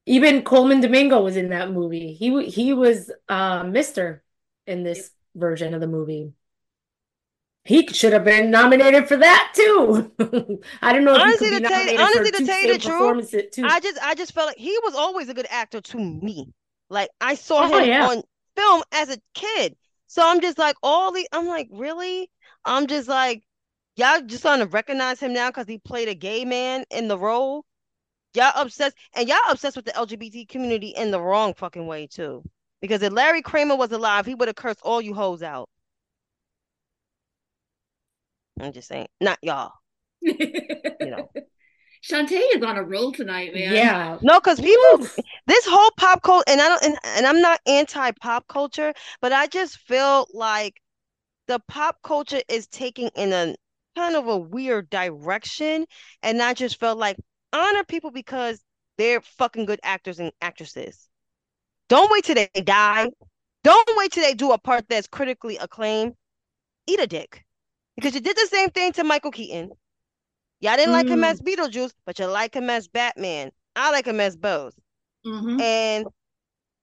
even 0.06 0.42
Colman 0.42 0.80
Domingo 0.80 1.22
was 1.22 1.36
in 1.36 1.50
that 1.50 1.70
movie. 1.70 2.12
He 2.12 2.46
he 2.46 2.72
was 2.72 3.10
uh 3.28 3.64
Mister 3.64 4.22
in 4.66 4.82
this 4.82 5.10
version 5.34 5.74
of 5.74 5.80
the 5.80 5.86
movie. 5.86 6.32
He 7.64 7.86
should 7.88 8.12
have 8.12 8.24
been 8.24 8.50
nominated 8.50 9.08
for 9.08 9.16
that 9.16 9.52
too. 9.54 10.12
I 10.82 10.92
don't 10.92 11.04
know. 11.04 11.14
honestly, 11.14 11.48
to 11.48 11.60
tell, 11.60 11.86
you, 11.86 11.98
honestly, 11.98 12.30
to 12.30 12.44
tell 12.44 12.62
you 12.62 12.72
the 12.74 12.78
truth, 12.78 13.34
I 13.64 13.80
just 13.80 13.98
I 14.02 14.14
just 14.14 14.32
felt 14.32 14.48
like 14.48 14.58
he 14.58 14.78
was 14.82 14.94
always 14.94 15.30
a 15.30 15.34
good 15.34 15.46
actor 15.48 15.80
to 15.80 15.98
me. 15.98 16.52
Like 16.90 17.08
I 17.22 17.34
saw 17.34 17.64
oh, 17.64 17.78
him 17.78 17.88
yeah. 17.88 18.06
on 18.06 18.22
film 18.54 18.82
as 18.92 19.08
a 19.08 19.16
kid, 19.32 19.76
so 20.14 20.22
I'm 20.24 20.40
just 20.40 20.58
like 20.58 20.76
all 20.80 21.10
the. 21.10 21.26
I'm 21.32 21.48
like 21.48 21.66
really. 21.72 22.30
I'm 22.64 22.86
just 22.86 23.08
like 23.08 23.42
y'all 23.96 24.20
just 24.24 24.42
trying 24.42 24.60
to 24.60 24.66
recognize 24.66 25.18
him 25.18 25.32
now 25.32 25.48
because 25.50 25.66
he 25.66 25.78
played 25.78 26.06
a 26.06 26.14
gay 26.14 26.44
man 26.44 26.84
in 26.92 27.08
the 27.08 27.18
role. 27.18 27.64
Y'all 28.32 28.52
obsessed, 28.54 28.96
and 29.16 29.28
y'all 29.28 29.38
obsessed 29.50 29.74
with 29.74 29.86
the 29.86 29.90
LGBT 29.90 30.48
community 30.48 30.90
in 30.90 31.10
the 31.10 31.20
wrong 31.20 31.52
fucking 31.54 31.88
way 31.88 32.06
too. 32.06 32.44
Because 32.80 33.02
if 33.02 33.12
Larry 33.12 33.42
Kramer 33.42 33.74
was 33.74 33.90
alive, 33.90 34.24
he 34.24 34.36
would 34.36 34.46
have 34.46 34.54
cursed 34.54 34.78
all 34.84 35.00
you 35.00 35.14
hoes 35.14 35.42
out. 35.42 35.68
I'm 38.60 38.72
just 38.72 38.86
saying, 38.86 39.08
not 39.20 39.38
y'all. 39.42 39.72
you 40.20 40.36
know. 41.00 41.28
Chantay 42.04 42.42
is 42.54 42.62
on 42.62 42.76
a 42.76 42.82
roll 42.82 43.12
tonight, 43.12 43.54
man. 43.54 43.72
Yeah. 43.72 44.18
No, 44.20 44.38
because 44.38 44.60
people, 44.60 45.08
this 45.46 45.66
whole 45.66 45.90
pop 45.96 46.22
culture, 46.22 46.44
and 46.48 46.60
I 46.60 46.68
don't, 46.68 46.84
and, 46.84 46.98
and 47.04 47.26
I'm 47.26 47.40
not 47.40 47.60
anti 47.66 48.10
pop 48.20 48.46
culture, 48.46 48.92
but 49.22 49.32
I 49.32 49.46
just 49.46 49.78
feel 49.78 50.26
like 50.34 50.80
the 51.48 51.60
pop 51.66 51.96
culture 52.02 52.42
is 52.48 52.66
taking 52.66 53.08
in 53.16 53.32
a 53.32 53.54
kind 53.96 54.16
of 54.16 54.28
a 54.28 54.36
weird 54.36 54.90
direction, 54.90 55.86
and 56.22 56.42
I 56.42 56.52
just 56.52 56.78
felt 56.78 56.98
like 56.98 57.16
honor 57.54 57.84
people 57.84 58.10
because 58.10 58.60
they're 58.98 59.22
fucking 59.22 59.64
good 59.64 59.80
actors 59.82 60.20
and 60.20 60.30
actresses. 60.42 61.08
Don't 61.88 62.10
wait 62.10 62.24
till 62.24 62.34
they 62.34 62.48
die. 62.62 63.08
Don't 63.62 63.90
wait 63.96 64.12
till 64.12 64.24
they 64.24 64.34
do 64.34 64.52
a 64.52 64.58
part 64.58 64.84
that's 64.90 65.08
critically 65.08 65.56
acclaimed. 65.56 66.14
Eat 66.86 67.00
a 67.00 67.06
dick. 67.06 67.44
Because 67.96 68.14
you 68.14 68.20
did 68.20 68.36
the 68.36 68.48
same 68.50 68.68
thing 68.70 68.92
to 68.92 69.04
Michael 69.04 69.30
Keaton. 69.30 69.70
Y'all 70.64 70.76
didn't 70.76 70.90
mm. 70.90 70.92
like 70.92 71.08
him 71.08 71.20
mm. 71.20 71.30
as 71.30 71.40
Beetlejuice, 71.40 71.92
but 72.06 72.18
you 72.18 72.26
like 72.26 72.54
him 72.54 72.70
as 72.70 72.88
Batman. 72.88 73.50
I 73.76 73.90
like 73.90 74.06
him 74.06 74.18
as 74.18 74.36
both. 74.36 74.74
Mm-hmm. 75.26 75.60
And 75.60 76.06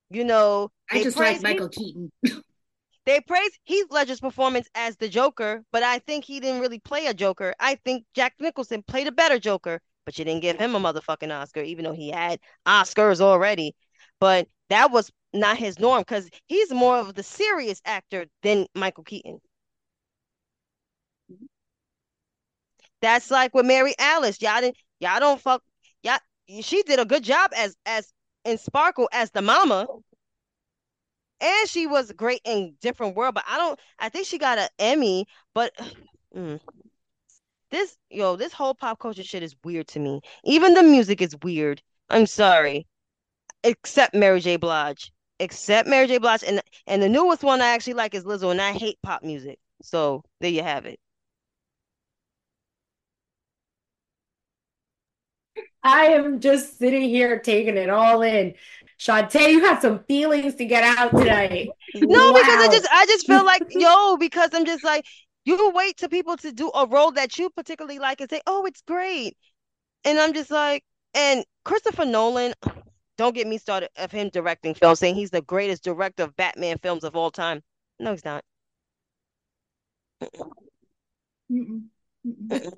you 0.10 0.24
know, 0.24 0.70
I 0.92 1.04
just 1.04 1.18
like 1.18 1.42
Michael 1.42 1.70
Keaton. 1.70 2.12
they 3.06 3.20
praise 3.22 3.52
Heath 3.64 3.88
Ledger's 3.90 4.20
performance 4.20 4.70
as 4.76 4.98
the 4.98 5.10
Joker, 5.10 5.64
but 5.72 5.84
I 5.84 6.00
think 6.00 6.26
he 6.26 6.40
didn't 6.40 6.62
really 6.62 6.80
play 6.80 7.08
a 7.08 7.14
Joker. 7.14 7.56
I 7.60 7.76
think 7.84 8.06
Jack 8.14 8.36
Nicholson 8.40 8.84
played 8.84 9.08
a 9.08 9.12
better 9.12 9.40
Joker 9.40 9.82
but 10.06 10.18
you 10.18 10.26
didn't 10.26 10.42
give 10.42 10.58
him 10.58 10.76
a 10.76 10.80
motherfucking 10.80 11.32
Oscar, 11.32 11.62
even 11.62 11.86
though 11.86 11.94
he 11.94 12.10
had 12.10 12.40
Oscars 12.66 13.22
already. 13.22 13.76
But 14.20 14.48
that 14.70 14.92
was 14.92 15.12
not 15.34 15.58
his 15.58 15.80
norm 15.80 16.02
because 16.02 16.30
he's 16.48 16.72
more 16.72 16.98
of 16.98 17.14
the 17.14 17.24
serious 17.24 17.82
actor 17.86 18.26
than 18.44 18.68
Michael 18.76 19.04
Keaton. 19.04 19.40
That's 23.02 23.32
like 23.32 23.54
with 23.54 23.66
Mary 23.66 23.94
Alice. 24.00 24.42
Y'all 24.42 24.62
didn't 24.62 24.78
y'all 25.00 25.20
don't 25.20 25.42
fuck 25.42 25.64
y'all 26.04 26.20
she 26.62 26.84
did 26.84 27.00
a 27.00 27.06
good 27.06 27.24
job 27.24 27.52
as 27.56 27.76
as 27.86 28.14
in 28.46 28.58
Sparkle 28.58 29.10
as 29.12 29.32
the 29.32 29.42
mama. 29.42 29.88
And 31.40 31.68
she 31.70 31.88
was 31.88 32.12
great 32.12 32.42
in 32.46 32.76
different 32.82 33.16
world, 33.16 33.34
but 33.34 33.44
I 33.48 33.58
don't 33.58 33.80
I 34.00 34.10
think 34.10 34.28
she 34.28 34.38
got 34.38 34.60
an 34.60 34.70
Emmy, 34.78 35.26
but 35.54 35.74
mm, 36.36 36.60
this 37.72 37.98
yo, 38.10 38.36
this 38.36 38.54
whole 38.54 38.76
pop 38.76 39.00
culture 39.00 39.24
shit 39.24 39.44
is 39.44 39.56
weird 39.64 39.88
to 39.90 40.00
me. 40.00 40.22
Even 40.44 40.74
the 40.74 40.84
music 40.84 41.22
is 41.22 41.36
weird. 41.42 41.82
I'm 42.10 42.28
sorry. 42.28 42.88
Except 43.64 44.14
Mary 44.14 44.42
J. 44.42 44.58
Blige. 44.58 45.12
Except 45.40 45.88
Mary 45.88 46.08
J. 46.08 46.18
Blige. 46.20 46.44
And 46.44 46.62
and 46.86 47.02
the 47.02 47.10
newest 47.10 47.44
one 47.44 47.62
I 47.62 47.68
actually 47.70 47.94
like 47.94 48.14
is 48.14 48.26
Lizzo, 48.26 48.52
and 48.52 48.62
I 48.62 48.74
hate 48.74 48.98
pop 49.02 49.24
music. 49.24 49.60
So 49.82 50.24
there 50.42 50.52
you 50.52 50.64
have 50.64 50.86
it. 50.86 51.00
I 55.84 56.08
am 56.08 56.40
just 56.40 56.78
sitting 56.78 57.10
here 57.10 57.40
taking 57.40 57.78
it 57.78 57.90
all 57.90 58.22
in. 58.22 58.54
Chantay, 59.00 59.52
you 59.52 59.66
have 59.66 59.82
some 59.82 60.04
feelings 60.04 60.56
to 60.56 60.66
get 60.66 60.84
out 60.84 61.12
tonight. 61.12 61.70
No, 61.96 62.32
wow. 62.32 62.40
because 62.40 62.60
I 62.60 62.68
just 62.72 62.88
I 62.92 63.06
just 63.08 63.26
feel 63.26 63.44
like 63.44 63.64
yo, 63.72 64.18
because 64.18 64.52
I'm 64.54 64.66
just 64.66 64.84
like 64.84 65.06
you 65.44 65.72
wait 65.74 65.98
to 65.98 66.10
people 66.10 66.38
to 66.38 66.52
do 66.52 66.70
a 66.76 66.86
role 66.86 67.12
that 67.14 67.38
you 67.40 67.50
particularly 67.50 67.98
like 68.00 68.22
and 68.22 68.30
say, 68.30 68.42
"Oh, 68.46 68.66
it's 68.66 68.82
great," 68.82 69.36
and 70.06 70.20
I'm 70.20 70.34
just 70.34 70.52
like, 70.52 70.84
and 71.14 71.44
Christopher 71.66 72.06
Nolan. 72.06 72.54
Don't 73.18 73.36
get 73.36 73.46
me 73.46 73.60
started 73.60 73.90
of 73.98 74.12
him 74.12 74.30
directing 74.30 74.74
films, 74.74 74.98
saying 74.98 75.14
he's 75.14 75.30
the 75.30 75.44
greatest 75.44 75.84
director 75.84 76.24
of 76.24 76.36
Batman 76.36 76.80
films 76.80 77.04
of 77.04 77.16
all 77.16 77.30
time. 77.30 77.62
No, 78.00 78.14
he's 78.14 78.26
not. 78.26 78.44
Mm-mm. 81.52 81.84
Mm-mm. 82.26 82.72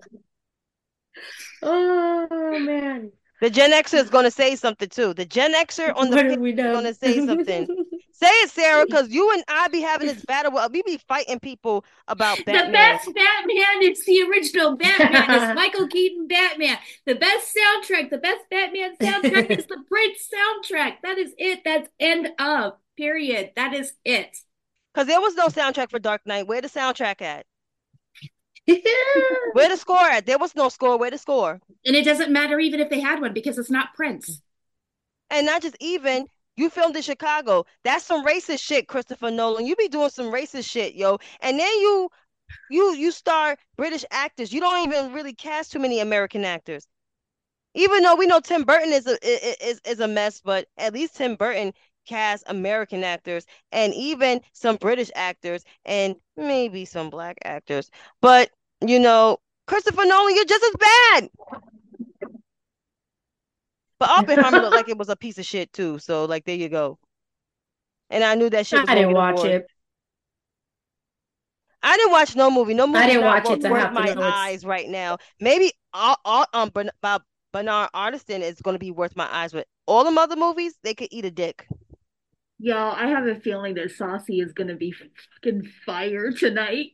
Oh 1.62 2.60
man. 2.60 3.12
The 3.42 3.50
Gen 3.50 3.72
Xer 3.72 3.96
is 3.96 4.10
going 4.10 4.24
to 4.24 4.32
say 4.32 4.56
something 4.56 4.88
too. 4.88 5.14
The 5.14 5.26
Gen 5.26 5.54
Xer 5.54 5.94
on 5.98 6.10
the 6.10 6.18
is 6.18 6.56
going 6.56 6.86
to 6.86 6.94
say 6.94 7.26
something. 7.26 7.68
Say 8.14 8.28
it, 8.28 8.52
Sara, 8.52 8.86
because 8.86 9.10
you 9.10 9.34
and 9.34 9.44
I 9.50 9.68
be 9.68 9.82
having 9.82 10.08
this 10.08 10.24
battle. 10.24 10.58
We 10.72 10.82
be 10.84 10.98
fighting 11.10 11.42
people 11.42 11.84
about 12.08 12.38
Batman. 12.46 12.68
The 12.68 12.72
best 12.72 13.06
Batman 13.08 13.92
is 13.92 14.06
the 14.06 14.22
original 14.22 14.78
Batman. 14.78 15.26
it's 15.30 15.56
Michael 15.56 15.88
Keaton 15.90 16.28
Batman. 16.28 16.78
The 17.06 17.16
best 17.16 17.54
soundtrack, 17.54 18.12
the 18.12 18.20
best 18.20 18.50
Batman 18.50 18.96
soundtrack 18.96 19.50
is 19.58 19.66
the 19.66 19.84
Prince 19.90 20.30
soundtrack. 20.34 20.98
That 21.04 21.18
is 21.18 21.34
it. 21.38 21.64
That's 21.66 21.90
end 22.00 22.30
of. 22.40 22.74
Period. 22.96 23.52
That 23.58 23.74
is 23.74 23.92
it. 24.06 24.38
Because 24.94 25.08
there 25.08 25.20
was 25.20 25.36
no 25.36 25.48
soundtrack 25.48 25.90
for 25.90 26.00
Dark 26.00 26.22
Knight. 26.26 26.48
Where 26.48 26.62
the 26.62 26.70
soundtrack 26.70 27.22
at? 27.22 27.46
Where 28.66 29.70
the 29.70 29.78
score 29.78 29.98
at? 29.98 30.26
There 30.26 30.38
was 30.38 30.56
no 30.56 30.70
score. 30.70 30.98
Where 30.98 31.12
the 31.12 31.18
score? 31.18 31.60
And 31.86 31.96
it 31.96 32.06
doesn't 32.06 32.32
matter 32.32 32.60
even 32.60 32.80
if 32.80 32.90
they 32.90 33.00
had 33.00 33.22
one 33.22 33.34
because 33.34 33.58
it's 33.58 33.70
not 33.70 33.94
Prince. 33.94 34.42
And 35.30 35.46
not 35.46 35.62
just 35.62 35.76
even, 35.80 36.28
you 36.56 36.70
filmed 36.70 36.96
in 36.96 37.02
Chicago. 37.02 37.66
That's 37.84 38.06
some 38.06 38.26
racist 38.26 38.64
shit, 38.64 38.88
Christopher 38.88 39.32
Nolan. 39.32 39.66
You 39.66 39.76
be 39.76 39.88
doing 39.88 40.10
some 40.10 40.32
racist 40.32 40.70
shit, 40.70 40.96
yo. 40.96 41.18
And 41.42 41.60
then 41.60 41.80
you 41.80 42.10
you 42.70 42.94
you 42.96 43.12
star 43.12 43.58
British 43.78 44.06
actors. 44.12 44.54
You 44.54 44.62
don't 44.62 44.88
even 44.88 45.14
really 45.14 45.34
cast 45.34 45.72
too 45.72 45.80
many 45.80 46.00
American 46.00 46.46
actors. 46.46 46.88
Even 47.74 48.04
though 48.04 48.16
we 48.16 48.28
know 48.28 48.40
Tim 48.40 48.64
Burton 48.64 48.94
is 48.94 49.08
a 49.08 49.18
is 49.68 49.82
is 49.86 50.00
a 50.00 50.08
mess, 50.08 50.42
but 50.42 50.68
at 50.78 50.94
least 50.94 51.16
Tim 51.16 51.36
Burton 51.36 51.74
cast 52.06 52.44
American 52.48 53.04
actors 53.04 53.46
and 53.72 53.94
even 53.94 54.42
some 54.54 54.76
British 54.78 55.12
actors 55.16 55.64
and 55.86 56.16
maybe 56.38 56.86
some 56.86 57.10
black 57.10 57.38
actors. 57.44 57.90
But 58.22 58.50
you 58.86 59.00
know, 59.00 59.38
Christopher 59.68 60.06
Nolan, 60.06 60.36
you're 60.36 60.46
just 60.46 60.64
as 60.64 60.76
bad. 60.80 61.30
But 64.00 64.10
Oppenheimer 64.10 64.60
looked 64.60 64.76
like 64.76 64.90
it 64.90 64.98
was 64.98 65.10
a 65.10 65.16
piece 65.16 65.38
of 65.38 65.46
shit 65.46 65.72
too. 65.72 66.00
So 66.00 66.26
like 66.26 66.46
there 66.46 66.56
you 66.56 66.70
go. 66.70 67.00
And 68.10 68.24
I 68.24 68.36
knew 68.36 68.50
that 68.50 68.68
shit. 68.68 68.88
I 68.88 68.96
didn't 68.96 69.14
watch 69.14 69.44
it. 69.46 69.66
I 71.82 71.98
didn't 71.98 72.12
watch 72.12 72.36
no 72.36 72.50
movie. 72.50 72.74
No 72.74 72.88
movie. 72.88 73.00
I 73.00 73.08
didn't 73.08 73.26
watch 73.26 73.50
it 73.50 73.62
to 73.62 73.70
worth 73.70 73.92
my 73.92 74.16
eyes 74.18 74.66
right 74.66 74.88
now. 74.88 75.18
Maybe 75.40 75.74
all, 75.94 76.18
all 76.24 76.46
um 76.54 76.72
Bernard 76.74 77.90
Arnaulton 77.94 78.42
is 78.42 78.60
going 78.62 78.74
to 78.76 78.80
be 78.80 78.92
worth 78.92 79.16
my 79.16 79.28
eyes, 79.32 79.52
but 79.52 79.68
all 79.86 80.10
the 80.10 80.20
other 80.20 80.36
movies 80.36 80.76
they 80.84 80.94
could 80.94 81.10
eat 81.12 81.26
a 81.26 81.32
dick. 81.32 81.68
Y'all, 82.64 82.96
I 82.96 83.08
have 83.08 83.28
a 83.28 83.36
feeling 83.36 83.74
that 83.74 83.92
Saucy 83.92 84.40
is 84.40 84.54
going 84.54 84.70
to 84.70 84.76
be 84.76 84.94
fucking 84.94 85.70
fire 85.86 86.32
tonight. 86.32 86.92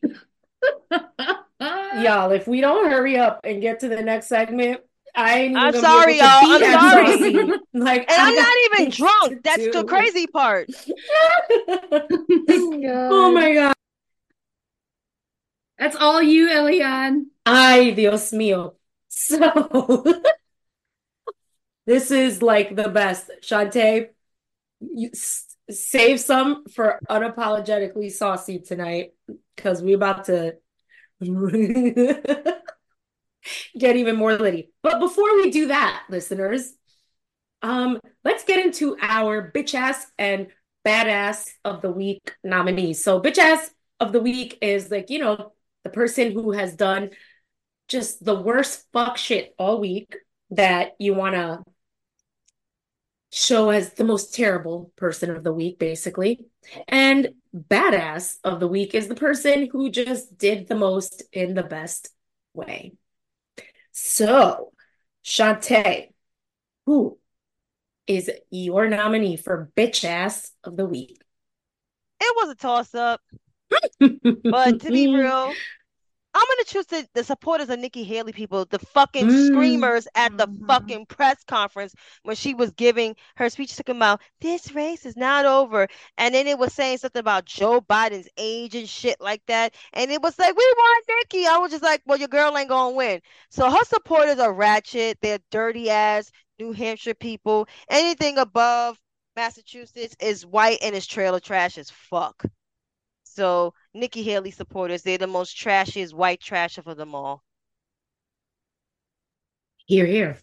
Y'all, 1.61 2.32
if 2.32 2.47
we 2.47 2.59
don't 2.59 2.89
hurry 2.89 3.20
up 3.20 3.41
and 3.43 3.61
get 3.61 3.82
to 3.82 3.88
the 3.88 4.01
next 4.01 4.30
segment, 4.30 4.82
I 5.15 5.53
I'm 5.55 5.74
sorry, 5.74 6.17
y'all. 6.17 6.28
I'm 6.28 6.61
sorry. 6.61 7.34
like, 7.76 8.11
and 8.11 8.20
I'm 8.20 8.34
not 8.34 8.55
even 8.65 8.89
drunk. 8.89 9.43
That's 9.43 9.63
do. 9.63 9.72
the 9.72 9.84
crazy 9.84 10.26
part. 10.26 10.72
oh 12.49 13.32
my 13.32 13.53
god. 13.53 13.76
That's 15.78 15.95
all 15.97 16.20
you, 16.20 16.47
Eliann. 16.49 17.26
Ay, 17.45 17.91
Dios 17.91 18.32
mío. 18.32 18.74
So 19.09 20.03
this 21.86 22.09
is 22.09 22.41
like 22.41 22.76
the 22.76 22.89
best. 22.89 23.30
Chantay, 23.43 24.09
you 24.80 25.09
s- 25.13 25.49
save 25.70 26.20
some 26.20 26.65
for 26.67 26.99
unapologetically 27.09 28.11
saucy 28.11 28.59
tonight 28.59 29.11
because 29.55 29.82
we're 29.82 29.95
about 29.95 30.26
to 30.26 30.55
get 33.78 33.95
even 33.95 34.15
more 34.15 34.36
litty. 34.36 34.72
But 34.82 34.99
before 34.99 35.36
we 35.36 35.51
do 35.51 35.67
that, 35.67 36.03
listeners, 36.09 36.74
um, 37.61 37.99
let's 38.24 38.43
get 38.45 38.65
into 38.65 38.97
our 39.01 39.51
bitch 39.51 39.74
ass 39.76 40.07
and 40.17 40.47
badass 40.86 41.49
of 41.65 41.82
the 41.82 41.91
week 41.91 42.36
nominees. 42.43 43.03
So, 43.03 43.22
bitch 43.22 43.38
ass 43.38 43.70
of 43.99 44.11
the 44.11 44.22
week 44.22 44.57
is 44.61 44.89
like, 44.89 45.09
you 45.09 45.20
know, 45.20 45.51
the 45.84 45.89
person 45.89 46.32
who 46.32 46.51
has 46.51 46.76
done 46.76 47.11
just 47.88 48.24
the 48.24 48.36
worst 48.36 48.86
fuck 48.93 49.17
shit 49.17 49.53
all 49.57 49.80
week 49.80 50.15
that 50.51 50.95
you 50.99 51.13
want 51.13 51.36
to 51.36 51.63
show 53.32 53.70
as 53.70 53.94
the 53.94 54.04
most 54.04 54.34
terrible 54.34 54.92
person 54.96 55.30
of 55.30 55.44
the 55.44 55.54
week, 55.54 55.80
basically. 55.80 56.48
And 56.88 57.30
badass 57.56 58.38
of 58.44 58.60
the 58.60 58.68
week 58.68 58.96
is 58.96 59.08
the 59.08 59.16
person 59.16 59.70
who 59.72 59.90
just 59.90 60.38
did 60.38 60.68
the 60.68 60.76
most 60.76 61.24
in 61.32 61.54
the 61.54 61.64
best 61.64 62.10
way. 62.54 62.94
So, 63.92 64.72
Chantay, 65.24 66.10
who 66.86 67.18
is 68.08 68.32
your 68.50 68.90
nominee 68.90 69.38
for 69.38 69.72
bitch 69.76 70.04
ass 70.04 70.52
of 70.64 70.78
the 70.78 70.86
week? 70.86 71.22
It 72.20 72.36
was 72.38 72.50
a 72.50 72.56
toss 72.56 72.96
up. 72.96 73.22
but 74.00 74.80
to 74.80 74.90
be 74.92 75.14
real, 75.14 75.54
I'm 76.34 76.46
gonna 76.46 76.66
choose 76.66 76.86
the, 76.86 77.08
the 77.16 77.24
supporters 77.24 77.70
of 77.70 77.80
Nikki 77.80 78.04
Haley 78.04 78.34
people, 78.34 78.66
the 78.66 78.78
fucking 78.78 79.28
mm. 79.28 79.48
screamers 79.48 80.08
at 80.14 80.38
the 80.38 80.48
mm-hmm. 80.48 80.68
fucking 80.68 81.06
press 81.08 81.44
conference 81.44 81.96
when 82.24 82.36
she 82.36 82.54
was 82.54 82.72
giving 82.72 83.16
her 83.36 83.50
speech 83.50 83.76
talking 83.76 83.96
about 83.96 84.22
this 84.40 84.74
race 84.76 85.06
is 85.06 85.18
not 85.18 85.46
over. 85.46 85.88
And 86.18 86.36
then 86.36 86.46
it 86.46 86.60
was 86.60 86.74
saying 86.74 87.00
something 87.00 87.20
about 87.20 87.46
Joe 87.46 87.82
Biden's 87.82 88.30
age 88.38 88.76
and 88.76 88.88
shit 88.88 89.20
like 89.20 89.42
that. 89.48 89.74
And 89.94 90.12
it 90.12 90.22
was 90.22 90.38
like, 90.38 90.56
we 90.56 90.74
want 90.78 91.06
Nikki. 91.08 91.48
I 91.48 91.58
was 91.58 91.72
just 91.72 91.84
like, 91.84 92.02
well, 92.06 92.20
your 92.20 92.28
girl 92.28 92.56
ain't 92.56 92.70
gonna 92.70 92.96
win. 92.96 93.22
So 93.50 93.70
her 93.70 93.84
supporters 93.86 94.38
are 94.38 94.54
ratchet, 94.54 95.18
they're 95.22 95.40
dirty 95.50 95.90
ass 95.90 96.32
New 96.60 96.74
Hampshire 96.74 97.16
people. 97.16 97.68
Anything 97.90 98.38
above 98.38 99.00
Massachusetts 99.36 100.16
is 100.20 100.46
white 100.46 100.80
and 100.82 100.96
is 100.96 101.08
trailer 101.08 101.40
trash 101.40 101.78
as 101.78 101.90
fuck. 101.90 102.44
So 103.34 103.74
Nikki 103.94 104.24
Haley 104.24 104.52
supporters, 104.52 105.04
they're 105.04 105.18
the 105.18 105.28
most 105.28 105.58
trashiest 105.58 106.14
white 106.14 106.42
trash 106.42 106.78
of 106.78 106.86
them 106.98 107.16
all. 107.16 107.44
Here, 109.86 110.06
here. 110.06 110.38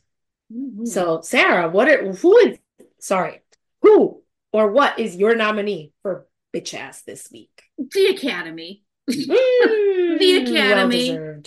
Mm-hmm. 0.53 0.87
So 0.87 1.21
Sara, 1.23 1.69
what 1.69 1.89
are 1.89 2.13
who 2.13 2.39
is 2.39 2.59
sorry, 2.99 3.43
who 3.83 4.23
or 4.53 4.71
what 4.71 4.99
is 4.99 5.17
your 5.17 5.35
nominee 5.35 5.93
for 6.03 6.27
bitch 6.55 6.75
ass 6.75 7.03
this 7.03 7.29
week? 7.33 7.63
The 7.79 8.07
Academy. 8.07 8.83
Mm, 9.09 10.19
the 10.19 10.37
Academy 10.39 11.17
well 11.17 11.43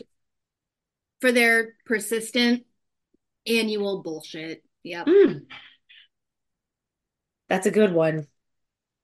for 1.20 1.32
their 1.32 1.76
persistent 1.86 2.66
annual 3.46 4.02
bullshit. 4.02 4.64
Yep. 4.84 5.08
Mm. 5.08 5.42
That's 7.48 7.66
a 7.66 7.72
good 7.72 7.94
one. 7.94 8.28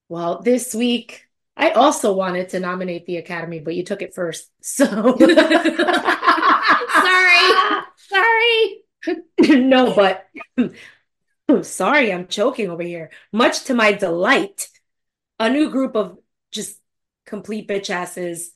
Well, 0.08 0.42
this 0.42 0.74
week 0.74 1.25
I 1.58 1.72
also 1.72 2.14
wanted 2.14 2.50
to 2.50 2.60
nominate 2.60 3.06
the 3.06 3.18
Academy, 3.18 3.60
but 3.60 3.76
you 3.76 3.84
took 3.84 4.02
it 4.02 4.14
first. 4.14 4.52
So 4.62 4.86
sorry. 4.86 5.36
Sorry. 7.98 8.82
no, 9.40 9.94
but 9.94 10.28
sorry, 11.66 12.12
I'm 12.12 12.28
choking 12.28 12.70
over 12.70 12.84
here. 12.84 13.12
Much 13.32 13.66
to 13.66 13.74
my 13.74 13.92
delight, 13.92 14.68
a 15.40 15.50
new 15.50 15.70
group 15.70 15.96
of 15.96 16.18
just 16.52 16.80
complete 17.26 17.68
bitch 17.68 17.90
asses 17.90 18.52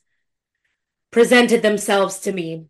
presented 1.10 1.62
themselves 1.62 2.20
to 2.20 2.32
me. 2.32 2.66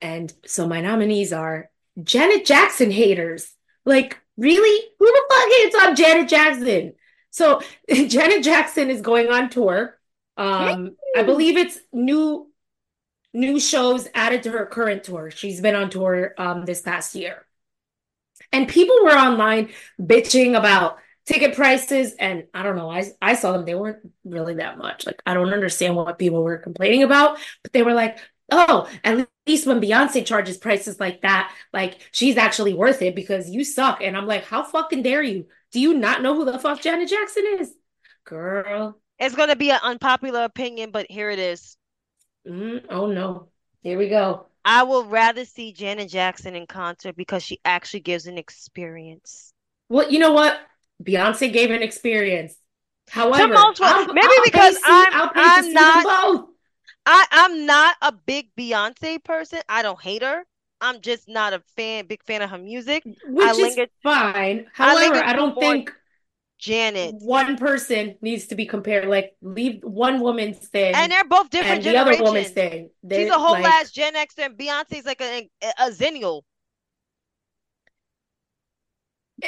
And 0.00 0.32
so 0.46 0.68
my 0.68 0.80
nominees 0.80 1.32
are 1.32 1.70
Janet 2.02 2.44
Jackson 2.44 2.90
haters. 2.90 3.52
Like, 3.84 4.18
really? 4.36 4.88
Who 4.98 5.06
the 5.06 5.24
fuck 5.30 5.48
hates 5.50 5.76
on 5.84 5.96
Janet 5.96 6.28
Jackson? 6.28 6.92
So 7.36 7.60
Janet 7.90 8.42
Jackson 8.42 8.88
is 8.88 9.02
going 9.02 9.28
on 9.28 9.50
tour. 9.50 9.98
Um, 10.38 10.96
I 11.14 11.22
believe 11.22 11.56
it's 11.56 11.78
new 11.92 12.50
new 13.34 13.60
shows 13.60 14.08
added 14.14 14.42
to 14.44 14.50
her 14.50 14.64
current 14.64 15.04
tour. 15.04 15.30
She's 15.30 15.60
been 15.60 15.74
on 15.74 15.90
tour 15.90 16.32
um, 16.38 16.64
this 16.64 16.80
past 16.80 17.14
year. 17.14 17.44
And 18.52 18.66
people 18.66 18.96
were 19.02 19.10
online 19.10 19.68
bitching 20.00 20.56
about 20.56 20.98
ticket 21.26 21.54
prices 21.54 22.14
and 22.18 22.44
I 22.54 22.62
don't 22.62 22.76
know, 22.76 22.90
I 22.90 23.04
I 23.20 23.34
saw 23.34 23.52
them 23.52 23.66
they 23.66 23.74
weren't 23.74 23.98
really 24.24 24.54
that 24.54 24.78
much. 24.78 25.04
Like 25.04 25.20
I 25.26 25.34
don't 25.34 25.52
understand 25.52 25.94
what 25.94 26.18
people 26.18 26.42
were 26.42 26.56
complaining 26.56 27.02
about, 27.02 27.38
but 27.62 27.72
they 27.74 27.82
were 27.82 27.94
like, 27.94 28.18
"Oh, 28.50 28.88
at 29.04 29.28
least 29.46 29.66
when 29.66 29.80
Beyonce 29.80 30.24
charges 30.24 30.56
prices 30.56 31.00
like 31.00 31.20
that, 31.22 31.52
like 31.72 31.98
she's 32.12 32.36
actually 32.38 32.72
worth 32.74 33.02
it 33.02 33.14
because 33.14 33.50
you 33.50 33.64
suck." 33.64 34.00
And 34.02 34.16
I'm 34.16 34.26
like, 34.26 34.44
"How 34.44 34.62
fucking 34.62 35.02
dare 35.02 35.22
you? 35.22 35.46
Do 35.76 35.82
you 35.82 35.92
not 35.92 36.22
know 36.22 36.34
who 36.34 36.46
the 36.46 36.58
fuck 36.58 36.80
Janet 36.80 37.10
Jackson 37.10 37.44
is? 37.58 37.70
Girl. 38.24 38.98
It's 39.18 39.34
going 39.34 39.50
to 39.50 39.56
be 39.56 39.70
an 39.70 39.78
unpopular 39.82 40.44
opinion, 40.44 40.90
but 40.90 41.04
here 41.10 41.28
it 41.28 41.38
is. 41.38 41.76
Mm, 42.48 42.86
oh, 42.88 43.04
no. 43.08 43.48
Here 43.82 43.98
we 43.98 44.08
go. 44.08 44.46
I 44.64 44.84
would 44.84 45.10
rather 45.10 45.44
see 45.44 45.74
Janet 45.74 46.08
Jackson 46.08 46.56
in 46.56 46.66
concert 46.66 47.14
because 47.14 47.42
she 47.42 47.60
actually 47.62 48.00
gives 48.00 48.26
an 48.26 48.38
experience. 48.38 49.52
Well, 49.90 50.10
you 50.10 50.18
know 50.18 50.32
what? 50.32 50.58
Beyonce 51.04 51.52
gave 51.52 51.70
an 51.70 51.82
experience. 51.82 52.56
However, 53.10 53.52
I'll, 53.54 54.06
maybe 54.14 54.28
I'll 54.28 54.44
because 54.44 54.78
I'm, 54.82 55.30
I'm 55.34 55.72
not. 55.74 56.46
I, 57.04 57.26
I'm 57.32 57.66
not 57.66 57.96
a 58.00 58.12
big 58.12 58.48
Beyonce 58.58 59.22
person. 59.22 59.60
I 59.68 59.82
don't 59.82 60.00
hate 60.00 60.22
her. 60.22 60.46
I'm 60.80 61.00
just 61.00 61.28
not 61.28 61.52
a 61.52 61.62
fan, 61.76 62.06
big 62.06 62.22
fan 62.24 62.42
of 62.42 62.50
her 62.50 62.58
music. 62.58 63.02
Which 63.04 63.46
I 63.46 63.52
is 63.52 63.78
fine. 64.02 64.66
However, 64.72 65.16
I, 65.16 65.30
I 65.30 65.32
don't 65.32 65.58
think 65.58 65.92
Janet. 66.58 67.16
One 67.18 67.56
person 67.56 68.16
needs 68.20 68.48
to 68.48 68.54
be 68.54 68.66
compared. 68.66 69.08
Like 69.08 69.36
leave 69.40 69.82
one 69.82 70.20
woman's 70.20 70.58
thing, 70.58 70.94
And 70.94 71.10
they're 71.12 71.24
both 71.24 71.50
different 71.50 71.84
and 71.86 71.94
the 71.94 71.98
other 71.98 72.22
woman's 72.22 72.50
generations. 72.50 72.54
thing. 72.54 72.90
They, 73.02 73.24
She's 73.24 73.30
a 73.30 73.38
whole 73.38 73.52
like, 73.52 73.64
ass 73.64 73.90
Gen 73.90 74.16
X 74.16 74.34
and 74.38 74.56
Beyonce's 74.56 75.06
like 75.06 75.20
a, 75.20 75.48
a, 75.62 75.86
a 75.86 75.90
Xennial. 75.90 76.42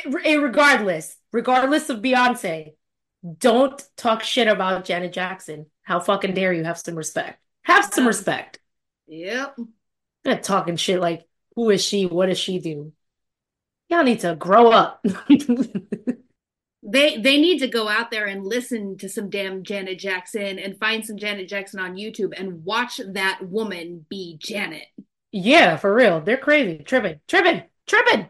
regardless, 0.06 1.16
regardless 1.32 1.88
of 1.88 2.00
Beyonce, 2.00 2.72
don't 3.38 3.82
talk 3.96 4.22
shit 4.22 4.48
about 4.48 4.84
Janet 4.84 5.12
Jackson. 5.12 5.66
How 5.82 6.00
fucking 6.00 6.34
dare 6.34 6.52
you 6.52 6.64
have 6.64 6.78
some 6.78 6.94
respect? 6.94 7.40
Have 7.62 7.84
some 7.84 8.02
mm-hmm. 8.02 8.08
respect. 8.08 8.60
Yep. 9.06 9.56
Not 10.24 10.42
talking 10.42 10.76
shit 10.76 11.00
like 11.00 11.26
who 11.54 11.70
is 11.70 11.84
she? 11.84 12.06
What 12.06 12.26
does 12.26 12.38
she 12.38 12.58
do? 12.58 12.92
Y'all 13.88 14.04
need 14.04 14.20
to 14.20 14.36
grow 14.36 14.70
up. 14.70 15.04
They 16.82 17.18
they 17.18 17.38
need 17.40 17.58
to 17.58 17.68
go 17.68 17.88
out 17.88 18.10
there 18.10 18.26
and 18.26 18.46
listen 18.46 18.96
to 18.98 19.08
some 19.08 19.28
damn 19.30 19.62
Janet 19.62 19.98
Jackson 19.98 20.58
and 20.58 20.78
find 20.78 21.04
some 21.04 21.18
Janet 21.18 21.48
Jackson 21.48 21.80
on 21.80 21.96
YouTube 21.96 22.32
and 22.38 22.64
watch 22.64 23.00
that 23.04 23.40
woman 23.42 24.06
be 24.08 24.38
Janet. 24.40 24.86
yeah, 25.32 25.76
for 25.76 25.92
real. 25.94 26.20
They're 26.20 26.36
crazy. 26.36 26.82
Tripping, 26.84 27.20
tripping, 27.26 27.64
tripping. 27.86 28.28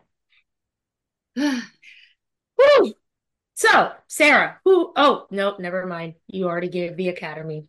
Woo! 1.36 2.94
So, 3.54 3.92
Sara, 4.06 4.60
who? 4.64 4.92
Oh, 4.96 5.26
no, 5.30 5.56
never 5.58 5.86
mind. 5.86 6.14
You 6.26 6.46
already 6.46 6.68
gave 6.68 6.96
the 6.96 7.08
Academy. 7.08 7.66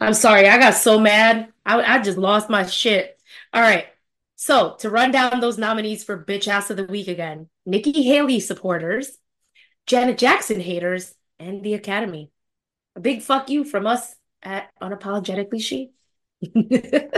I'm 0.00 0.14
sorry. 0.14 0.48
I 0.48 0.58
got 0.58 0.74
so 0.74 0.98
mad. 0.98 1.52
I, 1.64 1.96
I 1.96 1.98
just 2.00 2.18
lost 2.18 2.50
my 2.50 2.66
shit. 2.66 3.19
All 3.52 3.62
right. 3.62 3.86
So, 4.36 4.76
to 4.78 4.88
run 4.88 5.10
down 5.10 5.40
those 5.40 5.58
nominees 5.58 6.02
for 6.02 6.24
Bitch 6.24 6.48
Ass 6.48 6.70
of 6.70 6.76
the 6.76 6.84
Week 6.84 7.08
again 7.08 7.48
Nikki 7.66 8.02
Haley 8.02 8.40
supporters, 8.40 9.18
Janet 9.86 10.18
Jackson 10.18 10.60
haters, 10.60 11.14
and 11.38 11.62
the 11.62 11.74
Academy. 11.74 12.30
A 12.96 13.00
big 13.00 13.22
fuck 13.22 13.50
you 13.50 13.64
from 13.64 13.86
us 13.86 14.14
at 14.42 14.70
Unapologetically 14.80 15.60
She. 15.60 15.90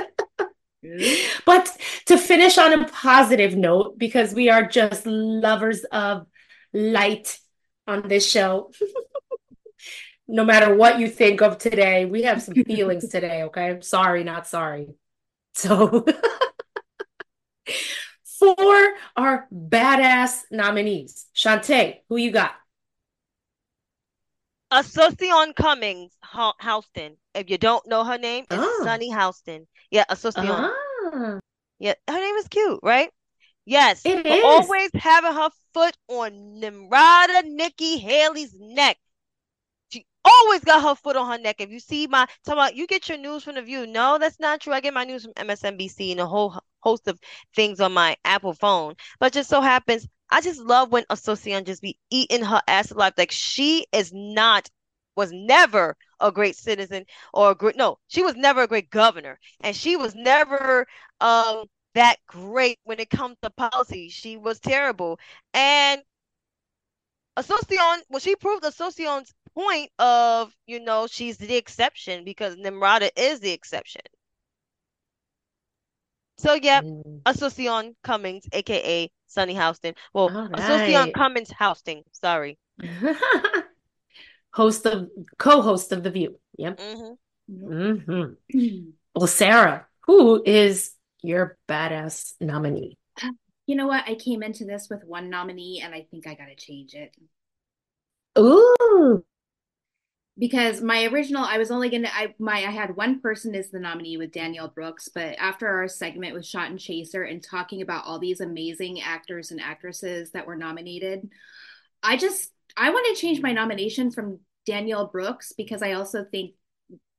But 1.47 1.77
to 2.07 2.19
finish 2.19 2.59
on 2.59 2.73
a 2.73 2.89
positive 2.89 3.57
note, 3.57 3.99
because 3.99 4.35
we 4.35 4.51
are 4.51 4.67
just 4.67 5.07
lovers 5.07 5.85
of 5.85 6.27
light 6.73 7.39
on 7.87 8.09
this 8.09 8.29
show, 8.29 8.73
no 10.29 10.45
matter 10.45 10.75
what 10.75 10.99
you 10.99 11.09
think 11.09 11.41
of 11.41 11.59
today, 11.59 12.05
we 12.05 12.23
have 12.23 12.43
some 12.43 12.55
feelings 12.55 13.09
today, 13.11 13.45
okay? 13.45 13.79
Sorry, 13.81 14.25
not 14.25 14.49
sorry. 14.49 14.89
So, 15.55 16.05
for 18.39 18.95
our 19.17 19.47
badass 19.53 20.43
nominees, 20.51 21.27
Chantay, 21.37 21.99
who 22.09 22.17
you 22.17 22.31
got? 22.31 22.53
Asunción 24.73 25.55
Cummings 25.55 26.13
Hostin. 26.25 27.17
If 27.35 27.51
you 27.51 27.59
don't 27.59 27.87
know 27.87 28.05
her 28.05 28.17
name, 28.19 28.45
it's 28.51 28.63
Oh. 28.67 28.81
Sunny 28.85 29.11
Hostin. 29.11 29.67
Yeah, 29.91 30.05
Asunción. 30.09 30.73
Ah, 30.73 31.39
Yeah, 31.79 31.95
her 32.09 32.19
name 32.21 32.37
is 32.37 32.49
cute, 32.49 32.81
right? 32.83 33.11
Yes. 33.67 34.03
It 34.05 34.27
is. 34.27 34.45
always 34.45 34.91
having 34.95 35.35
her 35.35 35.51
foot 35.75 35.97
on 36.09 36.33
Nimrata 36.61 37.45
Nikki 37.45 37.99
Haley's 37.99 38.55
neck. 38.59 38.99
Always 40.25 40.61
got 40.63 40.83
her 40.83 40.95
foot 40.95 41.17
on 41.17 41.31
her 41.31 41.39
neck. 41.39 41.57
If 41.61 41.71
you 41.71 41.81
see 41.81 42.07
my 42.07 42.27
talking 42.45 42.59
about 42.59 42.77
you 42.77 42.87
get 42.87 43.09
your 43.09 43.19
news 43.19 43.43
from 43.45 43.57
the 43.57 43.63
view. 43.63 43.87
No, 43.87 44.19
that's 44.19 44.39
not 44.41 44.61
true. 44.61 44.73
I 44.73 44.81
get 44.81 44.95
my 44.95 45.05
news 45.05 45.25
from 45.25 45.33
MSNBC 45.35 46.13
and 46.13 46.21
a 46.21 46.27
whole 46.27 46.59
host 46.81 47.09
of 47.09 47.19
things 47.55 47.81
on 47.81 47.93
my 47.93 48.17
Apple 48.25 48.55
phone. 48.55 48.95
But 49.19 49.33
just 49.33 49.49
so 49.51 49.61
happens, 49.61 50.07
I 50.31 50.41
just 50.41 50.61
love 50.61 50.93
when 50.93 51.05
Asunción 51.05 51.65
just 51.65 51.83
be 51.83 51.99
eating 52.11 52.45
her 52.45 52.61
ass 52.69 52.91
alive. 52.91 53.15
Like 53.17 53.31
she 53.33 53.87
is 53.93 54.13
not, 54.15 54.69
was 55.17 55.31
never 55.33 55.97
a 56.21 56.31
great 56.33 56.57
citizen 56.57 57.05
or 57.35 57.51
a 57.51 57.55
great 57.55 57.77
no, 57.77 57.99
she 58.09 58.23
was 58.23 58.35
never 58.37 58.63
a 58.63 58.69
great 58.69 58.91
governor. 58.91 59.39
And 59.61 59.75
she 59.75 59.97
was 59.97 60.15
never 60.15 60.87
um 61.21 61.65
that 61.95 62.17
great 62.27 62.79
when 62.85 63.01
it 63.01 63.11
comes 63.11 63.37
to 63.43 63.51
policy. 63.51 64.09
She 64.09 64.37
was 64.37 64.61
terrible. 64.61 65.19
And 65.53 66.03
Asunción, 67.37 68.03
well, 68.09 68.21
she 68.21 68.37
proved 68.37 68.63
Asunción's 68.65 69.35
point 69.55 69.91
of, 69.99 70.55
you 70.67 70.81
know, 70.81 71.07
she's 71.07 71.39
the 71.39 71.57
exception 71.57 72.25
because 72.25 72.57
Nimrata 72.57 73.11
is 73.17 73.41
the 73.41 73.51
exception. 73.51 74.03
So, 76.39 76.55
yep, 76.55 76.85
Mm. 76.85 77.23
Asunción 77.25 77.95
Cummings, 78.03 78.47
aka 78.53 79.11
Sunny 79.27 79.55
Hostin. 79.55 79.95
Well, 80.13 80.31
All 80.35 80.49
Asunción 80.49 81.05
right. 81.05 81.15
Cummings 81.15 81.51
Hostin. 81.51 82.03
Sorry. 82.13 82.59
Host 84.53 84.87
of 84.87 85.09
co-host 85.39 85.93
of 85.93 86.03
The 86.03 86.11
View. 86.11 86.39
Yep. 86.59 86.81
hmm 86.81 87.15
hmm 87.49 88.25
Well, 89.15 89.27
Sara, 89.27 89.87
who 90.07 90.43
is 90.45 90.93
your 91.23 91.57
badass 91.69 92.35
nominee? 92.41 92.99
You 93.67 93.77
know 93.77 93.87
what? 93.87 94.05
I 94.07 94.17
came 94.17 94.43
into 94.43 94.65
this 94.65 94.89
with 94.91 95.05
one 95.05 95.31
nominee 95.31 95.81
and 95.83 95.95
I 95.95 96.07
think 96.11 96.27
I 96.27 96.35
gotta 96.35 96.57
change 96.57 96.95
it. 96.95 97.15
Ooh. 98.39 99.25
Because 100.39 100.81
my 100.81 101.05
original 101.05 101.45
I 101.45 101.59
was 101.59 101.71
only 101.71 101.91
gonna 101.91 102.09
I 102.13 102.35
my 102.39 102.65
I 102.65 102.71
had 102.71 102.97
one 102.97 103.21
person 103.21 103.55
as 103.55 103.71
the 103.71 103.79
nominee 103.79 104.17
with 104.17 104.33
Danielle 104.33 104.69
Brooks, 104.69 105.09
but 105.15 105.37
after 105.39 105.69
our 105.69 105.89
segment 105.89 106.35
with 106.35 106.47
Shot 106.47 106.71
and 106.71 106.79
Chaser 106.79 107.23
and 107.23 107.43
talking 107.43 107.83
about 107.83 108.07
all 108.07 108.19
these 108.19 108.41
amazing 108.41 109.01
actors 109.03 109.51
and 109.51 109.61
actresses 109.61 110.31
that 110.33 110.47
were 110.47 110.57
nominated, 110.57 111.29
I 112.03 112.17
just 112.17 112.51
I 112.77 112.91
want 112.91 113.07
to 113.15 113.21
change 113.21 113.43
my 113.43 113.53
nomination 113.53 114.11
from 114.11 114.41
Danielle 114.65 115.07
Brooks 115.07 115.53
because 115.57 115.83
I 115.83 115.93
also 115.93 116.25
think 116.25 116.55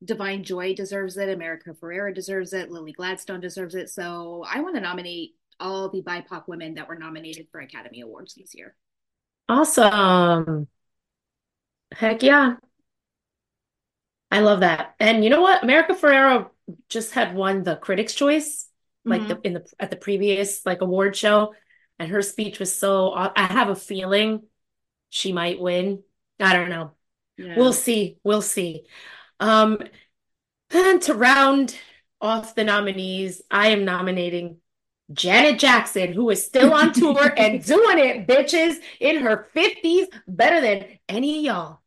Divine 0.03 0.43
Joy 0.43 0.73
deserves 0.73 1.15
it, 1.17 1.29
America 1.29 1.71
Ferrera 1.71 2.13
deserves 2.13 2.51
it, 2.53 2.71
Lily 2.71 2.93
Gladstone 2.93 3.41
deserves 3.41 3.75
it. 3.75 3.89
So 3.89 4.43
I 4.49 4.61
want 4.61 4.75
to 4.75 4.81
nominate 4.81 5.35
all 5.59 5.89
the 5.89 6.01
BIPOC 6.01 6.47
women 6.47 6.73
that 6.75 6.87
were 6.87 6.97
nominated 6.97 7.47
for 7.51 7.61
Academy 7.61 8.01
Awards 8.01 8.33
this 8.33 8.55
year. 8.55 8.75
Awesome. 9.47 10.67
Heck 11.91 12.23
yeah. 12.23 12.55
I 14.33 14.39
love 14.39 14.61
that. 14.61 14.95
And 14.99 15.23
you 15.23 15.29
know 15.29 15.41
what? 15.41 15.63
America 15.63 15.93
Ferrera 15.93 16.49
just 16.89 17.13
had 17.13 17.35
won 17.35 17.61
the 17.61 17.75
Critics' 17.75 18.15
Choice, 18.15 18.67
like 19.05 19.27
the 19.27 19.39
in 19.43 19.53
the 19.53 19.71
at 19.79 19.91
the 19.91 19.95
previous 19.95 20.65
like 20.65 20.81
award 20.81 21.15
show, 21.15 21.53
and 21.99 22.09
her 22.09 22.23
speech 22.23 22.57
was 22.57 22.75
so. 22.75 23.13
I 23.13 23.43
have 23.43 23.69
a 23.69 23.75
feeling 23.75 24.41
she 25.11 25.33
might 25.33 25.61
win. 25.61 26.01
I 26.39 26.53
don't 26.53 26.69
know. 26.69 26.93
Yeah. 27.37 27.57
We'll 27.57 27.73
see. 27.73 28.17
We'll 28.23 28.41
see. 28.41 28.87
Um, 29.39 29.77
and 30.71 30.99
to 31.03 31.13
round 31.13 31.77
off 32.19 32.55
the 32.55 32.63
nominees, 32.63 33.43
I 33.51 33.67
am 33.67 33.85
nominating 33.85 34.57
Janet 35.11 35.59
Jackson, 35.59 36.11
who 36.11 36.31
is 36.31 36.43
still 36.43 36.73
on 36.73 36.91
tour 36.91 37.31
and 37.37 37.63
doing 37.65 37.99
it, 37.99 38.27
bitches, 38.27 38.77
in 38.99 39.21
her 39.21 39.47
50s, 39.55 40.07
better 40.27 40.59
than 40.59 40.97
any 41.07 41.37
of 41.37 41.43
y'all. 41.43 41.82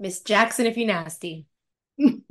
Miss 0.00 0.22
Jackson, 0.22 0.64
if 0.64 0.78
you 0.78 0.86
nasty. 0.86 1.46
and 1.98 2.22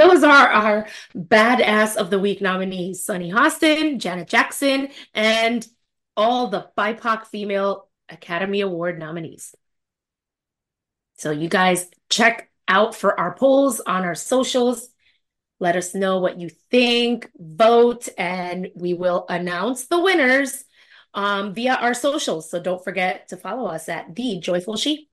those 0.00 0.22
are 0.22 0.48
our 0.48 0.86
badass 1.14 1.96
of 1.96 2.08
the 2.08 2.18
week 2.18 2.40
nominees 2.40 3.04
Sunny 3.04 3.30
Hostin, 3.30 3.98
Janet 3.98 4.28
Jackson, 4.28 4.88
and 5.12 5.68
all 6.16 6.48
the 6.48 6.70
BIPOC 6.76 7.26
female 7.26 7.88
Academy 8.08 8.62
Award 8.62 8.98
nominees. 8.98 9.54
So, 11.18 11.30
you 11.30 11.50
guys 11.50 11.90
check 12.08 12.50
out 12.66 12.94
for 12.94 13.20
our 13.20 13.34
polls 13.34 13.80
on 13.80 14.04
our 14.04 14.14
socials. 14.14 14.88
Let 15.60 15.76
us 15.76 15.94
know 15.94 16.20
what 16.20 16.40
you 16.40 16.48
think, 16.70 17.30
vote, 17.36 18.08
and 18.16 18.70
we 18.74 18.94
will 18.94 19.26
announce 19.28 19.86
the 19.86 20.00
winners 20.00 20.64
um, 21.14 21.54
via 21.54 21.74
our 21.74 21.94
socials. 21.94 22.50
So, 22.50 22.60
don't 22.60 22.82
forget 22.84 23.28
to 23.28 23.36
follow 23.36 23.66
us 23.66 23.88
at 23.88 24.14
The 24.14 24.38
Joyful 24.40 24.76
Sheep. 24.76 25.08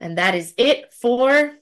And 0.00 0.18
that 0.18 0.34
is 0.34 0.54
it 0.56 0.92
for 0.92 1.58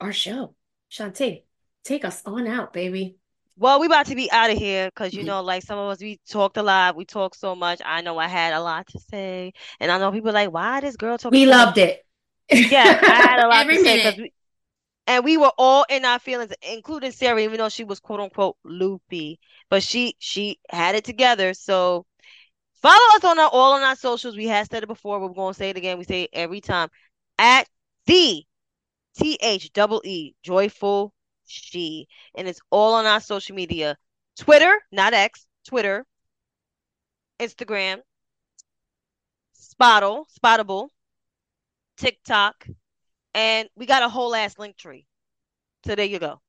our 0.00 0.12
show. 0.12 0.54
Chantay, 0.90 1.44
take 1.84 2.04
us 2.04 2.22
on 2.24 2.46
out, 2.46 2.72
baby. 2.72 3.18
Well, 3.56 3.80
we 3.80 3.86
about 3.86 4.06
to 4.06 4.14
be 4.14 4.30
out 4.30 4.50
of 4.50 4.56
here 4.58 4.86
because 4.88 5.14
you 5.16 5.24
Mhm. 5.24 5.26
know, 5.26 5.42
like 5.42 5.62
some 5.64 5.78
of 5.78 5.90
us, 5.90 6.00
we 6.00 6.18
talked 6.30 6.56
a 6.56 6.62
lot. 6.62 6.94
We 6.96 7.04
talked 7.04 7.36
so 7.36 7.56
much. 7.56 7.80
I 7.84 8.00
know 8.02 8.16
I 8.18 8.28
had 8.28 8.52
a 8.54 8.60
lot 8.60 8.86
to 8.88 9.00
say, 9.00 9.52
and 9.80 9.90
I 9.90 9.98
know 9.98 10.12
people 10.12 10.30
are 10.30 10.32
like, 10.32 10.52
"Why 10.52 10.80
this 10.80 10.96
girl 10.96 11.18
talking?" 11.18 11.40
We 11.40 11.44
so 11.44 11.56
much?" 11.56 11.68
loved 11.68 11.78
it. 11.78 12.04
Yeah, 12.70 13.00
I 13.06 13.16
had 13.22 13.40
a 13.40 13.48
lot 13.48 13.68
Every 13.68 13.70
to 13.70 13.80
say 13.80 13.98
'cause 14.00 14.16
minute. 14.16 14.18
we, 14.18 14.32
and 15.08 15.24
we 15.24 15.38
were 15.38 15.52
all 15.58 15.86
in 15.88 16.04
our 16.04 16.18
feelings, 16.18 16.52
including 16.62 17.12
Sara, 17.12 17.40
even 17.40 17.56
though 17.58 17.70
she 17.70 17.82
was 17.82 17.98
quote 17.98 18.20
unquote 18.20 18.56
loopy, 18.62 19.40
but 19.70 19.82
she 19.82 20.14
she 20.18 20.60
had 20.70 20.94
it 20.94 21.04
together. 21.04 21.54
So 21.54 22.04
follow 22.82 23.16
us 23.16 23.24
on 23.24 23.38
our 23.38 23.48
all 23.50 23.72
on 23.72 23.82
our 23.82 23.96
socials. 23.96 24.36
We 24.36 24.46
had 24.46 24.70
said 24.70 24.82
it 24.82 24.86
before, 24.86 25.18
but 25.18 25.28
we're 25.28 25.34
gonna 25.34 25.54
say 25.54 25.70
it 25.70 25.78
again. 25.78 25.98
We 25.98 26.04
say 26.04 26.24
it 26.24 26.30
every 26.34 26.60
time 26.60 26.90
at 27.38 27.66
the 28.06 28.44
T 29.16 29.38
H 29.40 29.72
double 29.72 30.02
E 30.04 30.34
joyful 30.42 31.14
she, 31.46 32.06
and 32.36 32.46
it's 32.46 32.60
all 32.70 32.92
on 32.94 33.06
our 33.06 33.20
social 33.20 33.56
media. 33.56 33.96
Twitter, 34.38 34.78
not 34.92 35.14
X, 35.14 35.46
Twitter, 35.66 36.04
Instagram, 37.40 38.00
Spottle, 39.54 40.26
Spoutible, 40.38 40.90
TikTok, 41.96 42.66
and 43.34 43.68
we 43.76 43.86
got 43.86 44.02
a 44.02 44.08
whole 44.08 44.34
ass 44.34 44.54
Linktree. 44.54 45.04
So 45.86 45.94
there 45.94 46.06
you 46.06 46.18
go. 46.18 46.40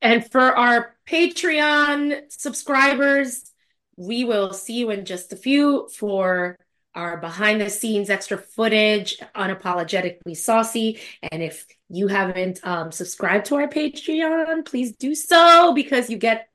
And 0.00 0.28
for 0.30 0.40
our 0.40 0.96
Patreon 1.08 2.22
subscribers, 2.28 3.52
we 3.96 4.24
will 4.24 4.52
see 4.52 4.74
you 4.74 4.90
in 4.90 5.04
just 5.04 5.32
a 5.32 5.36
few 5.36 5.88
for 5.96 6.58
our 6.94 7.18
behind 7.18 7.60
the 7.60 7.70
scenes 7.70 8.10
extra 8.10 8.36
footage, 8.36 9.18
unapologetically 9.34 10.36
saucy. 10.36 11.00
And 11.22 11.42
if 11.42 11.66
you 11.88 12.08
haven't 12.08 12.60
um, 12.64 12.92
subscribed 12.92 13.46
to 13.46 13.56
our 13.56 13.68
Patreon, 13.68 14.64
please 14.64 14.96
do 14.96 15.14
so 15.14 15.72
because 15.72 16.10
you 16.10 16.18
get 16.18 16.48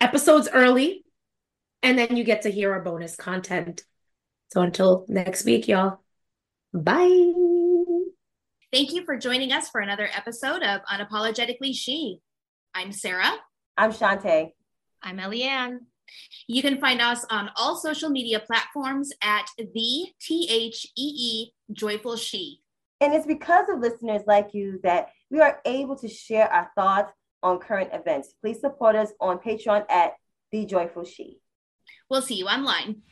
episodes 0.00 0.48
early 0.52 1.04
and 1.82 1.98
then 1.98 2.16
you 2.16 2.24
get 2.24 2.42
to 2.42 2.50
hear 2.50 2.72
our 2.72 2.80
bonus 2.80 3.16
content. 3.16 3.84
So 4.52 4.62
until 4.62 5.04
next 5.08 5.44
week, 5.44 5.68
y'all. 5.68 6.00
Bye. 6.72 7.53
Thank 8.74 8.92
you 8.92 9.04
for 9.04 9.16
joining 9.16 9.52
us 9.52 9.68
for 9.68 9.80
another 9.80 10.08
episode 10.12 10.64
of 10.64 10.80
Unapologetically 10.86 11.76
She. 11.76 12.18
I'm 12.74 12.90
Sara. 12.90 13.30
I'm 13.76 13.92
Chantay. 13.92 14.50
I'm 15.00 15.18
Eliann. 15.18 15.78
You 16.48 16.60
can 16.60 16.80
find 16.80 17.00
us 17.00 17.24
on 17.30 17.50
all 17.54 17.76
social 17.76 18.10
media 18.10 18.40
platforms 18.40 19.12
at 19.22 19.46
the 19.56 20.08
T 20.20 20.48
H 20.50 20.88
E 20.98 21.14
E 21.16 21.50
Joyful 21.72 22.16
She. 22.16 22.62
And 23.00 23.14
it's 23.14 23.28
because 23.28 23.68
of 23.68 23.78
listeners 23.78 24.22
like 24.26 24.54
you 24.54 24.80
that 24.82 25.10
we 25.30 25.38
are 25.38 25.60
able 25.64 25.94
to 25.98 26.08
share 26.08 26.52
our 26.52 26.68
thoughts 26.74 27.12
on 27.44 27.60
current 27.60 27.90
events. 27.92 28.34
Please 28.42 28.58
support 28.58 28.96
us 28.96 29.12
on 29.20 29.38
Patreon 29.38 29.88
at 29.88 30.14
The 30.50 30.66
Joyful 30.66 31.04
She. 31.04 31.38
We'll 32.10 32.22
see 32.22 32.34
you 32.34 32.46
online. 32.46 33.02